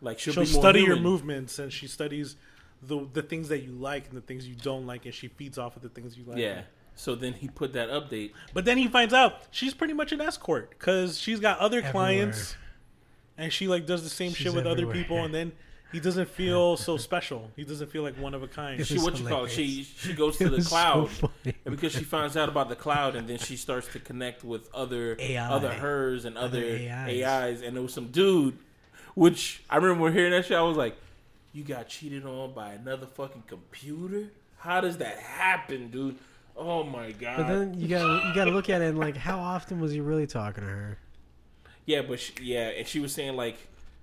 [0.00, 2.36] like she'll, she'll be more study your movements and she studies
[2.82, 5.58] the the things that you like and the things you don't like and she feeds
[5.58, 6.38] off of the things you like.
[6.38, 6.62] Yeah.
[6.96, 8.32] So then he put that update.
[8.54, 11.92] But then he finds out she's pretty much an escort because she's got other Everywhere.
[11.92, 12.56] clients,
[13.36, 15.52] and she like does the same She's shit with other people, and then
[15.92, 17.50] he doesn't feel so special.
[17.54, 18.84] He doesn't feel like one of a kind.
[18.84, 19.50] She was what you call it?
[19.50, 21.10] She she goes to the was so cloud,
[21.44, 24.68] and because she finds out about the cloud, and then she starts to connect with
[24.74, 25.48] other AI.
[25.48, 27.22] other hers and other, Other AIs.
[27.24, 27.62] AIs.
[27.62, 28.56] and there was some dude,
[29.14, 30.56] which I remember hearing that shit.
[30.56, 30.96] I was like,
[31.52, 34.30] "You got cheated on by another fucking computer?
[34.58, 36.16] How does that happen, dude?
[36.56, 39.38] Oh my god!" But then you gotta you gotta look at it and like how
[39.38, 40.98] often was he really talking to her?
[41.84, 43.56] yeah, but she, yeah, and she was saying like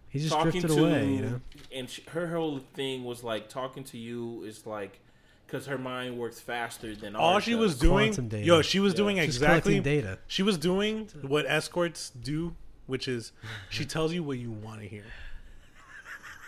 [0.09, 1.41] He just talking drifted to away, you know.
[1.75, 4.99] and she, her whole thing was like talking to you is like
[5.47, 7.59] because her mind works faster than All she does.
[7.59, 8.45] was doing, Quantum data.
[8.45, 8.97] yo, she was Yeah.
[8.97, 9.79] doing Just exactly.
[9.79, 10.17] data.
[10.27, 12.55] She was doing what escorts do,
[12.87, 13.31] which is
[13.69, 15.03] she tells you what you want to hear.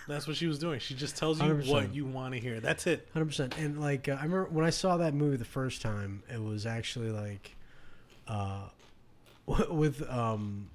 [0.08, 0.80] That's what she was doing.
[0.80, 1.68] She just tells you 100%.
[1.68, 2.60] what you want to hear.
[2.60, 3.08] That's it.
[3.14, 3.58] Hundred percent.
[3.58, 6.66] And like uh, I remember when I saw that movie the first time, it was
[6.66, 7.56] actually like,
[8.28, 8.68] uh,
[9.70, 10.70] with um,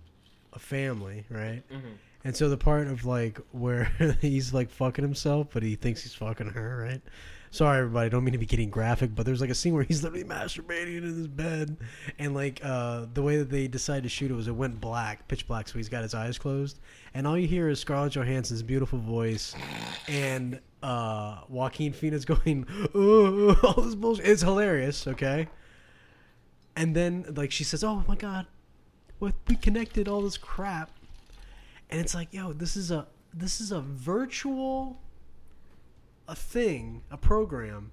[0.52, 1.62] a family, right?
[1.70, 1.92] Mm-hmm.
[2.24, 3.84] And so the part of like where
[4.20, 7.02] he's like fucking himself, but he thinks he's fucking her, right?
[7.52, 8.08] Sorry, everybody.
[8.10, 10.98] Don't mean to be getting graphic, but there's like a scene where he's literally masturbating
[10.98, 11.76] in his bed,
[12.16, 15.26] and like uh, the way that they decided to shoot it was it went black,
[15.26, 16.78] pitch black, so he's got his eyes closed,
[17.12, 19.56] and all you hear is Scarlett Johansson's beautiful voice,
[20.06, 25.48] and uh, Joaquin Phoenix going, "Oh, all this bullshit." It's hilarious, okay.
[26.76, 28.46] And then like she says, "Oh my god,
[29.18, 30.90] what we connected all this crap,"
[31.90, 35.00] and it's like, yo, this is a this is a virtual
[36.30, 37.90] a thing, a program,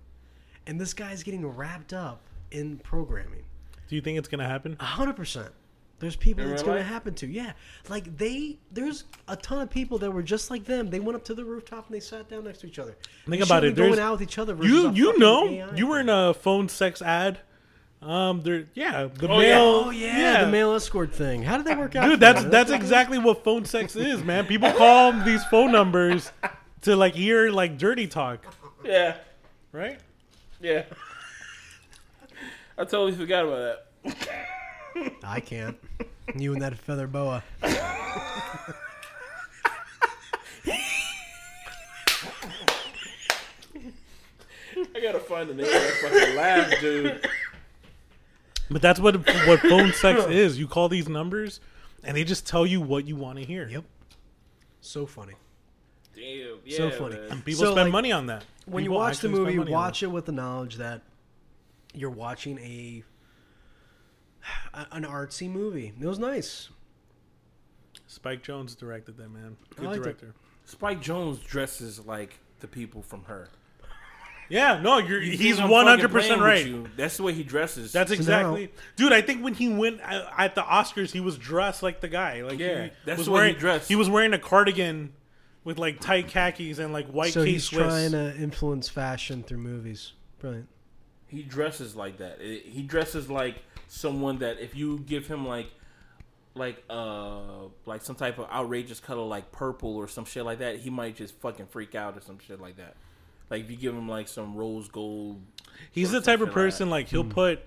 [0.67, 3.43] and this guy's getting wrapped up in programming.
[3.89, 4.77] Do you think it's gonna happen?
[4.79, 5.49] A hundred percent.
[5.99, 6.93] There's people In that's real going to life?
[6.93, 7.27] happen to.
[7.27, 7.53] Yeah,
[7.89, 8.59] like they.
[8.71, 10.91] There's a ton of people that were just like them.
[10.91, 12.91] They went up to the rooftop and they sat down next to each other.
[13.25, 14.53] Think They about shouldn't it, Going there's- out with each other.
[14.53, 17.39] versus You a you fucking know AI you were in a phone sex ad.
[17.99, 19.47] Um, there yeah the Oh, yeah.
[19.55, 21.41] male Oh yeah, the male escort thing.
[21.41, 22.03] How did that work out?
[22.03, 24.45] Dude, for that's that's exactly what phone sex is, man.
[24.45, 26.31] People call these phone numbers
[26.81, 28.45] to like hear like dirty talk,
[28.83, 29.17] Yeah,
[29.71, 29.99] right?
[30.61, 30.83] yeah.
[32.77, 35.13] I totally forgot about that.
[35.23, 35.77] I can't.
[36.35, 37.43] You and that feather boa.
[44.95, 47.27] I gotta find the name of that fucking laugh, dude.
[48.69, 49.15] But that's what
[49.47, 50.59] what phone sex is.
[50.59, 51.59] You call these numbers,
[52.03, 53.67] and they just tell you what you want to hear.
[53.67, 53.85] Yep.
[54.81, 55.33] So funny.
[56.17, 57.15] Damn, yeah, So funny.
[57.15, 57.31] man.
[57.31, 58.43] And people So, spend like, money on that.
[58.65, 61.01] When you watch the movie, watch it with the knowledge that
[61.93, 63.03] you're watching a
[64.73, 65.93] a- an artsy movie.
[65.99, 66.69] It was nice.
[68.07, 69.57] Spike Jonze directed that man.
[69.75, 70.03] Good liked it.
[70.03, 70.33] director.
[70.65, 73.49] Spike Jonze dresses like the people from her.
[74.49, 76.65] Yeah, no, you're, You he's think I'm one fucking hundred percent right.
[76.65, 76.87] you.
[76.95, 77.91] That's the way he dresses.
[77.91, 79.11] That's So exactly, dude.
[79.11, 82.41] I think when he went uh, at the Oscars, he was dressed like the guy.
[82.43, 83.89] Like, Yeah, he that's was the way he dressed.
[83.89, 85.11] He was wearing a cardigan
[85.67, 87.83] with like tight khakis and like white so K he's Swiss.
[87.83, 90.13] trying to influence fashion through movies.
[90.39, 90.69] Brilliant.
[91.27, 92.39] he dresses like that.
[92.39, 93.55] It- he dresses like
[93.89, 95.67] someone that if you give him like
[96.55, 97.39] like uh
[97.85, 101.15] like some type of outrageous color like purple or some shit like that, he might
[101.17, 102.95] just fucking freak out or some shit like that.
[103.49, 105.41] Like if you give him like some rose gold
[105.91, 107.15] He's the type of shit like person like Hmm.
[107.15, 107.59] he'll put,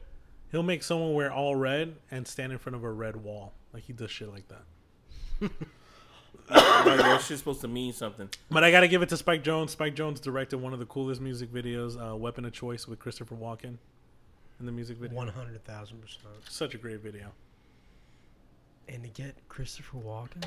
[0.51, 3.53] he'll make someone wear all red and stand in front of a red wall.
[3.75, 5.51] Like he does shit like that.
[6.51, 8.29] like that shit's supposed to mean something.
[8.51, 9.71] But I got to give it to Spike Jonze.
[9.71, 13.35] Spike Jonze directed one of the coolest music videos, uh, "Weapon of Choice" with Christopher
[13.37, 13.77] Walken
[14.59, 15.17] in the music video.
[15.17, 16.25] One hundred thousand percent.
[16.49, 17.33] Such a great video.
[18.89, 20.43] And to get Christopher Walken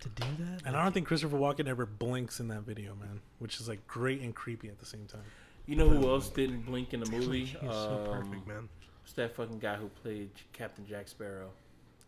[0.00, 3.20] to do that, And I don't think Christopher Walken ever blinks in that video, man,
[3.38, 5.22] which is like great and creepy at the same time.
[5.66, 7.44] You know who else didn't blink in the movie?
[7.44, 8.68] he's so Um, perfect, man.
[9.04, 11.50] It's that fucking guy who played Captain Jack Sparrow.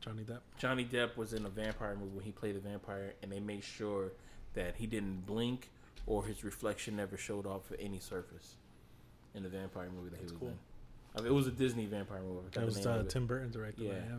[0.05, 0.41] Johnny Depp.
[0.59, 3.63] Johnny Depp was in a vampire movie when he played a vampire, and they made
[3.65, 4.13] sure
[4.55, 5.71] that he didn't blink
[6.07, 8.57] or his reflection never showed off for any surface
[9.35, 10.49] in the vampire movie that That's he was cool.
[10.49, 10.59] in.
[11.15, 12.41] I mean, it was a Disney vampire movie.
[12.57, 13.05] I That was uh.
[13.09, 13.85] Tim Burton directed.
[13.85, 13.93] Yeah.
[13.93, 14.17] yeah.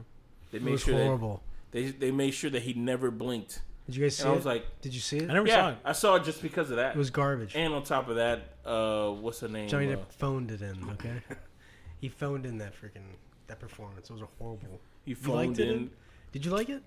[0.52, 1.44] They It made was sure that horrible.
[1.72, 3.62] they they made sure that he never blinked.
[3.88, 4.38] Did you guys see And I it?
[4.38, 5.30] was like, Did you see it?
[5.30, 5.78] I never saw it.
[5.84, 6.96] I saw it just because of that.
[6.96, 7.54] It was garbage.
[7.56, 9.68] and on top of that, uh, what's her name?
[9.68, 10.90] Johnny Uh, Depp phoned it in.
[10.92, 11.22] Okay,
[12.00, 13.04] he phoned in that freaking
[13.48, 14.10] that performance.
[14.10, 14.80] It was a horrible.
[15.06, 15.70] He You phoned liked it?
[15.70, 15.90] in.
[16.32, 16.82] Did you like it?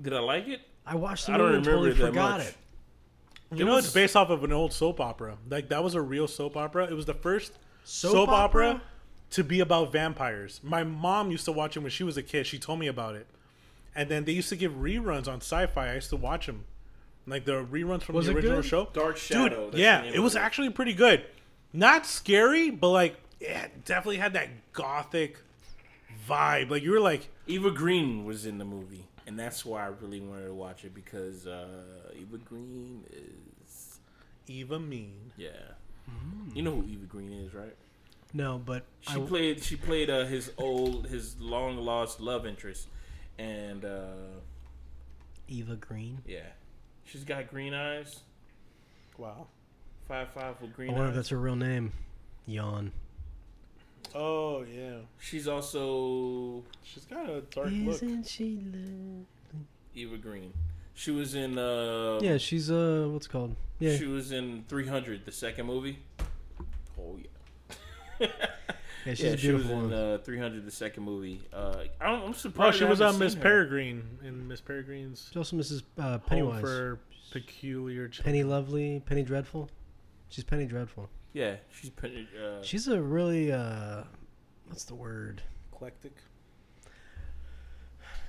[0.00, 0.60] Did I like it?
[0.86, 2.48] I watched the I don't and remember totally it that forgot much.
[2.48, 2.56] it.
[3.52, 5.36] You It know, was- it's based off of an old soap opera.
[5.48, 6.84] Like that was a real soap opera.
[6.86, 7.52] It was the first
[7.84, 8.68] soap, Soap opera?
[8.68, 8.82] opera?
[9.30, 10.58] to be about vampires.
[10.64, 12.48] My mom used to watch it when she was a kid.
[12.48, 13.28] She told me about it.
[13.94, 15.88] And then they used to give reruns on Sci-Fi.
[15.88, 16.64] I used to watch them,
[17.28, 18.64] like the reruns from Was the original good?
[18.64, 18.88] show.
[18.92, 19.70] Dark Shadow.
[19.70, 21.24] Dude, yeah, it of was actually pretty good.
[21.72, 25.38] Not scary, but like, yeah, it definitely had that gothic
[26.30, 26.70] vibe.
[26.70, 30.20] Like you were like, Eva Green was in the movie, and that's why I really
[30.20, 31.66] wanted to watch it because uh,
[32.18, 33.98] Eva Green is
[34.46, 35.32] Eva Mean.
[35.36, 35.50] yeah.
[36.54, 37.76] You know who Eva Green is, right?
[38.32, 42.88] No, but She I, played she played uh, his old his long lost love interest,
[43.38, 44.40] and uh,
[45.48, 46.18] Eva Green.
[46.26, 46.40] yeah,
[47.04, 48.20] she's got green eyes,
[49.18, 49.46] Wow.
[50.08, 50.90] five five with green.
[50.90, 51.92] I green wonder if that's her real name.
[52.46, 52.90] Yawn.
[54.14, 57.94] Oh yeah, She's also she's got a dark look.
[58.02, 58.60] Isn't she?
[58.72, 59.24] Lo-
[59.94, 60.52] Eva Green.
[60.94, 63.54] She was in uh, yeah, she's uh, what's it called?
[63.78, 65.98] Yeah, she was in 300, the second movie.
[66.98, 68.26] Oh yeah.
[69.06, 71.40] yeah, she's yeah, a she was beautiful in uh, 300, the second movie.
[71.52, 72.78] Uh, I don't, I'm Oh, surprised.
[72.78, 73.34] she I was on Miss.
[73.34, 75.82] Peregrine in Miss Peregrine's She's also Mrs.
[75.96, 76.60] Uh, Home Pennywise.
[76.60, 76.98] for
[77.30, 78.24] Peculiar Children.
[78.32, 79.70] Penny Lovely, Penny Dreadful.
[80.28, 81.08] She's Penny Dreadful.
[81.32, 84.02] Yeah, she's pen- uh, She's a really uh,
[84.66, 85.42] what's the word?
[85.72, 86.14] Eclectic.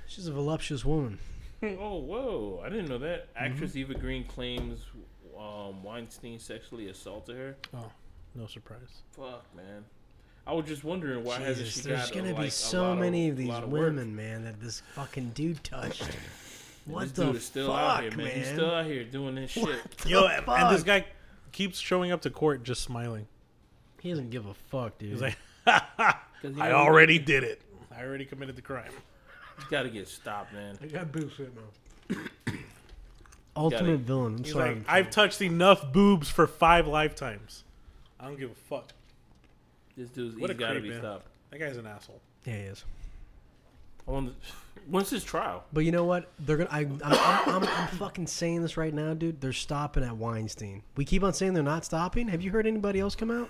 [0.07, 1.19] She's a voluptuous woman.
[1.63, 2.61] oh whoa!
[2.63, 3.33] I didn't know that.
[3.33, 3.45] Mm-hmm.
[3.45, 4.85] Actress Eva Green claims
[5.37, 7.55] um, Weinstein sexually assaulted her.
[7.73, 7.91] Oh,
[8.35, 9.01] no surprise.
[9.11, 9.83] Fuck man,
[10.45, 12.51] I was just wondering why hasn't Jesus, she there's got gonna uh, be like, a
[12.51, 13.81] so lot many of a these lot of work.
[13.83, 16.03] women, man, that this fucking dude touched.
[16.85, 18.25] what this the dude is still fuck, out here, man.
[18.27, 18.37] man?
[18.37, 19.79] He's still out here doing this shit.
[20.05, 20.87] Yo, the and, and this fuck?
[20.87, 21.05] guy
[21.51, 23.27] keeps showing up to court just smiling.
[24.01, 25.11] He doesn't give a fuck, dude.
[25.11, 27.61] He's like, 'Cause he I know already did it.
[27.95, 28.91] I already committed the crime.
[29.57, 30.77] He's got to get stopped, man.
[30.81, 32.17] I got boobs right now.
[33.55, 34.35] Ultimate Gotta- villain.
[34.37, 34.75] I'm He's sorry.
[34.75, 37.63] like, I've touched enough boobs for five lifetimes.
[38.19, 38.91] I don't give a fuck.
[39.97, 40.99] This dude's What he's a got to creep, be man.
[40.99, 41.27] stopped.
[41.51, 42.21] That guy's an asshole.
[42.45, 42.85] yeah, he is.
[44.07, 44.31] I wonder,
[44.89, 45.63] when's his trial?
[45.73, 46.29] But you know what?
[46.39, 46.69] They're gonna.
[46.71, 49.39] I, I'm, I'm, I'm, I'm fucking saying this right now, dude.
[49.41, 50.83] They're stopping at Weinstein.
[50.95, 52.27] We keep on saying they're not stopping.
[52.29, 53.49] Have you heard anybody else come out?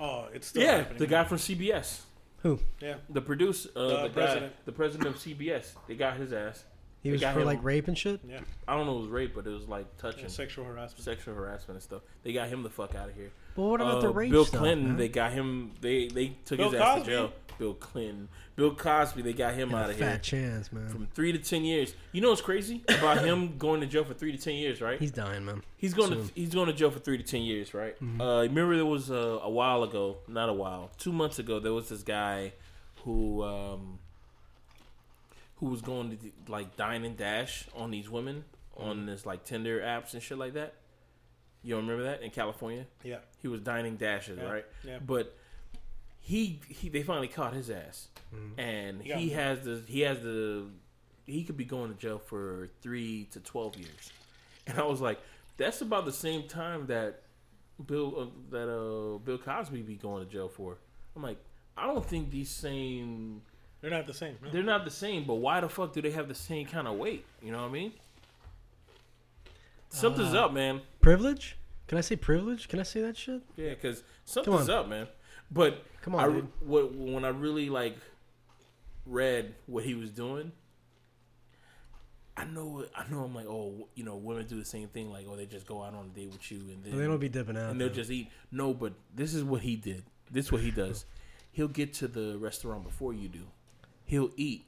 [0.00, 0.98] Oh, it's still Yeah, happening.
[0.98, 2.00] the guy from CBS,
[2.42, 2.60] Who?
[2.80, 2.96] Yeah.
[3.10, 4.52] the producer, uh, The the, president.
[4.52, 5.72] guy, the president of CBS.
[5.88, 6.64] They got his ass.
[7.08, 8.20] He was for him- like rape and shit.
[8.28, 11.04] Yeah, I don't know if it was rape, but it was like touching, sexual harassment.
[11.04, 12.02] sexual harassment and stuff.
[12.22, 13.30] They got him the fuck out of here.
[13.56, 14.96] But what about the Uh, rape Bill stuff, Clinton, man?
[14.96, 15.72] they got him.
[15.80, 17.32] They they took Bill his ass to jail.
[17.58, 20.86] Bill Clinton, Bill Cosby, they got him Got out a of fat here chance, man.
[20.88, 21.92] from three to ten years.
[22.12, 24.96] You know what's crazy about him going to jail for three to ten years, right?
[25.00, 25.62] He's dying, man.
[25.76, 26.28] He's going Soon.
[26.28, 27.96] to he's going to jail for three to ten years, right?
[28.20, 31.72] Uh, remember there was a, a while ago, not a while, two months ago, there
[31.72, 32.52] was this guy
[33.04, 33.98] who um,
[35.60, 38.44] who was going to like dine and dash on these women
[38.76, 40.74] on this like Tinder apps and shit like that.
[41.62, 42.86] You don't remember that in California?
[43.02, 44.64] Yeah, He was dining dashes, Yeah, right?
[44.84, 44.98] yeah.
[45.04, 45.36] But
[46.20, 48.08] he he they finally caught his ass,
[48.56, 50.66] and He he has the he has the
[51.26, 54.12] he could be going to jail for three to twelve years,
[54.66, 55.18] and I was like,
[55.56, 57.22] that's about the same time that
[57.84, 60.78] Bill uh, that uh Bill Cosby be going to jail for.
[61.16, 61.38] I'm like,
[61.76, 63.42] I don't think these same
[63.80, 64.36] they're not the same.
[64.42, 64.50] no.
[64.50, 66.96] they're not the same, but why the fuck do they have the same kind of
[66.96, 67.24] weight?
[67.42, 67.92] You know what I mean?
[69.90, 70.82] Something's Uh, up, man.
[71.00, 71.56] Privilege?
[71.86, 72.68] Can I say privilege?
[72.68, 73.40] Can I say that shit?
[73.56, 75.06] Yeah, because something's up, man.
[75.50, 76.48] But Come on, I, dude.
[76.60, 77.96] what, when I really like
[79.06, 80.52] read what he was doing,
[82.36, 83.24] I know, I know.
[83.24, 85.10] I'm like, oh, you know, women do the same thing.
[85.10, 87.18] Like, oh, they just go out on a date with you, and then They don't
[87.18, 87.70] be dipping out.
[87.70, 87.94] and they'll though.
[87.94, 88.28] just eat.
[88.52, 90.04] No, but this is what he did.
[90.30, 91.06] This is what he does.
[91.52, 93.40] He'll get to the restaurant before you do.
[94.08, 94.64] He'll eat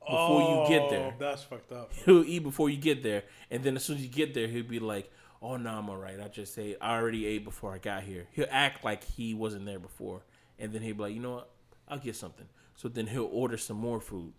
[0.00, 1.06] before you get oh, there.
[1.08, 1.92] Oh, That's fucked up.
[2.04, 4.62] He'll eat before you get there, and then as soon as you get there, he'll
[4.62, 5.10] be like,
[5.42, 6.20] "Oh no, I'm alright.
[6.20, 6.76] I just ate.
[6.80, 10.22] I already ate before I got here." He'll act like he wasn't there before,
[10.60, 11.50] and then he'll be like, "You know what?
[11.88, 12.46] I'll get something."
[12.76, 14.32] So then he'll order some more food.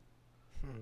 [0.61, 0.81] Hmm.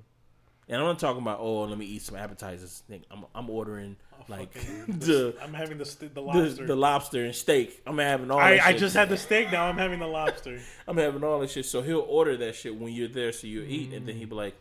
[0.70, 2.84] And I'm not talking about oh, let me eat some appetizers.
[3.10, 3.96] I'm I'm ordering
[4.30, 6.66] like Fucking- the, I'm having the st- the the lobster.
[6.66, 7.82] the lobster and steak.
[7.86, 8.40] I'm having all.
[8.40, 8.80] I, that I shit.
[8.80, 9.52] just had the steak.
[9.52, 10.60] Now I'm having the lobster.
[10.88, 11.66] I'm having all that shit.
[11.66, 14.34] So he'll order that shit when you're there, so you eat, and then he'll be
[14.34, 14.38] mm.
[14.38, 14.56] like,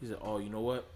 [0.00, 0.86] he said, "Oh, you know what?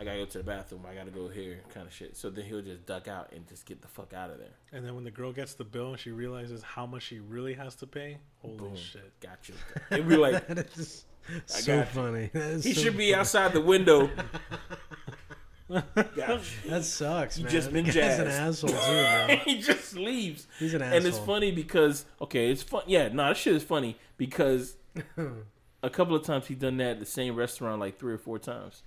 [0.00, 0.82] I gotta go to the bathroom.
[0.88, 3.66] I gotta go here, kind of shit." So then he'll just duck out and just
[3.66, 4.54] get the fuck out of there.
[4.72, 7.54] And then when the girl gets the bill and she realizes how much she really
[7.54, 8.76] has to pay, holy Boom.
[8.76, 9.12] shit!
[9.20, 9.54] Got you.
[9.90, 11.04] He'll be like, That is
[11.54, 12.30] I so funny.
[12.32, 13.20] That is he so should be funny.
[13.20, 14.10] outside the window.
[16.66, 17.52] That sucks, You man.
[17.52, 18.76] just been That guy's an asshole too,
[19.26, 19.36] bro.
[19.44, 20.46] he just leaves.
[20.58, 20.96] He's an asshole.
[20.96, 22.82] And it's funny because okay, it's fun.
[22.86, 24.76] Yeah, no, this shit is funny because
[25.82, 28.38] a couple of times he done that at the same restaurant like three or four
[28.38, 28.82] times.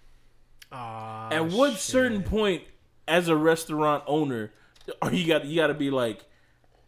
[0.71, 1.79] Aw, At what shit.
[1.81, 2.63] certain point,
[3.07, 4.51] as a restaurant owner,
[5.01, 6.21] are you got you got to be like,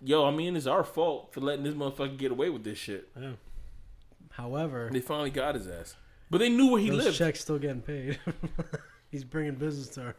[0.01, 3.09] yo, I mean, it's our fault for letting this motherfucker get away with this shit.
[3.19, 3.33] Yeah.
[4.31, 5.95] However, They finally got his ass,
[6.31, 7.15] but they knew where he lived.
[7.17, 8.17] checks still getting paid.
[9.13, 10.15] He's bringing business to her.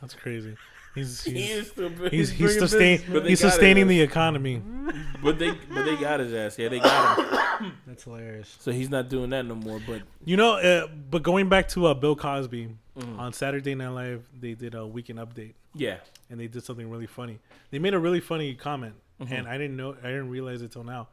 [0.00, 0.56] That's crazy.
[0.94, 4.00] He's He he's is still, he's, he's, sustain, business, but they he's got sustaining the
[4.00, 4.62] economy.
[5.22, 6.58] but they but they got his ass.
[6.58, 7.72] Yeah, they got him.
[7.86, 8.56] That's hilarious.
[8.58, 9.80] So he's not doing that no more.
[9.86, 12.68] But You know, uh, but going back to uh, Bill Cosby
[12.98, 13.18] Mhm.
[13.18, 15.96] on Saturday Night Live, they did a weekend update yeah,
[16.30, 17.38] and they did something really funny.
[17.70, 19.32] They made a really funny comment, Mm-hmm.
[19.34, 21.08] and I didn't know, I didn't realize it till now.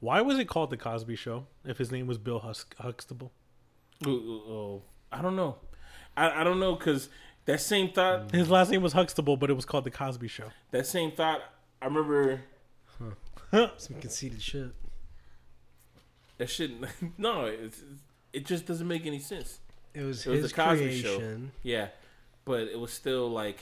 [0.00, 3.32] Why was it called the Cosby Show if his name was Bill Husk- Huxtable?
[4.06, 4.82] Ooh, ooh, ooh.
[5.12, 5.56] I don't know.
[6.16, 7.08] I, I don't know because
[7.46, 10.50] that same thought, His last name was Huxtable, but it was called the Cosby Show.
[10.70, 11.40] that same thought.
[11.82, 12.40] I remember
[13.76, 14.68] Some conceited shit.
[16.38, 16.70] that shit.
[17.18, 17.82] No, it's,
[18.32, 19.60] it just doesn't make any sense.
[19.92, 21.16] It was It was his the Cosby Show.
[21.18, 21.50] creation.
[21.62, 21.88] Yeah,
[22.44, 23.58] but it was still like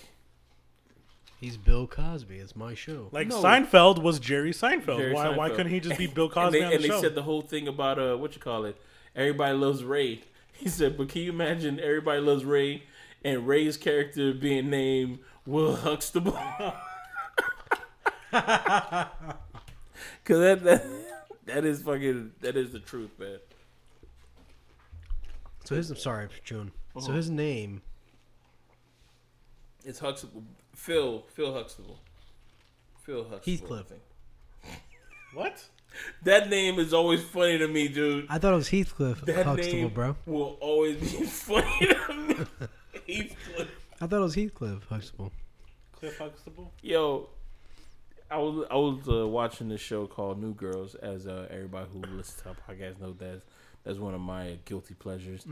[1.40, 2.36] He's Bill Cosby.
[2.36, 3.08] It's my show.
[3.10, 3.42] Like No.
[3.42, 4.98] Seinfeld was Jerry Seinfeld.
[4.98, 5.56] Jerry why why Seinfeld.
[5.56, 7.00] couldn't he just be Bill and Cosby they, on the and they show?
[7.00, 8.76] said the whole thing about uh what you call it.
[9.16, 10.22] Everybody loves Ray.
[10.62, 12.84] He said, but can you imagine everybody loves Ray
[13.24, 16.30] and Ray's character being named Will Huxtable?
[18.30, 19.08] Cause
[20.28, 20.86] that, that
[21.46, 23.38] that is fucking that is the truth, man.
[25.64, 26.70] So his I'm sorry, June.
[26.94, 27.06] Uh-huh.
[27.06, 27.82] So his name
[29.84, 30.44] It's Huxtable.
[30.76, 31.98] Phil Phil Huxtable.
[33.02, 33.76] Phil Huxtable.
[33.76, 33.92] Heathcliff.
[35.34, 35.64] What?
[36.24, 38.26] That name is always funny to me, dude.
[38.28, 40.16] I thought it was Heathcliff That Huxtable, name bro.
[40.26, 42.34] will always be funny to me.
[43.08, 43.68] Heathcliff.
[44.00, 45.32] I thought it was Heathcliff Huxtable.
[45.96, 46.72] Cliff Huxtable?
[46.82, 47.28] Yo,
[48.30, 52.00] I was I was uh, watching this show called New Girls, as uh, everybody who
[52.16, 53.44] listens to our podcast knows that's
[53.84, 55.44] that's one of my guilty pleasures.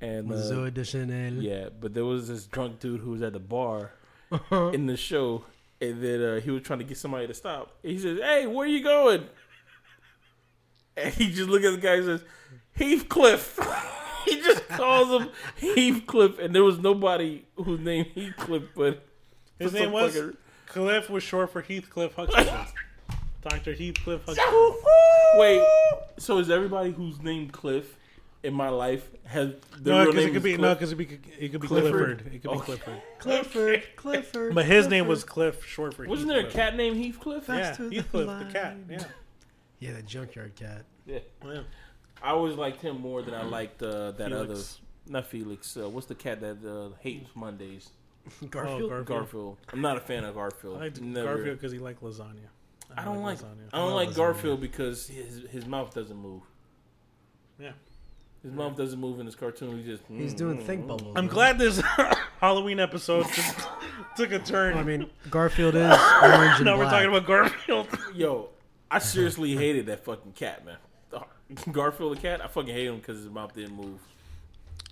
[0.00, 1.34] And uh, Zooey Deschanel.
[1.34, 3.92] yeah, but there was this drunk dude who was at the bar
[4.72, 5.44] in the show,
[5.80, 7.76] and then uh, he was trying to get somebody to stop.
[7.82, 9.24] He says, "Hey, where are you going?"
[10.96, 12.24] And he just looked at the guy and says,
[12.76, 13.58] "Heathcliff."
[14.26, 19.04] he just calls him Heathcliff, and there was nobody whose name Heathcliff, but
[19.58, 20.36] His name was fucking-
[20.66, 22.66] Cliff was short for Heathcliff Huxtable.
[23.42, 23.74] Dr.
[23.74, 24.76] Heathcliff Huxtable.
[25.34, 25.66] Wait,
[26.18, 27.96] so is everybody who's named Cliff
[28.42, 29.50] in my life has
[29.80, 30.78] the No, real because name it could was be no, Cliff.
[30.78, 31.04] because it, be,
[31.44, 31.92] it could be Clifford?
[31.92, 32.20] Clifford.
[32.20, 32.64] It could be Okay.
[32.64, 33.02] Clifford.
[33.18, 34.54] Clifford, Clifford.
[34.54, 37.48] But his name was Cliff, short for Wasn't there a cat named Heathcliff?
[37.48, 38.52] Yeah, Faster than Heathcliff, the light.
[38.52, 38.76] cat.
[38.90, 39.04] Yeah.
[39.82, 40.84] Yeah, the junkyard cat.
[41.06, 41.18] Yeah.
[41.44, 41.62] yeah.
[42.22, 44.56] I always liked him more than I liked uh, that other.
[45.08, 45.76] Not Felix.
[45.76, 47.90] Uh, what's the cat that uh, hates Mondays?
[48.50, 48.82] Garfield.
[48.82, 49.06] Oh, Garfield.
[49.06, 49.56] Garfield.
[49.72, 50.76] I'm not a fan of Garfield.
[50.76, 51.34] I liked Never.
[51.34, 52.46] Garfield because he liked lasagna.
[52.96, 53.38] I don't like.
[53.38, 53.66] lasagna.
[53.72, 54.16] I don't I like lasagna.
[54.16, 56.42] Garfield because his his mouth doesn't move.
[57.58, 57.72] Yeah.
[58.44, 59.78] His mouth doesn't move in his cartoon.
[59.78, 60.04] He just.
[60.08, 61.14] He's doing think bubbles.
[61.16, 61.34] I'm man.
[61.34, 61.80] glad this
[62.40, 63.68] Halloween episode just
[64.16, 64.78] took a turn.
[64.78, 65.92] I mean, Garfield is orange
[66.56, 66.92] and now we're black.
[66.92, 67.88] talking about Garfield.
[68.14, 68.48] Yo,
[68.94, 70.76] I seriously hated that fucking cat, man.
[71.72, 73.98] Garfield the cat, I fucking hate him because his mouth didn't move.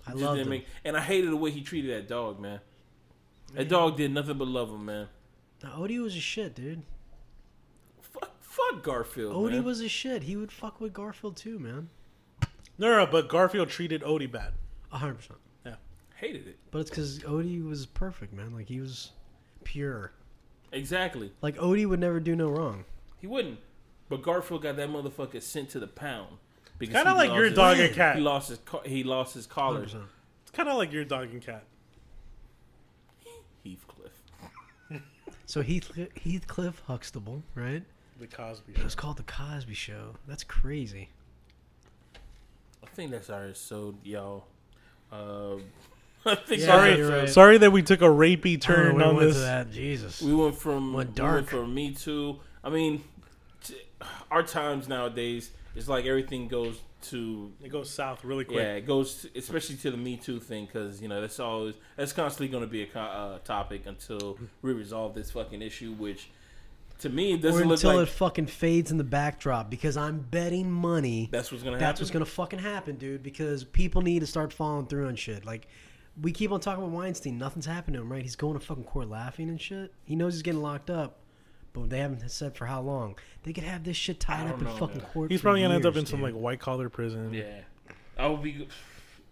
[0.07, 0.49] I love didn't him.
[0.49, 2.59] make- and I hated the way he treated that dog, man.
[3.53, 5.07] That dog did nothing but love him, man.
[5.63, 6.81] Now, Odie was a shit, dude.
[8.01, 9.35] Fuck, fuck Garfield.
[9.35, 9.63] Odie man.
[9.65, 10.23] was a shit.
[10.23, 11.89] He would fuck with Garfield too, man.
[12.77, 14.53] No, no, but Garfield treated Odie bad.
[14.91, 15.39] A hundred percent.
[15.65, 15.75] Yeah,
[16.15, 16.57] hated it.
[16.71, 18.53] But it's because Odie was perfect, man.
[18.55, 19.11] Like he was
[19.63, 20.13] pure.
[20.71, 21.31] Exactly.
[21.41, 22.85] Like Odie would never do no wrong.
[23.19, 23.59] He wouldn't.
[24.11, 26.35] But Garfield got that motherfucker sent to the pound.
[26.77, 28.15] Because Kinda like your his- dog and cat.
[28.17, 29.85] He lost his co- he lost his collar.
[29.85, 30.03] 100%.
[30.43, 31.63] It's kind of like your dog and cat.
[33.65, 34.11] Heathcliff.
[35.45, 35.91] So Heath
[36.23, 37.83] Heathcliff Huxtable, right?
[38.19, 40.15] The Cosby It was called the Cosby Show.
[40.27, 41.09] That's crazy.
[42.83, 44.45] I think that's our episode, y'all.
[45.11, 45.55] Uh,
[46.25, 47.29] I think Yeah, Sorry, right.
[47.29, 49.37] sorry that we took a rapey turn know where on went this.
[49.37, 49.71] to that.
[49.71, 50.21] Jesus.
[50.21, 51.35] We went from Went we dark.
[51.35, 52.39] went from Me Too.
[52.63, 53.03] I mean, t-
[54.29, 58.57] our times nowadays it's like everything goes to It goes south really quick.
[58.59, 61.75] yeah, it goes to, especially to the Me Too thing because you know that's always
[61.95, 65.93] that's constantly going to be a co- uh, topic until we resolve this fucking issue,
[65.93, 66.29] which
[66.99, 70.19] to me Or doesn't look until like it fucking fades in the backdrop because I'm
[70.19, 72.03] betting money that's what's going to that's happen.
[72.03, 73.23] what's gonna fucking happen, dude.
[73.23, 75.43] Because people need to start following through on shit.
[75.45, 75.67] Like
[76.21, 78.21] we keep on talking about Weinstein, nothing's happened to him, right?
[78.21, 79.93] He's going to fucking court laughing and shit.
[80.03, 81.17] He knows he's getting locked up,
[81.73, 83.15] but they haven't said for how long.
[83.43, 85.07] They could have this shit tied up in know, fucking man.
[85.13, 85.31] court.
[85.31, 87.33] He's for probably gonna end up years, in some like white collar prison.
[87.33, 87.61] yeah,
[88.17, 88.67] I would be.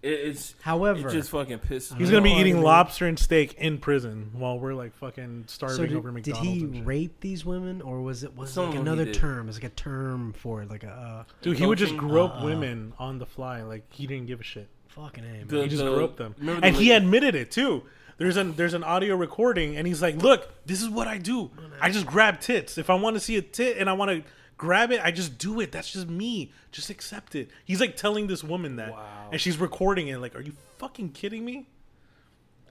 [0.01, 1.97] It, it's However, it just fucking pisses.
[1.97, 2.39] He's me gonna be off.
[2.39, 6.11] eating mean- lobster and steak in prison while we're like fucking starving so did, over
[6.21, 9.13] did he rape these women, or was it was it like of them he another
[9.13, 9.49] term?
[9.49, 12.45] It's like a term for it, like a uh, Dude, he would just grope Uh,
[12.45, 13.61] women on the fly.
[13.63, 14.69] Like he didn't give a shit.
[14.87, 15.27] fucking a.
[15.27, 15.47] Man.
[15.47, 17.83] The- He just the- groped them, and the he admitted it too.
[18.19, 21.49] There's an there's an audio recording, and he's like, "Look, this is what I do.
[21.81, 22.77] I just grab tits.
[22.77, 25.37] If I want to see a tit and I want to grab it, I just
[25.37, 25.71] do it.
[25.71, 26.51] That's just me.
[26.71, 29.29] Just accept it." He's like telling this woman that, Wow.
[29.31, 30.17] and she's recording it.
[30.19, 31.67] Like, are you fucking kidding me?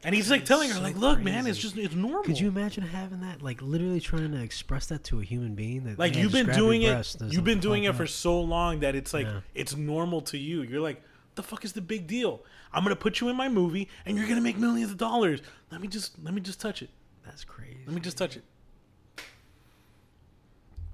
[0.04, 2.48] And he's like telling her, so like, "Look, man, it's just it's normal." Could you
[2.48, 3.42] imagine having that?
[3.42, 5.84] Like literally trying to express that to a human being.
[5.84, 8.08] That like yeah, you've been doing it you've been doing it fucked for up.
[8.10, 9.40] so long that it's like Yeah.
[9.54, 11.02] it's normal to you you're like
[11.38, 12.42] the fuck is the big deal
[12.72, 15.40] i'm gonna put you in my movie and you're gonna make millions of dollars
[15.72, 16.90] let me just let me just touch it
[17.24, 17.78] That's crazy.
[17.86, 18.42] let me just touch it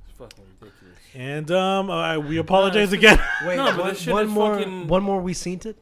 [0.08, 0.98] It's fucking ridiculous.
[1.14, 4.86] and um we apologize again Wait, No, but one, this shit one is more, fucking-
[4.88, 5.20] one more.
[5.20, 5.76] We seen it.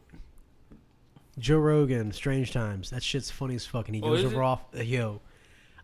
[1.38, 2.90] Joe Rogan, Strange Times.
[2.90, 3.94] That shit's funny as fucking.
[3.94, 4.44] He Oh, goes is over it?
[4.44, 4.60] off.
[4.76, 5.20] Uh, yo,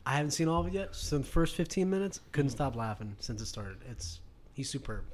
[0.05, 0.95] I haven't seen all of it yet.
[0.95, 3.79] So the first fifteen minutes, couldn't stop laughing since it started.
[3.91, 4.21] It's
[4.53, 5.05] he's superb,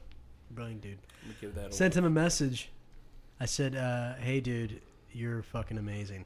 [0.51, 0.99] brilliant dude.
[1.23, 1.73] Let me give that.
[1.74, 2.69] Sent him a message.
[3.40, 4.81] I said, uh, "Hey, dude,
[5.12, 6.24] you're fucking amazing,"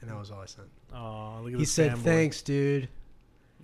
[0.00, 0.68] and that was all I sent.
[0.94, 2.02] oh look at He this said, fanboy.
[2.02, 2.88] "Thanks, dude.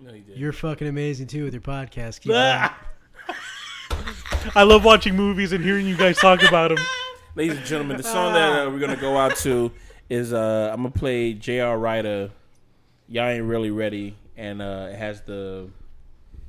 [0.00, 0.38] No, he did.
[0.38, 2.20] You're fucking amazing too with your podcast.
[2.20, 2.78] Keep Ah!
[3.90, 4.08] going."
[4.54, 6.78] i love watching movies and hearing you guys talk about them
[7.34, 9.70] Ladies and gentlemen, the song that uh, we're gonna go out to
[10.10, 11.78] is uh, I'm gonna play J.R.
[11.78, 12.30] Writer.
[13.08, 15.68] Y'all ain't really ready, and uh, it has the.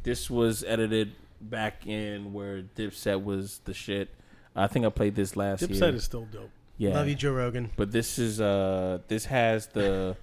[0.04, 4.10] This was edited back in where Dipset was the shit.
[4.56, 5.70] I think I played this last year.
[5.70, 6.50] dipset is still dope
[6.80, 7.72] yeah, Love you, Joe Rogan.
[7.76, 10.16] but this is uh, this has the.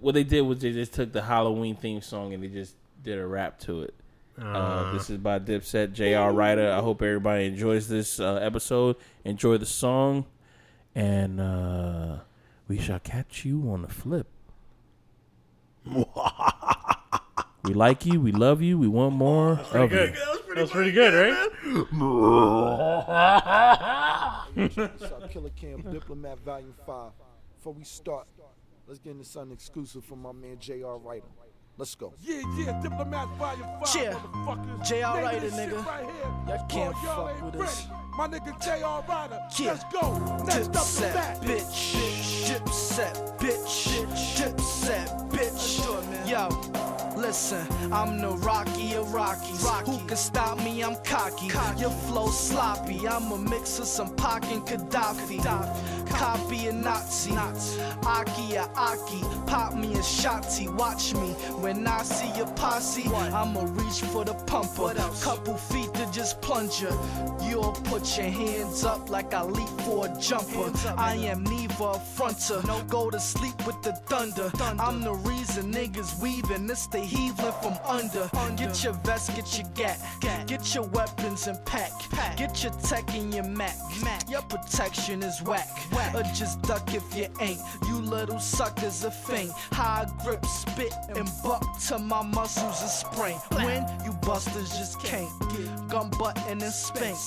[0.00, 3.18] What they did was they just took the Halloween theme song and they just did
[3.18, 3.94] a rap to it.
[4.40, 6.32] Uh, this is by Dipset, J.R.
[6.32, 6.72] Writer.
[6.72, 8.96] I hope everybody enjoys this uh, episode.
[9.26, 10.24] Enjoy the song,
[10.94, 12.20] and uh,
[12.66, 14.28] we shall catch you on the flip.
[17.64, 18.20] we like you.
[18.20, 18.78] We love you.
[18.78, 20.54] We want more of good you.
[20.54, 21.50] that was pretty good right
[25.00, 27.12] Shot Killer Cam Diplomat Volume 5.
[27.56, 28.26] Before we start,
[28.86, 30.98] let's get into something exclusive from my man J.R.
[30.98, 31.26] Writer.
[31.78, 32.12] Let's go.
[32.20, 34.12] Yeah, yeah, Diplomat Volume 5, Yeah.
[34.12, 34.86] motherfuckers.
[34.88, 35.14] J.R.
[35.16, 35.86] Name Writer, nigga.
[35.86, 36.12] Right here.
[36.56, 37.64] Y'all can't y'all fuck with ready.
[37.66, 37.86] us.
[38.18, 39.04] My nigga J.R.
[39.08, 39.40] Writer.
[39.58, 39.70] Yeah.
[39.72, 40.18] Let's go.
[40.44, 41.40] Next up the Dipset, back.
[41.40, 42.50] bitch.
[42.50, 43.38] Dipset,
[44.82, 46.28] Dipset, bitch.
[46.28, 46.48] Yo,
[47.16, 47.66] listen.
[47.92, 49.68] I'm the Rocky of Rockies.
[49.86, 50.82] Who can stop me?
[50.82, 51.46] I'm cocky.
[51.78, 53.06] Your flow sloppy.
[53.06, 55.42] I'm a mix of some Pac and Gaddafi.
[56.10, 57.32] Copy a Nazi.
[58.06, 59.20] Aki a Aki.
[59.46, 60.68] Pop me a shotty.
[60.74, 61.32] Watch me.
[61.60, 64.94] When I see your posse, I'ma reach for the pumper.
[65.22, 66.96] Couple feet to just plunge her.
[67.48, 70.72] You'll put your hands up like I leap for a jumper.
[70.96, 72.62] I am neither a fronter.
[72.88, 74.50] Go to sleep with the thunder.
[74.80, 76.66] I'm the reason niggas weaving.
[76.66, 78.28] This the heaving from under.
[78.56, 79.98] Get your vest, get your gat.
[80.46, 81.92] Get your weapons and pack.
[82.36, 83.74] Get your tech and your Mac.
[84.28, 85.68] Your protection is whack.
[86.14, 87.60] Or just duck if you ain't.
[87.86, 89.50] You little suckers a faint.
[89.72, 93.40] High grip, spit, and buck till my muscles is sprained.
[93.52, 95.30] When you busters just can't.
[95.88, 97.18] Gun button and spank.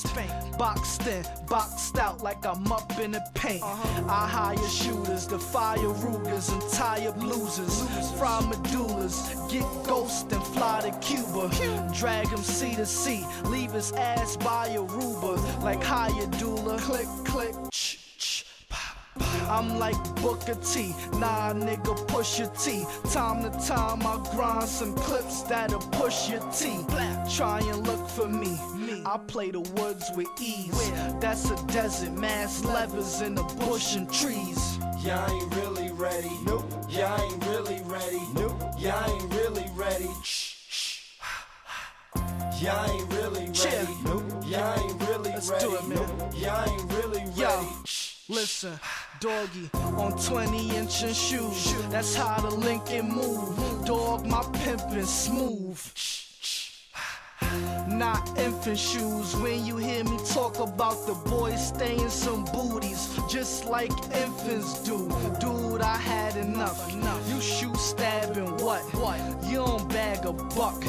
[0.58, 3.62] Boxed in, boxed out like I'm up in the paint.
[3.62, 4.04] Uh-huh.
[4.08, 8.12] I hire shooters, the fire Rugers and tired losers.
[8.18, 11.50] Fry medullas, get ghost and fly to Cuba.
[11.94, 15.62] Drag him sea to sea, leave his ass by Aruba.
[15.62, 16.78] Like higher doula.
[16.78, 17.54] Click, click.
[19.48, 22.84] I'm like Booker T, nah nigga push your T.
[23.12, 26.84] Time to time I grind some clips that'll push your T.
[27.34, 28.58] Try and look for me.
[29.06, 30.90] I play the woods with ease.
[31.20, 34.78] That's a desert, mass levers in the bush and trees.
[34.98, 36.30] Y'all ain't really ready.
[36.44, 36.64] Nope.
[36.88, 38.20] Y'all ain't really ready.
[38.34, 38.60] Nope.
[38.78, 40.08] Y'all ain't really ready.
[40.24, 41.12] Shh.
[42.60, 43.94] Y'all ain't really ready.
[44.04, 44.24] Nope.
[44.46, 45.64] Y'all ain't really Let's ready.
[45.64, 45.98] do it, man.
[46.18, 46.32] Nope.
[46.34, 47.40] Y'all ain't really ready.
[47.40, 47.68] Yo,
[48.28, 48.78] listen,
[49.20, 51.74] doggy on 20 inch and shoes.
[51.90, 53.84] That's how the Lincoln move.
[53.84, 55.80] Dog, my pimpin' smooth.
[57.88, 59.36] Not infant shoes.
[59.36, 65.08] When you hear me talk about the boys staying some booties, just like infants do.
[65.40, 66.92] Dude, I had enough.
[67.28, 68.82] You shoot stabbing what?
[68.94, 69.20] What?
[69.44, 70.82] You don't bag a buck.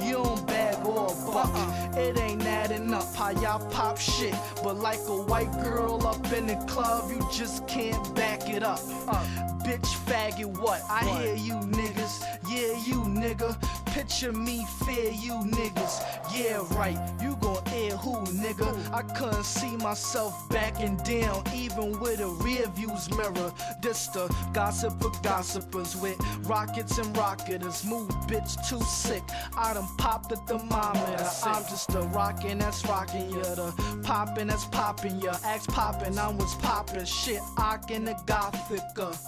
[0.00, 0.46] You don't
[0.92, 1.96] bag or a buck.
[1.96, 3.14] It ain't that enough.
[3.14, 7.66] How y'all pop shit, but like a white girl up in the club, you just
[7.66, 8.80] can't back it up.
[9.08, 9.24] Uh.
[9.62, 10.82] Bitch, faggot, what?
[10.90, 12.24] I hear you niggas.
[12.48, 13.56] Yeah, you nigga.
[13.92, 16.00] Picture me, fear you niggas.
[16.34, 16.98] Yeah, right.
[17.20, 18.90] You gon' air who, nigga?
[18.90, 23.52] I couldn't see myself backing down, even with a rear view's mirror.
[23.82, 26.16] This the gossip for gossipers with
[26.48, 27.84] rockets and rocketers.
[27.84, 29.22] Move, bitch, too sick.
[29.58, 31.28] I done popped the thermometer.
[31.44, 33.42] I'm just a rockin' that's rockin' ya.
[33.42, 35.36] The poppin' that's poppin' ya.
[35.44, 37.42] Axe poppin', I was poppin' shit.
[37.58, 39.18] Ockin' the gothica.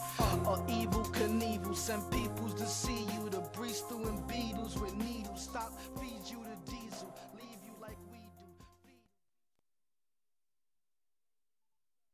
[0.46, 1.76] Or Evel Knievel.
[1.76, 3.28] Send peoples to see you.
[3.28, 5.42] The breeze through and needles with needles.
[5.42, 6.23] Stop feeding.